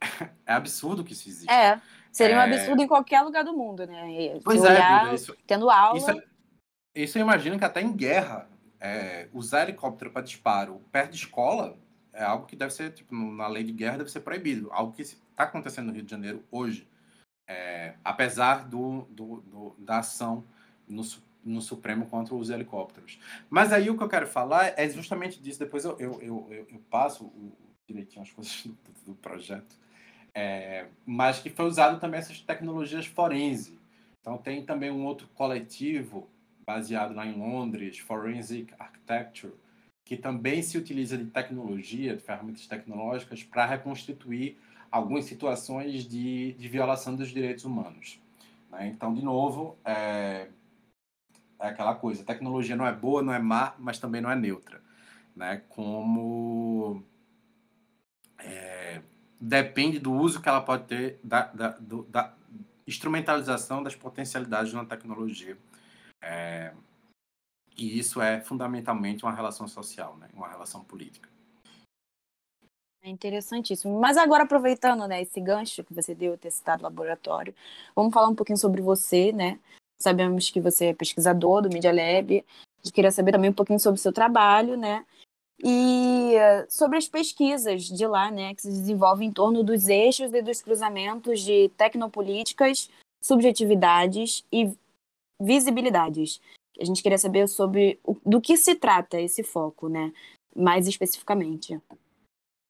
é 0.46 0.54
absurdo 0.54 1.04
que 1.04 1.12
isso 1.12 1.28
existe. 1.28 1.52
É, 1.52 1.78
seria 2.10 2.38
um 2.38 2.40
é. 2.40 2.44
absurdo 2.44 2.80
em 2.80 2.86
qualquer 2.86 3.20
lugar 3.20 3.44
do 3.44 3.52
mundo, 3.52 3.86
né? 3.86 4.40
Pois 4.42 4.64
é, 4.64 4.70
olhar, 4.70 5.10
é, 5.10 5.14
isso, 5.14 5.36
tendo 5.46 5.68
aula. 5.68 5.98
Isso 5.98 6.10
é, 6.10 6.24
isso 6.94 7.18
eu 7.18 7.22
imagino 7.22 7.58
que 7.58 7.64
até 7.66 7.82
em 7.82 7.92
guerra, 7.92 8.48
é, 8.80 9.28
usar 9.34 9.64
helicóptero 9.64 10.10
para 10.10 10.22
disparo 10.22 10.80
perto 10.90 11.10
de 11.10 11.18
escola 11.18 11.76
é 12.14 12.24
algo 12.24 12.46
que 12.46 12.56
deve 12.56 12.72
ser, 12.72 12.92
tipo, 12.92 13.14
na 13.14 13.46
lei 13.46 13.62
de 13.62 13.72
guerra 13.72 13.98
deve 13.98 14.10
ser 14.10 14.20
proibido. 14.20 14.70
Algo 14.72 14.92
que 14.92 15.02
está 15.02 15.44
acontecendo 15.44 15.88
no 15.88 15.92
Rio 15.92 16.02
de 16.02 16.10
Janeiro 16.10 16.42
hoje. 16.50 16.88
É, 17.48 17.94
apesar 18.04 18.68
do, 18.68 19.06
do, 19.10 19.40
do, 19.40 19.76
da 19.78 20.00
ação 20.00 20.44
no, 20.86 21.02
no 21.42 21.62
Supremo 21.62 22.06
contra 22.06 22.34
os 22.34 22.50
helicópteros. 22.50 23.18
Mas 23.48 23.72
aí 23.72 23.88
o 23.88 23.96
que 23.96 24.02
eu 24.02 24.08
quero 24.08 24.26
falar 24.26 24.78
é 24.78 24.88
justamente 24.90 25.40
disso. 25.40 25.58
Depois 25.58 25.84
eu, 25.84 25.98
eu, 25.98 26.20
eu, 26.20 26.66
eu 26.70 26.80
passo 26.90 27.24
o, 27.24 27.52
direitinho 27.86 28.22
as 28.22 28.30
coisas 28.30 28.64
do, 28.66 28.76
do 29.06 29.14
projeto. 29.14 29.76
É, 30.34 30.86
mas 31.06 31.40
que 31.40 31.50
foi 31.50 31.64
usado 31.64 31.98
também 31.98 32.20
essas 32.20 32.40
tecnologias 32.40 33.06
forense. 33.06 33.78
Então 34.20 34.36
tem 34.36 34.64
também 34.64 34.90
um 34.90 35.04
outro 35.04 35.26
coletivo 35.28 36.28
baseado 36.66 37.14
lá 37.14 37.26
em 37.26 37.32
Londres, 37.32 37.98
Forensic 37.98 38.74
Architecture, 38.78 39.54
que 40.04 40.16
também 40.16 40.62
se 40.62 40.76
utiliza 40.76 41.16
de 41.16 41.24
tecnologia, 41.24 42.14
de 42.14 42.22
ferramentas 42.22 42.66
tecnológicas, 42.66 43.42
para 43.42 43.64
reconstituir 43.64 44.58
algumas 44.90 45.24
situações 45.24 46.04
de, 46.04 46.52
de 46.54 46.68
violação 46.68 47.14
dos 47.14 47.28
direitos 47.28 47.64
humanos. 47.64 48.20
Né? 48.70 48.88
Então, 48.88 49.14
de 49.14 49.22
novo, 49.22 49.76
é, 49.84 50.48
é 51.58 51.68
aquela 51.68 51.94
coisa: 51.94 52.22
a 52.22 52.26
tecnologia 52.26 52.76
não 52.76 52.86
é 52.86 52.92
boa, 52.92 53.22
não 53.22 53.32
é 53.32 53.38
má, 53.38 53.74
mas 53.78 53.98
também 53.98 54.20
não 54.20 54.30
é 54.30 54.36
neutra. 54.36 54.80
Né? 55.34 55.62
Como 55.68 57.02
é, 58.38 59.02
depende 59.40 59.98
do 59.98 60.12
uso 60.12 60.40
que 60.40 60.48
ela 60.48 60.60
pode 60.60 60.84
ter 60.84 61.20
da, 61.22 61.46
da, 61.46 61.68
do, 61.70 62.02
da 62.04 62.34
instrumentalização 62.86 63.82
das 63.82 63.94
potencialidades 63.94 64.70
de 64.70 64.76
uma 64.76 64.86
tecnologia 64.86 65.56
é, 66.22 66.72
e 67.76 67.98
isso 67.98 68.20
é 68.20 68.40
fundamentalmente 68.40 69.24
uma 69.24 69.32
relação 69.32 69.68
social, 69.68 70.16
né? 70.16 70.28
uma 70.34 70.48
relação 70.48 70.82
política. 70.82 71.28
É 73.08 73.10
interessantíssimo. 73.10 73.98
Mas 73.98 74.18
agora, 74.18 74.42
aproveitando 74.42 75.08
né, 75.08 75.22
esse 75.22 75.40
gancho 75.40 75.82
que 75.82 75.94
você 75.94 76.14
deu, 76.14 76.36
ter 76.36 76.50
citado 76.50 76.82
laboratório, 76.82 77.54
vamos 77.96 78.12
falar 78.12 78.28
um 78.28 78.34
pouquinho 78.34 78.58
sobre 78.58 78.82
você, 78.82 79.32
né? 79.32 79.58
Sabemos 79.98 80.50
que 80.50 80.60
você 80.60 80.88
é 80.88 80.94
pesquisador 80.94 81.62
do 81.62 81.70
Media 81.72 81.90
Lab. 81.90 82.44
Eu 82.84 82.92
queria 82.92 83.10
saber 83.10 83.32
também 83.32 83.48
um 83.48 83.54
pouquinho 83.54 83.80
sobre 83.80 83.98
o 83.98 84.02
seu 84.02 84.12
trabalho, 84.12 84.76
né? 84.76 85.06
E 85.58 86.34
sobre 86.68 86.98
as 86.98 87.08
pesquisas 87.08 87.84
de 87.84 88.06
lá, 88.06 88.30
né, 88.30 88.54
que 88.54 88.62
se 88.62 88.68
desenvolvem 88.68 89.28
em 89.28 89.32
torno 89.32 89.64
dos 89.64 89.88
eixos 89.88 90.32
e 90.32 90.42
dos 90.42 90.60
cruzamentos 90.60 91.40
de 91.40 91.70
tecnopolíticas, 91.78 92.90
subjetividades 93.22 94.44
e 94.52 94.70
visibilidades. 95.40 96.40
A 96.78 96.84
gente 96.84 97.02
queria 97.02 97.18
saber 97.18 97.48
sobre 97.48 97.98
o, 98.04 98.14
do 98.24 98.38
que 98.38 98.56
se 98.56 98.74
trata 98.74 99.18
esse 99.18 99.42
foco, 99.42 99.88
né? 99.88 100.12
Mais 100.54 100.86
especificamente. 100.86 101.80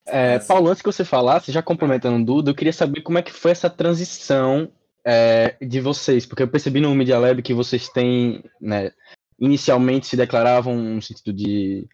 É, 0.08 0.38
Paulo, 0.40 0.68
antes 0.68 0.82
que 0.82 0.90
você 0.90 1.04
falasse, 1.04 1.52
já 1.52 1.62
complementando 1.62 2.24
Duda, 2.24 2.50
eu 2.50 2.54
queria 2.54 2.72
saber 2.72 3.02
como 3.02 3.18
é 3.18 3.22
que 3.22 3.32
foi 3.32 3.50
essa 3.50 3.70
transição 3.70 4.70
é, 5.04 5.56
de 5.60 5.80
vocês, 5.80 6.26
porque 6.26 6.42
eu 6.42 6.48
percebi 6.48 6.80
no 6.80 6.94
Media 6.94 7.18
Lab 7.18 7.42
que 7.42 7.54
vocês 7.54 7.88
têm, 7.88 8.42
né, 8.60 8.92
inicialmente 9.38 10.06
se 10.06 10.16
declaravam 10.16 10.76
no 10.76 11.00
sentido 11.00 11.32
de 11.32 11.86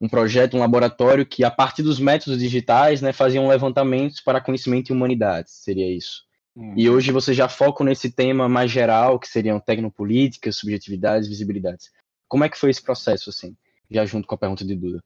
um 0.00 0.08
projeto, 0.08 0.56
um 0.56 0.60
laboratório 0.60 1.26
que, 1.26 1.44
a 1.44 1.50
partir 1.50 1.82
dos 1.82 2.00
métodos 2.00 2.38
digitais, 2.38 3.02
né, 3.02 3.12
faziam 3.12 3.48
levantamentos 3.48 4.20
para 4.20 4.40
conhecimento 4.40 4.90
e 4.90 4.92
humanidades, 4.92 5.52
seria 5.62 5.94
isso. 5.94 6.22
Uhum. 6.56 6.74
E 6.76 6.88
hoje 6.88 7.12
você 7.12 7.34
já 7.34 7.48
foca 7.48 7.84
nesse 7.84 8.10
tema 8.10 8.48
mais 8.48 8.70
geral, 8.70 9.18
que 9.18 9.28
seriam 9.28 9.60
tecnopolíticas, 9.60 10.56
subjetividades, 10.56 11.28
visibilidades. 11.28 11.90
Como 12.26 12.44
é 12.44 12.48
que 12.48 12.58
foi 12.58 12.70
esse 12.70 12.82
processo, 12.82 13.30
assim, 13.30 13.56
já 13.90 14.04
junto 14.06 14.26
com 14.26 14.34
a 14.34 14.38
pergunta 14.38 14.64
de 14.64 14.74
Duda? 14.74 15.02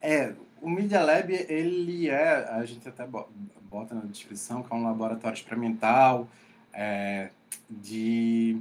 É, 0.00 0.34
o 0.64 0.70
Media 0.70 1.02
Lab, 1.02 1.30
ele 1.30 2.08
é, 2.08 2.48
a 2.48 2.64
gente 2.64 2.88
até 2.88 3.06
bota 3.06 3.94
na 3.94 4.00
descrição, 4.00 4.62
que 4.62 4.72
é 4.72 4.76
um 4.76 4.82
laboratório 4.82 5.36
experimental 5.36 6.26
é, 6.72 7.28
de 7.68 8.58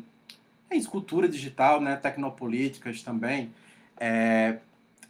é, 0.70 0.76
escultura 0.76 1.30
digital, 1.30 1.80
né, 1.80 1.96
tecnopolíticas 1.96 3.02
também. 3.02 3.54
É, 3.98 4.58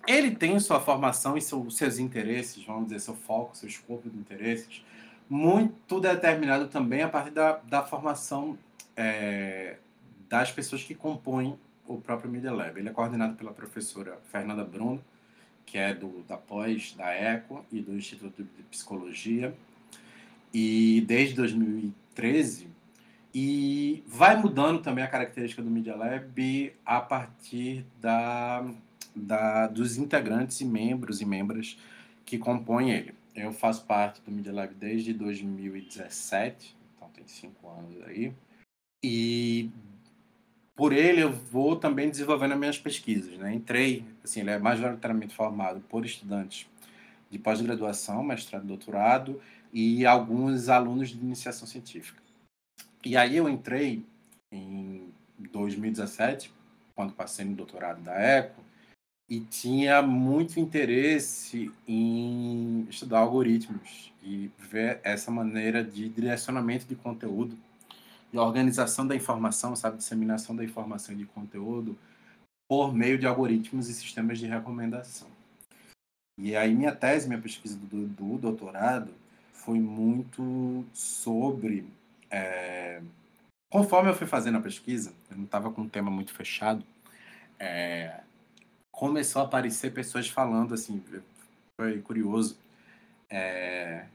ele 0.05 0.35
tem 0.35 0.59
sua 0.59 0.79
formação 0.79 1.35
e 1.35 1.41
seu, 1.41 1.67
seus 1.71 1.97
interesses, 1.97 2.63
vamos 2.63 2.85
dizer, 2.85 2.99
seu 2.99 3.15
foco, 3.15 3.57
seu 3.57 3.67
escopo 3.67 4.07
de 4.07 4.15
interesses, 4.15 4.85
muito 5.27 5.99
determinado 5.99 6.67
também 6.67 7.01
a 7.01 7.09
partir 7.09 7.31
da, 7.31 7.53
da 7.53 7.81
formação 7.81 8.55
é, 8.95 9.77
das 10.29 10.51
pessoas 10.51 10.83
que 10.83 10.93
compõem 10.93 11.57
o 11.87 11.97
próprio 11.97 12.29
Media 12.29 12.53
Lab. 12.53 12.79
Ele 12.79 12.89
é 12.89 12.91
coordenado 12.91 13.33
pela 13.33 13.51
professora 13.51 14.19
Fernanda 14.31 14.63
Bruno, 14.63 15.03
que 15.65 15.77
é 15.77 15.93
do, 15.93 16.23
da 16.27 16.37
pós, 16.37 16.93
da 16.93 17.13
ECO 17.13 17.65
e 17.71 17.81
do 17.81 17.95
Instituto 17.95 18.43
de 18.43 18.63
Psicologia, 18.63 19.53
e 20.53 21.03
desde 21.07 21.35
2013, 21.35 22.67
e 23.33 24.03
vai 24.05 24.39
mudando 24.39 24.81
também 24.81 25.03
a 25.03 25.07
característica 25.07 25.61
do 25.61 25.69
Media 25.69 25.95
Lab 25.95 26.73
a 26.85 27.01
partir 27.01 27.83
da, 27.99 28.63
da, 29.15 29.67
dos 29.67 29.97
integrantes 29.97 30.61
e 30.61 30.65
membros 30.65 31.19
e 31.19 31.25
membras 31.25 31.77
que 32.25 32.37
compõem 32.37 32.91
ele. 32.91 33.15
Eu 33.35 33.51
faço 33.51 33.85
parte 33.85 34.21
do 34.21 34.31
Media 34.31 34.53
Lab 34.53 34.75
desde 34.75 35.13
2017, 35.13 36.75
então 36.95 37.09
tem 37.09 37.25
cinco 37.27 37.67
anos 37.67 37.99
aí. 38.05 38.31
E 39.03 39.71
por 40.75 40.91
ele 40.93 41.21
eu 41.21 41.31
vou 41.31 41.75
também 41.75 42.09
desenvolvendo 42.09 42.53
as 42.53 42.59
minhas 42.59 42.77
pesquisas. 42.77 43.37
Né? 43.37 43.53
Entrei, 43.53 44.05
assim, 44.23 44.41
ele 44.41 44.51
é 44.51 44.59
majoritariamente 44.59 45.35
formado 45.35 45.81
por 45.81 46.05
estudantes 46.05 46.67
de 47.29 47.39
pós-graduação, 47.39 48.23
mestrado, 48.23 48.65
doutorado 48.65 49.41
e 49.71 50.05
alguns 50.05 50.69
alunos 50.69 51.09
de 51.09 51.17
iniciação 51.17 51.67
científica. 51.67 52.21
E 53.03 53.17
aí 53.17 53.35
eu 53.35 53.49
entrei 53.49 54.05
em 54.51 55.09
2017, 55.51 56.53
quando 56.95 57.13
passei 57.13 57.43
no 57.43 57.55
doutorado 57.55 58.01
da 58.01 58.13
ECO, 58.13 58.63
e 59.29 59.39
tinha 59.39 60.01
muito 60.01 60.59
interesse 60.59 61.71
em 61.87 62.85
estudar 62.89 63.19
algoritmos 63.19 64.13
e 64.21 64.51
ver 64.57 64.99
essa 65.03 65.31
maneira 65.31 65.83
de 65.83 66.07
direcionamento 66.09 66.85
de 66.85 66.95
conteúdo 66.95 67.57
de 68.33 68.39
organização 68.39 69.05
da 69.05 69.15
informação, 69.15 69.75
sabe, 69.75 69.97
disseminação 69.97 70.55
da 70.55 70.63
informação 70.63 71.13
e 71.13 71.19
de 71.19 71.25
conteúdo 71.25 71.95
por 72.67 72.91
meio 72.91 73.19
de 73.19 73.27
algoritmos 73.27 73.87
e 73.87 73.93
sistemas 73.93 74.39
de 74.39 74.47
recomendação. 74.47 75.27
E 76.39 76.55
aí 76.55 76.73
minha 76.73 76.95
tese, 76.95 77.27
minha 77.27 77.39
pesquisa 77.39 77.77
do, 77.77 78.07
do 78.07 78.39
doutorado 78.39 79.13
foi 79.53 79.79
muito 79.79 80.83
sobre 80.91 81.85
é, 82.31 83.03
conforme 83.69 84.09
eu 84.09 84.15
fui 84.15 84.25
fazendo 84.25 84.57
a 84.57 84.61
pesquisa, 84.61 85.13
eu 85.29 85.37
não 85.37 85.45
estava 85.45 85.71
com 85.71 85.83
um 85.83 85.89
tema 85.89 86.09
muito 86.09 86.33
fechado, 86.33 86.83
é, 87.59 88.21
começou 88.91 89.43
a 89.43 89.45
aparecer 89.45 89.93
pessoas 89.93 90.27
falando 90.27 90.73
assim, 90.73 91.03
foi 91.79 92.01
curioso, 92.01 92.57
é, 93.29 94.05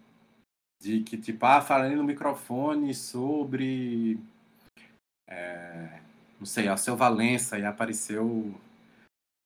de 0.81 1.01
que, 1.01 1.17
tipo, 1.17 1.45
ah, 1.45 1.61
falando 1.61 1.97
no 1.97 2.05
microfone 2.05 2.95
sobre. 2.95 4.19
É, 5.29 6.01
não 6.39 6.47
sei, 6.47 6.69
a 6.69 6.77
seu 6.77 6.97
Valença 6.97 7.59
e 7.59 7.65
apareceu. 7.65 8.55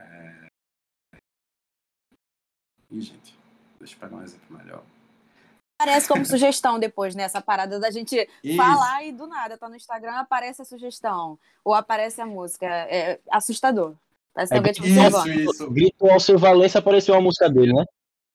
É... 0.00 0.46
Ih, 2.90 3.00
gente, 3.00 3.36
deixa 3.78 3.94
eu 3.94 4.00
pegar 4.00 4.16
um 4.16 4.22
exemplo 4.22 4.56
melhor. 4.56 4.84
Aparece 5.80 6.06
como 6.06 6.24
sugestão 6.24 6.78
depois, 6.78 7.14
né? 7.14 7.24
Essa 7.24 7.40
parada 7.40 7.80
da 7.80 7.90
gente 7.90 8.28
Isso. 8.44 8.56
falar 8.56 9.04
e 9.04 9.10
do 9.10 9.26
nada, 9.26 9.58
tá 9.58 9.68
no 9.68 9.74
Instagram, 9.74 10.12
aparece 10.12 10.62
a 10.62 10.64
sugestão. 10.64 11.36
Ou 11.64 11.74
aparece 11.74 12.20
a 12.20 12.26
música. 12.26 12.66
É 12.66 13.18
assustador. 13.28 13.96
Parece 14.32 14.54
é, 14.54 14.72
tipo, 14.72 14.86
isso, 14.86 15.28
isso. 15.28 15.70
Grito 15.70 16.06
ao 16.08 16.20
seu 16.20 16.38
Valença 16.38 16.78
apareceu 16.78 17.14
a 17.14 17.20
música 17.20 17.50
dele, 17.50 17.72
né? 17.72 17.84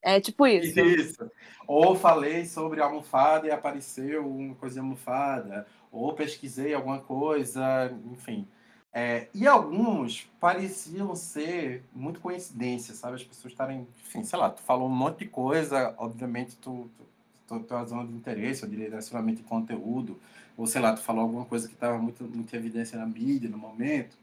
É 0.07 0.21
tipo 0.21 0.47
isso. 0.47 0.79
Isso. 0.79 1.31
Ou 1.67 1.93
falei 1.93 2.45
sobre 2.45 2.79
almofada 2.79 3.45
e 3.45 3.51
apareceu 3.51 4.25
uma 4.25 4.55
coisa 4.55 4.75
de 4.75 4.79
almofada. 4.79 5.67
Ou 5.91 6.13
pesquisei 6.13 6.73
alguma 6.73 6.99
coisa, 6.99 7.91
enfim. 8.09 8.47
É, 8.93 9.27
e 9.33 9.45
alguns 9.45 10.31
pareciam 10.39 11.13
ser 11.13 11.83
muito 11.93 12.21
coincidência, 12.21 12.95
sabe? 12.95 13.15
As 13.15 13.23
pessoas 13.25 13.51
estarem, 13.51 13.85
enfim, 13.99 14.23
sei 14.23 14.39
lá, 14.39 14.49
tu 14.49 14.61
falou 14.61 14.87
um 14.87 14.95
monte 14.95 15.19
de 15.19 15.25
coisa, 15.25 15.93
obviamente 15.97 16.55
tu, 16.55 16.89
tu, 16.97 17.03
tu, 17.45 17.59
tua 17.65 17.83
zona 17.83 18.07
de 18.07 18.13
interesse, 18.13 18.63
ou 18.63 18.71
direcionamento 18.71 19.41
de 19.41 19.47
conteúdo, 19.47 20.17
ou 20.55 20.65
sei 20.65 20.79
lá, 20.79 20.93
tu 20.93 21.01
falou 21.01 21.23
alguma 21.23 21.43
coisa 21.43 21.67
que 21.67 21.73
estava 21.73 21.97
muito, 21.97 22.23
muito 22.23 22.55
evidência 22.55 22.97
na 22.97 23.05
mídia 23.05 23.49
no 23.49 23.57
momento. 23.57 24.17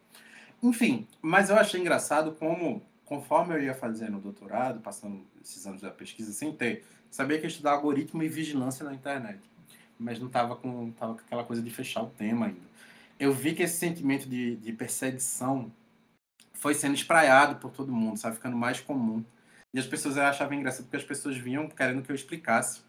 Enfim, 0.62 1.07
mas 1.20 1.51
eu 1.51 1.57
achei 1.57 1.78
engraçado 1.78 2.32
como 2.32 2.82
conforme 3.05 3.55
eu 3.55 3.63
ia 3.63 3.75
fazendo 3.75 4.19
o 4.19 4.21
doutorado, 4.21 4.81
passando 4.81 5.25
esses 5.43 5.67
anos 5.67 5.81
da 5.81 5.91
pesquisa 5.91 6.33
sem 6.33 6.53
ter, 6.53 6.85
sabia 7.11 7.39
que 7.39 7.45
ia 7.45 7.49
estudar 7.49 7.73
algoritmo 7.73 8.23
e 8.23 8.29
vigilância 8.29 8.85
na 8.85 8.95
internet, 8.95 9.41
mas 9.99 10.19
não 10.19 10.27
estava 10.27 10.57
com, 10.57 10.91
tava 10.93 11.15
com 11.15 11.21
aquela 11.21 11.45
coisa 11.45 11.63
de 11.63 11.71
fechar 11.71 12.03
o 12.03 12.11
tema 12.11 12.47
ainda. 12.47 12.75
Eu 13.19 13.33
vi 13.33 13.55
que 13.55 13.63
esse 13.63 13.77
sentimento 13.77 14.29
de, 14.29 14.57
de 14.57 14.73
perseguição 14.73 15.73
foi 16.53 16.75
sendo 16.75 16.95
espraiado 16.95 17.57
por 17.57 17.71
todo 17.71 17.93
mundo, 17.93 18.19
sabe, 18.19 18.37
ficando 18.37 18.57
mais 18.57 18.81
comum. 18.81 19.25
E 19.73 19.79
as 19.79 19.87
pessoas 19.87 20.17
achavam 20.17 20.55
engraçado 20.55 20.85
porque 20.85 20.97
as 20.97 21.05
pessoas 21.05 21.37
vinham 21.37 21.69
querendo 21.69 22.03
que 22.03 22.11
eu 22.11 22.15
explicasse 22.15 22.83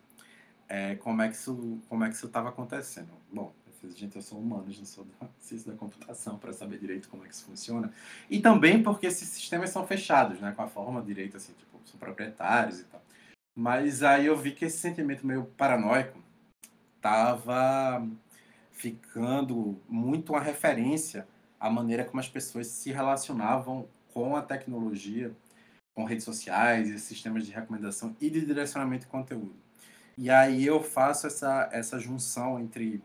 é, 0.68 0.96
como 0.96 1.22
é 1.22 1.28
que 1.28 1.36
isso 1.36 1.80
como 1.90 2.04
é 2.04 2.10
que 2.10 2.16
isso 2.16 2.28
estava 2.28 2.50
acontecendo. 2.50 3.10
Bom, 3.32 3.54
gente, 3.96 4.16
eu 4.16 4.22
sou 4.22 4.40
humano, 4.40 4.66
não 4.66 4.86
sou 4.86 5.06
da 5.06 5.28
ciência 5.40 5.72
da 5.72 5.78
computação 5.78 6.38
para 6.38 6.54
saber 6.54 6.80
direito 6.80 7.10
como 7.10 7.24
é 7.24 7.28
que 7.28 7.34
isso 7.34 7.46
funciona. 7.46 7.92
E 8.30 8.40
também 8.40 8.82
porque 8.82 9.08
esses 9.08 9.28
sistemas 9.28 9.70
são 9.70 9.86
fechados, 9.86 10.40
né, 10.40 10.54
com 10.56 10.62
a 10.62 10.68
forma 10.68 11.02
direito, 11.02 11.38
assim, 11.38 11.54
tipo, 11.54 11.80
são 11.86 12.00
proprietários 12.00 12.80
e 12.80 12.84
tal. 12.86 13.02
Mas 13.56 14.04
aí 14.04 14.26
eu 14.26 14.38
vi 14.38 14.52
que 14.52 14.66
esse 14.66 14.78
sentimento 14.78 15.26
meio 15.26 15.46
paranoico 15.58 16.20
estava 16.98 18.06
ficando 18.72 19.80
muito 19.88 20.34
uma 20.34 20.42
referência 20.42 21.28
à 21.60 21.70
maneira 21.70 22.04
como 22.04 22.20
as 22.20 22.28
pessoas 22.28 22.68
se 22.68 22.92
relacionavam 22.92 23.88
com 24.14 24.36
a 24.36 24.42
tecnologia, 24.42 25.32
com 25.94 26.04
redes 26.04 26.26
sociais 26.26 26.90
e 26.90 27.00
sistemas 27.00 27.46
de 27.46 27.52
recomendação 27.54 28.16
e 28.20 28.30
de 28.30 28.46
direcionamento 28.46 29.06
de 29.06 29.12
conteúdo. 29.12 29.56
E 30.18 30.30
aí 30.30 30.66
eu 30.66 30.82
faço 30.82 31.28
essa, 31.28 31.70
essa 31.72 32.00
junção 32.00 32.60
entre 32.60 33.02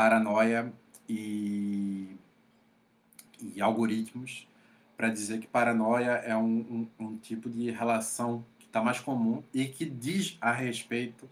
paranoia 0.00 0.72
e, 1.06 2.16
e 3.38 3.60
algoritmos 3.60 4.48
para 4.96 5.10
dizer 5.10 5.40
que 5.40 5.46
paranoia 5.46 6.12
é 6.24 6.34
um, 6.34 6.88
um, 6.98 7.04
um 7.06 7.16
tipo 7.18 7.50
de 7.50 7.70
relação 7.70 8.42
que 8.58 8.64
está 8.64 8.82
mais 8.82 8.98
comum 8.98 9.42
e 9.52 9.66
que 9.66 9.84
diz 9.84 10.38
a 10.40 10.52
respeito, 10.52 11.28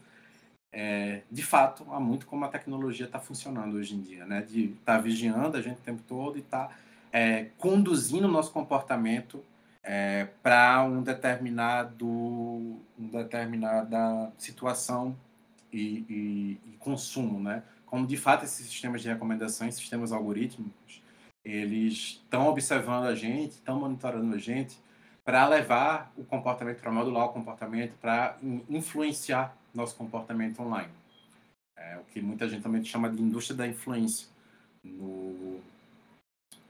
é, 0.71 1.23
de 1.31 1.43
fato, 1.43 1.91
a 1.91 1.99
muito 1.99 2.27
como 2.27 2.45
a 2.45 2.49
tecnologia 2.49 3.07
está 3.07 3.19
funcionando 3.19 3.75
hoje 3.79 3.95
em 3.95 4.03
dia, 4.03 4.27
né? 4.27 4.43
De 4.43 4.65
estar 4.67 4.97
tá 4.97 5.01
vigiando 5.01 5.57
a 5.57 5.63
gente 5.63 5.79
o 5.79 5.83
tempo 5.83 6.03
todo 6.07 6.37
e 6.37 6.41
estar 6.41 6.69
tá, 6.69 6.77
é, 7.11 7.47
conduzindo 7.57 8.29
o 8.29 8.31
nosso 8.31 8.53
comportamento 8.53 9.43
é, 9.83 10.29
para 10.43 10.83
um 10.83 11.03
determinado, 11.03 12.07
uma 12.07 13.23
determinada 13.23 14.31
situação 14.37 15.17
e, 15.73 16.05
e, 16.07 16.61
e 16.67 16.77
consumo, 16.79 17.41
né? 17.41 17.63
Como 17.91 18.07
de 18.07 18.17
fato 18.17 18.45
esses 18.45 18.67
sistemas 18.67 19.03
de 19.03 19.09
recomendações, 19.09 19.75
sistemas 19.75 20.13
algorítmicos, 20.13 21.03
eles 21.45 22.21
estão 22.23 22.49
observando 22.49 23.07
a 23.07 23.15
gente, 23.15 23.53
estão 23.53 23.81
monitorando 23.81 24.35
a 24.35 24.39
gente 24.39 24.79
para 25.25 25.47
levar 25.47 26.13
o 26.17 26.25
comportamento, 26.25 26.81
para 26.81 26.91
modular 26.91 27.27
o 27.27 27.29
comportamento, 27.33 27.93
para 28.01 28.37
influenciar 28.69 29.57
nosso 29.75 29.95
comportamento 29.97 30.61
online. 30.61 30.93
É 31.77 31.97
o 31.99 32.05
que 32.13 32.21
muita 32.21 32.49
gente 32.49 32.63
também 32.63 32.85
chama 32.85 33.11
de 33.11 33.23
indústria 33.23 33.57
da 33.57 33.67
influência 33.67 34.27
no, 34.83 35.61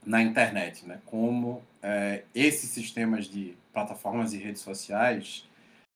na 0.05 0.21
internet, 0.21 0.85
né? 0.85 0.99
Como 1.05 1.63
é, 1.81 2.23
esses 2.35 2.69
sistemas 2.69 3.25
de 3.25 3.55
plataformas 3.73 4.33
e 4.33 4.37
redes 4.37 4.61
sociais 4.61 5.48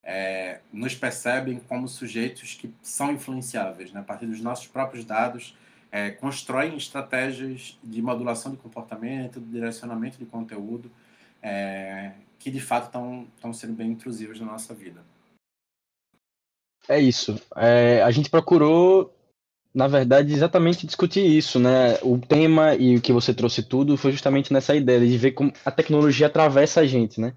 é, 0.04 0.60
nos 0.72 0.96
percebem 0.96 1.60
como 1.60 1.88
sujeitos 1.88 2.56
que 2.56 2.74
são 2.82 3.12
influenciáveis, 3.12 3.92
né? 3.92 4.02
a 4.02 4.04
partir 4.04 4.26
dos 4.26 4.42
nossos 4.42 4.68
próprios 4.68 5.06
dados, 5.06 5.56
é, 5.92 6.10
constroem 6.10 6.76
estratégias 6.76 7.78
de 7.84 8.02
modulação 8.02 8.52
de 8.52 8.58
comportamento, 8.58 9.40
de 9.40 9.46
direcionamento 9.46 10.18
de 10.18 10.26
conteúdo, 10.26 10.92
é, 11.42 12.12
que 12.40 12.52
de 12.52 12.60
fato 12.60 12.86
estão 13.36 13.54
sendo 13.54 13.74
bem 13.74 13.92
intrusivas 13.92 14.40
na 14.40 14.48
nossa 14.48 14.74
vida. 14.74 15.02
É 16.88 17.00
isso. 17.00 17.40
É, 17.56 18.02
a 18.02 18.12
gente 18.12 18.30
procurou, 18.30 19.14
na 19.74 19.88
verdade, 19.88 20.34
exatamente 20.34 20.86
discutir 20.86 21.26
isso, 21.26 21.60
né? 21.60 21.98
O 22.02 22.18
tema 22.18 22.76
e 22.76 22.98
o 22.98 23.02
que 23.02 23.14
você 23.14 23.34
trouxe 23.34 23.64
tudo 23.64 23.96
foi 23.96 24.12
justamente 24.12 24.52
nessa 24.52 24.76
ideia 24.76 25.00
de 25.00 25.18
ver 25.18 25.32
como 25.32 25.54
a 25.64 25.72
tecnologia 25.72 26.28
atravessa 26.28 26.82
a 26.82 26.86
gente, 26.86 27.22
né? 27.22 27.34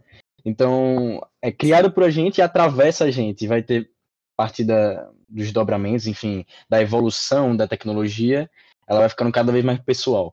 Então, 0.47 1.21
é 1.43 1.51
criado 1.51 1.91
por 1.91 2.05
a 2.05 2.11
gente 2.11 2.39
e 2.39 2.43
atravessa 2.43 3.05
a 3.05 3.11
gente. 3.11 3.49
Vai 3.49 3.65
ter 3.65 3.91
parte 4.37 4.63
da, 4.63 5.11
dos 5.29 5.51
dobramentos, 5.51 6.07
enfim, 6.07 6.47
da 6.69 6.81
evolução 6.81 7.57
da 7.57 7.67
tecnologia, 7.67 8.49
ela 8.87 9.01
vai 9.01 9.09
ficando 9.09 9.33
cada 9.33 9.51
vez 9.51 9.65
mais 9.65 9.81
pessoal. 9.81 10.33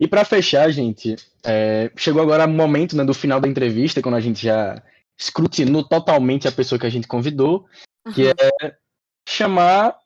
E 0.00 0.08
para 0.08 0.24
fechar, 0.24 0.68
gente, 0.70 1.14
é, 1.44 1.88
chegou 1.96 2.20
agora 2.20 2.46
o 2.46 2.48
momento 2.48 2.96
né, 2.96 3.04
do 3.04 3.14
final 3.14 3.40
da 3.40 3.46
entrevista, 3.46 4.02
quando 4.02 4.16
a 4.16 4.20
gente 4.20 4.42
já 4.42 4.82
escrutinou 5.16 5.84
totalmente 5.84 6.48
a 6.48 6.52
pessoa 6.52 6.78
que 6.78 6.86
a 6.86 6.90
gente 6.90 7.06
convidou, 7.06 7.66
que 8.12 8.24
uhum. 8.24 8.30
é 8.30 8.76
chamar 9.28 9.96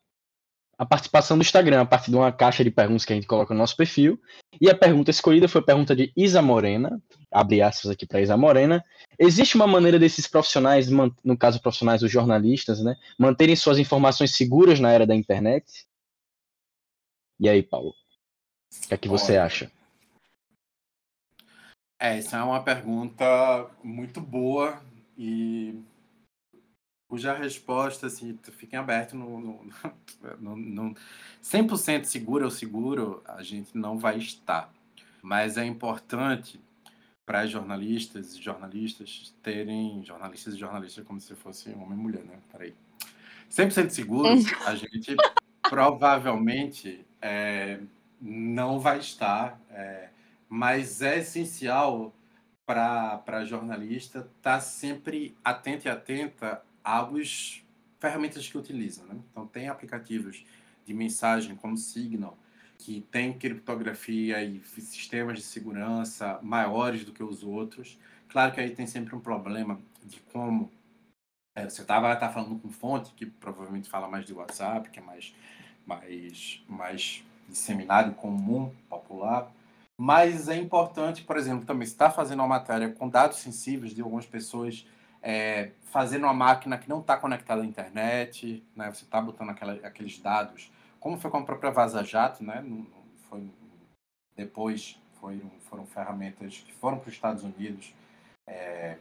a 0.79 0.87
participação 0.87 1.37
do 1.37 1.43
Instagram 1.43 1.83
a 1.83 1.85
partir 1.85 2.13
de 2.13 2.17
uma 2.17 2.31
caixa 2.31 2.63
de 2.63 2.71
perguntas 2.71 3.05
que 3.05 3.13
a 3.13 3.17
gente 3.17 3.27
coloca 3.27 3.53
no 3.53 3.59
nosso 3.59 3.77
perfil. 3.77 4.19
E 4.61 4.71
a 4.71 4.77
pergunta 4.77 5.11
escolhida 5.11 5.49
foi 5.49 5.61
a 5.61 5.65
pergunta 5.65 5.95
de 5.95 6.13
Isa 6.17 6.41
Morena, 6.41 7.03
abre 7.33 7.61
aspas 7.61 7.91
aqui 7.91 8.07
para 8.07 8.21
Isa 8.21 8.37
Morena. 8.37 8.85
Existe 9.19 9.57
uma 9.57 9.67
maneira 9.67 9.99
desses 9.99 10.29
profissionais, 10.29 10.89
no 10.89 11.37
caso 11.37 11.61
profissionais 11.61 12.03
os 12.03 12.11
jornalistas, 12.11 12.81
né, 12.81 12.97
manterem 13.19 13.57
suas 13.57 13.79
informações 13.79 14.37
seguras 14.37 14.79
na 14.79 14.93
era 14.93 15.05
da 15.05 15.17
internet? 15.17 15.85
E 17.41 17.49
aí, 17.49 17.63
Paulo? 17.63 17.91
O 18.85 18.89
que 18.89 18.95
é 18.95 18.97
que 18.97 19.09
você 19.09 19.33
Olha, 19.33 19.45
acha? 19.45 19.73
É, 22.01 22.19
essa 22.19 22.37
é 22.37 22.43
uma 22.43 22.63
pergunta 22.63 23.69
muito 23.83 24.21
boa 24.21 24.81
e 25.17 25.83
cuja 27.09 27.33
resposta, 27.33 28.07
assim, 28.07 28.39
fiquem 28.53 28.79
abertos 28.79 29.15
no, 29.15 29.41
no, 29.41 29.71
no, 30.39 30.57
no 30.57 30.95
100% 31.43 32.05
seguro 32.05 32.45
ou 32.45 32.51
seguro, 32.51 33.23
a 33.27 33.43
gente 33.43 33.77
não 33.77 33.99
vai 33.99 34.19
estar. 34.19 34.73
Mas 35.23 35.57
é 35.57 35.65
importante 35.65 36.61
para 37.25 37.47
jornalistas 37.47 38.35
e 38.35 38.43
jornalistas 38.43 39.35
terem, 39.43 40.03
jornalistas 40.05 40.55
e 40.55 40.59
jornalistas 40.59 41.05
como 41.05 41.21
se 41.21 41.35
fosse 41.35 41.71
homem 41.71 41.93
e 41.93 42.03
mulher, 42.03 42.25
né? 42.25 42.39
Peraí. 42.53 42.75
100% 43.51 43.91
seguro, 43.91 44.29
a 44.67 44.75
gente 44.77 45.17
provavelmente 45.63 47.07
é, 47.21 47.81
não 48.21 48.79
vai 48.79 48.99
estar, 48.99 49.61
é, 49.71 50.11
mas 50.49 51.03
é 51.03 51.19
essencial 51.19 52.15
para 52.67 53.45
jornalista 53.47 54.19
estar 54.19 54.55
tá 54.55 54.61
sempre 54.61 55.35
atento 55.43 55.89
e 55.89 55.91
atenta 55.91 56.63
às 56.89 57.63
ferramentas 58.01 58.49
que 58.49 58.57
utiliza. 58.57 59.05
Né? 59.05 59.17
Então, 59.31 59.47
tem 59.47 59.69
aplicativos 59.69 60.45
de 60.87 60.95
mensagem 60.95 61.55
como 61.55 61.77
Signal, 61.77 62.39
que 62.79 63.03
tem 63.11 63.37
criptografia 63.37 64.43
e 64.43 64.61
sistemas 64.65 65.39
de 65.39 65.45
segurança 65.45 66.39
maiores 66.43 67.05
do 67.05 67.13
que 67.13 67.23
os 67.23 67.43
outros. 67.43 67.99
Claro 68.29 68.53
que 68.53 68.61
aí 68.61 68.71
tem 68.71 68.87
sempre 68.87 69.15
um 69.15 69.21
problema 69.21 69.79
de 70.05 70.21
como 70.33 70.71
é, 71.55 71.69
você 71.69 71.85
tá, 71.85 72.01
vai 72.01 72.15
estar 72.15 72.29
tá 72.29 72.33
falando 72.33 72.59
com 72.59 72.71
fonte 72.71 73.13
que 73.15 73.27
provavelmente 73.27 73.89
fala 73.89 74.09
mais 74.09 74.25
de 74.25 74.33
WhatsApp, 74.33 74.89
que 74.91 75.01
é 75.01 75.03
mais, 75.03 75.35
mais, 75.85 76.65
mais 76.69 77.25
disseminado, 77.49 78.15
comum, 78.15 78.73
popular. 78.89 79.53
Mas 80.01 80.49
é 80.49 80.57
importante, 80.57 81.23
por 81.25 81.37
exemplo, 81.37 81.67
também 81.67 81.85
está 81.87 82.11
fazendo 82.11 82.39
uma 82.39 82.47
matéria 82.47 82.91
com 82.91 83.09
dados 83.09 83.39
sensíveis 83.39 83.93
de 83.93 84.01
algumas 84.01 84.25
pessoas 84.25 84.87
é, 85.23 85.73
fazendo 85.85 86.25
uma 86.25 86.35
máquina 86.35 86.79
que 86.79 86.89
não 86.89 87.01
está 87.01 87.17
conectada 87.17 87.63
à 87.63 87.67
internet, 87.67 88.65
né? 88.75 88.91
Você 88.93 89.05
está 89.05 89.21
botando 89.21 89.51
aquela, 89.51 89.73
aqueles 89.87 90.19
dados, 90.19 90.71
como 91.01 91.19
foi 91.19 91.31
com 91.31 91.39
a 91.39 91.45
própria 91.45 91.71
Vaza 91.71 92.05
Jato, 92.05 92.43
né? 92.45 92.65
Foi, 93.29 93.51
depois 94.37 94.99
foram, 95.21 95.51
foram 95.69 95.87
ferramentas 95.87 96.59
que 96.59 96.73
foram 96.75 96.99
para 96.99 97.09
os 97.09 97.15
Estados 97.15 97.43
Unidos 97.43 97.93
é, 98.47 98.97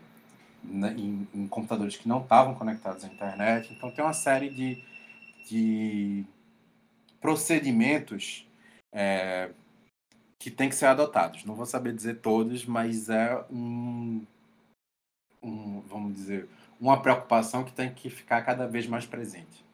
em, 0.65 1.28
em, 1.34 1.47
computadores 1.47 1.95
que 1.95 2.07
não 2.07 2.22
estavam 2.22 2.55
conectados 2.55 3.03
à 3.03 3.07
internet. 3.07 3.74
Então 3.74 3.91
tem 3.91 4.03
uma 4.03 4.13
série 4.13 4.49
de, 4.49 4.84
de 5.47 6.26
procedimentos 7.22 8.47
é, 8.91 9.51
que 10.39 10.51
tem 10.51 10.70
que 10.70 10.76
ser 10.76 10.88
adotados. 10.88 11.45
Não 11.45 11.55
vou 11.55 11.65
saber 11.65 11.93
dizer 11.93 12.20
todos, 12.22 12.65
mas 12.65 13.09
é 13.09 13.43
um 13.49 14.26
um, 15.47 15.81
vamos 15.81 16.13
dizer, 16.13 16.47
uma 16.79 17.01
preocupação 17.01 17.63
que 17.63 17.71
tem 17.71 17.93
que 17.93 18.09
ficar 18.09 18.43
cada 18.43 18.67
vez 18.67 18.87
mais 18.87 19.05
presente. 19.05 19.65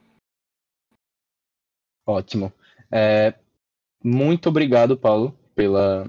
Ótimo. 2.05 2.51
É, 2.91 3.34
muito 4.03 4.49
obrigado, 4.49 4.97
Paulo, 4.97 5.38
pela 5.55 6.05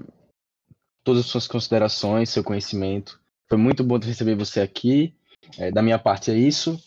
todas 1.03 1.21
as 1.21 1.27
suas 1.27 1.47
considerações, 1.47 2.29
seu 2.29 2.43
conhecimento. 2.43 3.21
Foi 3.47 3.57
muito 3.57 3.83
bom 3.83 3.97
receber 3.97 4.35
você 4.35 4.59
aqui. 4.59 5.13
É, 5.57 5.71
da 5.71 5.81
minha 5.81 5.99
parte 5.99 6.31
é 6.31 6.35
isso. 6.35 6.79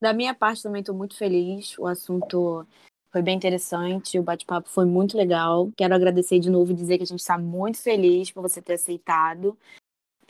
Da 0.00 0.12
minha 0.12 0.34
parte 0.34 0.62
também 0.62 0.80
estou 0.80 0.94
muito 0.94 1.16
feliz. 1.16 1.78
O 1.78 1.86
assunto 1.86 2.66
foi 3.12 3.22
bem 3.22 3.36
interessante, 3.36 4.18
o 4.18 4.22
bate-papo 4.22 4.68
foi 4.68 4.84
muito 4.84 5.16
legal. 5.16 5.70
Quero 5.76 5.94
agradecer 5.94 6.38
de 6.38 6.50
novo 6.50 6.72
e 6.72 6.74
dizer 6.74 6.96
que 6.96 7.04
a 7.04 7.06
gente 7.06 7.20
está 7.20 7.38
muito 7.38 7.78
feliz 7.78 8.30
por 8.30 8.42
você 8.42 8.60
ter 8.60 8.74
aceitado 8.74 9.56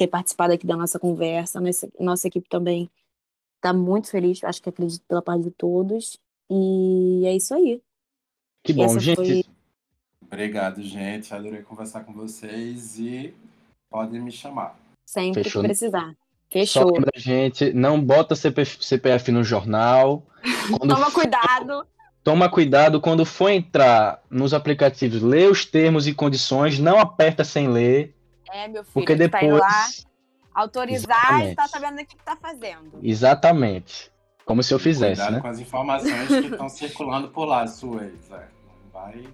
ter 0.00 0.06
participado 0.06 0.54
aqui 0.54 0.66
da 0.66 0.76
nossa 0.76 0.98
conversa. 0.98 1.60
Nossa, 1.60 1.88
nossa 2.00 2.26
equipe 2.26 2.48
também 2.48 2.90
está 3.56 3.70
muito 3.70 4.10
feliz, 4.10 4.42
acho 4.42 4.62
que 4.62 4.70
acredito 4.70 5.04
pela 5.06 5.20
parte 5.20 5.44
de 5.44 5.50
todos. 5.50 6.18
E 6.50 7.22
é 7.26 7.36
isso 7.36 7.54
aí. 7.54 7.82
Que 8.64 8.72
bom, 8.72 8.98
gente. 8.98 9.16
Foi... 9.16 9.44
Obrigado, 10.22 10.82
gente. 10.82 11.34
Adorei 11.34 11.60
conversar 11.60 12.04
com 12.04 12.14
vocês 12.14 12.98
e 12.98 13.34
podem 13.90 14.22
me 14.22 14.32
chamar. 14.32 14.74
Sempre 15.04 15.44
Fechou. 15.44 15.60
que 15.60 15.68
precisar. 15.68 16.16
Fechou. 16.50 16.82
Só 16.82 16.88
lembra, 16.88 17.10
gente, 17.16 17.72
não 17.74 18.02
bota 18.02 18.34
CPF, 18.34 18.82
CPF 18.82 19.30
no 19.30 19.44
jornal. 19.44 20.24
Toma 20.80 21.10
for... 21.10 21.12
cuidado. 21.12 21.86
Toma 22.24 22.48
cuidado 22.48 23.00
quando 23.02 23.26
for 23.26 23.50
entrar 23.50 24.22
nos 24.30 24.54
aplicativos, 24.54 25.20
lê 25.20 25.46
os 25.46 25.66
termos 25.66 26.06
e 26.06 26.14
condições, 26.14 26.78
não 26.78 26.98
aperta 26.98 27.44
sem 27.44 27.68
ler. 27.68 28.14
É, 28.52 28.68
meu 28.68 28.82
filho, 28.84 28.94
Porque 28.94 29.14
depois... 29.14 29.40
tá 29.40 29.46
indo 29.46 29.56
lá 29.56 29.86
autorizar 30.54 31.42
Exatamente. 31.42 31.52
e 31.52 31.54
tá 31.56 31.68
sabendo 31.68 32.00
o 32.00 32.06
que 32.06 32.16
tá 32.16 32.36
fazendo. 32.36 32.98
Exatamente. 33.02 34.12
Como 34.44 34.62
se 34.62 34.74
eu 34.74 34.78
fizesse, 34.78 35.20
Cuidado 35.20 35.34
né? 35.34 35.40
com 35.40 35.46
as 35.48 35.58
informações 35.60 36.28
que 36.28 36.34
estão 36.34 36.68
circulando 36.68 37.28
por 37.28 37.44
lá, 37.44 37.66
suas. 37.66 38.12
Vai 38.92 39.24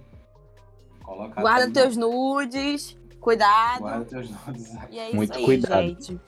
colocar. 1.02 1.40
Guarda 1.40 1.70
teus 1.72 1.96
nudes, 1.96 2.98
cuidado. 3.20 3.80
Guarda 3.80 4.04
teus 4.04 4.30
nudes. 4.30 4.74
E 4.90 4.98
é 4.98 5.06
isso 5.06 5.16
Muito 5.16 5.38
aí, 5.38 5.44
cuidado. 5.44 5.82
gente. 5.82 6.20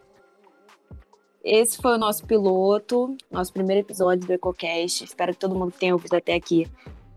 Esse 1.44 1.78
foi 1.80 1.94
o 1.94 1.98
nosso 1.98 2.26
piloto, 2.26 3.16
nosso 3.30 3.52
primeiro 3.52 3.80
episódio 3.80 4.26
do 4.26 4.32
EcoCast. 4.32 5.04
Espero 5.04 5.32
que 5.32 5.38
todo 5.38 5.54
mundo 5.54 5.72
que 5.72 5.78
tenha 5.78 5.94
ouvido 5.94 6.14
até 6.14 6.34
aqui 6.34 6.66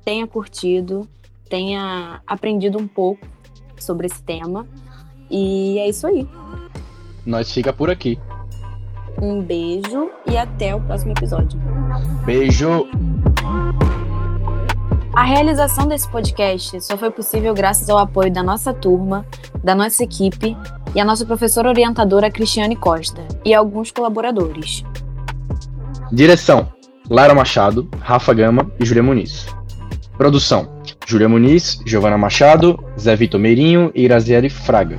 tenha 0.04 0.28
curtido, 0.28 1.08
tenha 1.50 2.22
aprendido 2.26 2.78
um 2.78 2.88
pouco 2.88 3.26
sobre 3.80 4.08
esse 4.08 4.22
tema. 4.24 4.68
E 5.32 5.80
é 5.80 5.90
isso 5.90 6.06
aí. 6.06 6.28
Nós 7.26 7.52
fica 7.52 7.72
por 7.72 7.90
aqui. 7.90 8.20
Um 9.22 9.42
beijo 9.42 10.10
e 10.28 10.38
até 10.38 10.76
o 10.76 10.82
próximo 10.82 11.12
episódio. 11.12 11.60
Beijo! 12.26 12.88
A 15.14 15.24
realização 15.24 15.88
desse 15.88 16.10
podcast 16.10 16.82
só 16.82 16.98
foi 16.98 17.12
possível 17.12 17.54
graças 17.54 17.90
ao 17.90 17.98
apoio 17.98 18.32
da 18.32 18.42
nossa 18.42 18.74
turma, 18.74 19.26
da 19.64 19.76
nossa 19.76 20.04
equipe 20.04 20.58
e 20.96 21.00
a 21.00 21.06
nossa 21.06 21.26
professora 21.26 21.70
orientadora 21.70 22.32
Cristiane 22.32 22.76
Costa 22.76 23.22
e 23.46 23.54
alguns 23.54 23.92
colaboradores. 23.92 24.84
Direção: 26.12 26.72
Lara 27.10 27.36
Machado, 27.36 27.90
Rafa 28.00 28.34
Gama 28.34 28.72
e 28.80 28.86
Júlia 28.86 29.04
Muniz. 29.04 29.46
Produção: 30.18 30.82
Júlia 31.06 31.28
Muniz, 31.28 31.80
Giovana 31.86 32.18
Machado, 32.18 32.82
Zé 33.00 33.16
Vitor 33.16 33.40
Meirinho 33.40 33.92
e 33.94 34.04
Iraziele 34.04 34.50
Fraga. 34.50 34.98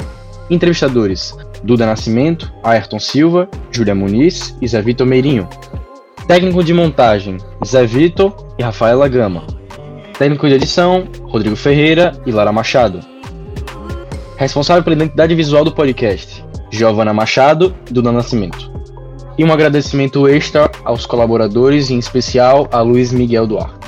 Entrevistadores: 0.52 1.34
Duda 1.64 1.86
Nascimento, 1.86 2.52
Ayrton 2.62 2.98
Silva, 2.98 3.48
Júlia 3.70 3.94
Muniz 3.94 4.54
e 4.60 4.68
Zé 4.68 4.82
Vitor 4.82 5.06
Meirinho. 5.06 5.48
Técnico 6.28 6.62
de 6.62 6.74
montagem: 6.74 7.38
Zé 7.64 7.86
Vitor 7.86 8.54
e 8.58 8.62
Rafaela 8.62 9.08
Gama. 9.08 9.46
Técnico 10.18 10.46
de 10.46 10.52
edição: 10.52 11.08
Rodrigo 11.22 11.56
Ferreira 11.56 12.12
e 12.26 12.30
Lara 12.30 12.52
Machado. 12.52 13.00
Responsável 14.36 14.82
pela 14.82 14.96
identidade 14.96 15.34
visual 15.34 15.64
do 15.64 15.72
podcast: 15.72 16.44
Giovana 16.70 17.14
Machado 17.14 17.74
e 17.88 17.94
Duda 17.94 18.12
Nascimento. 18.12 18.70
E 19.38 19.44
um 19.44 19.52
agradecimento 19.54 20.28
extra 20.28 20.70
aos 20.84 21.06
colaboradores, 21.06 21.90
em 21.90 21.98
especial 21.98 22.68
a 22.70 22.82
Luiz 22.82 23.10
Miguel 23.10 23.46
Duarte. 23.46 23.81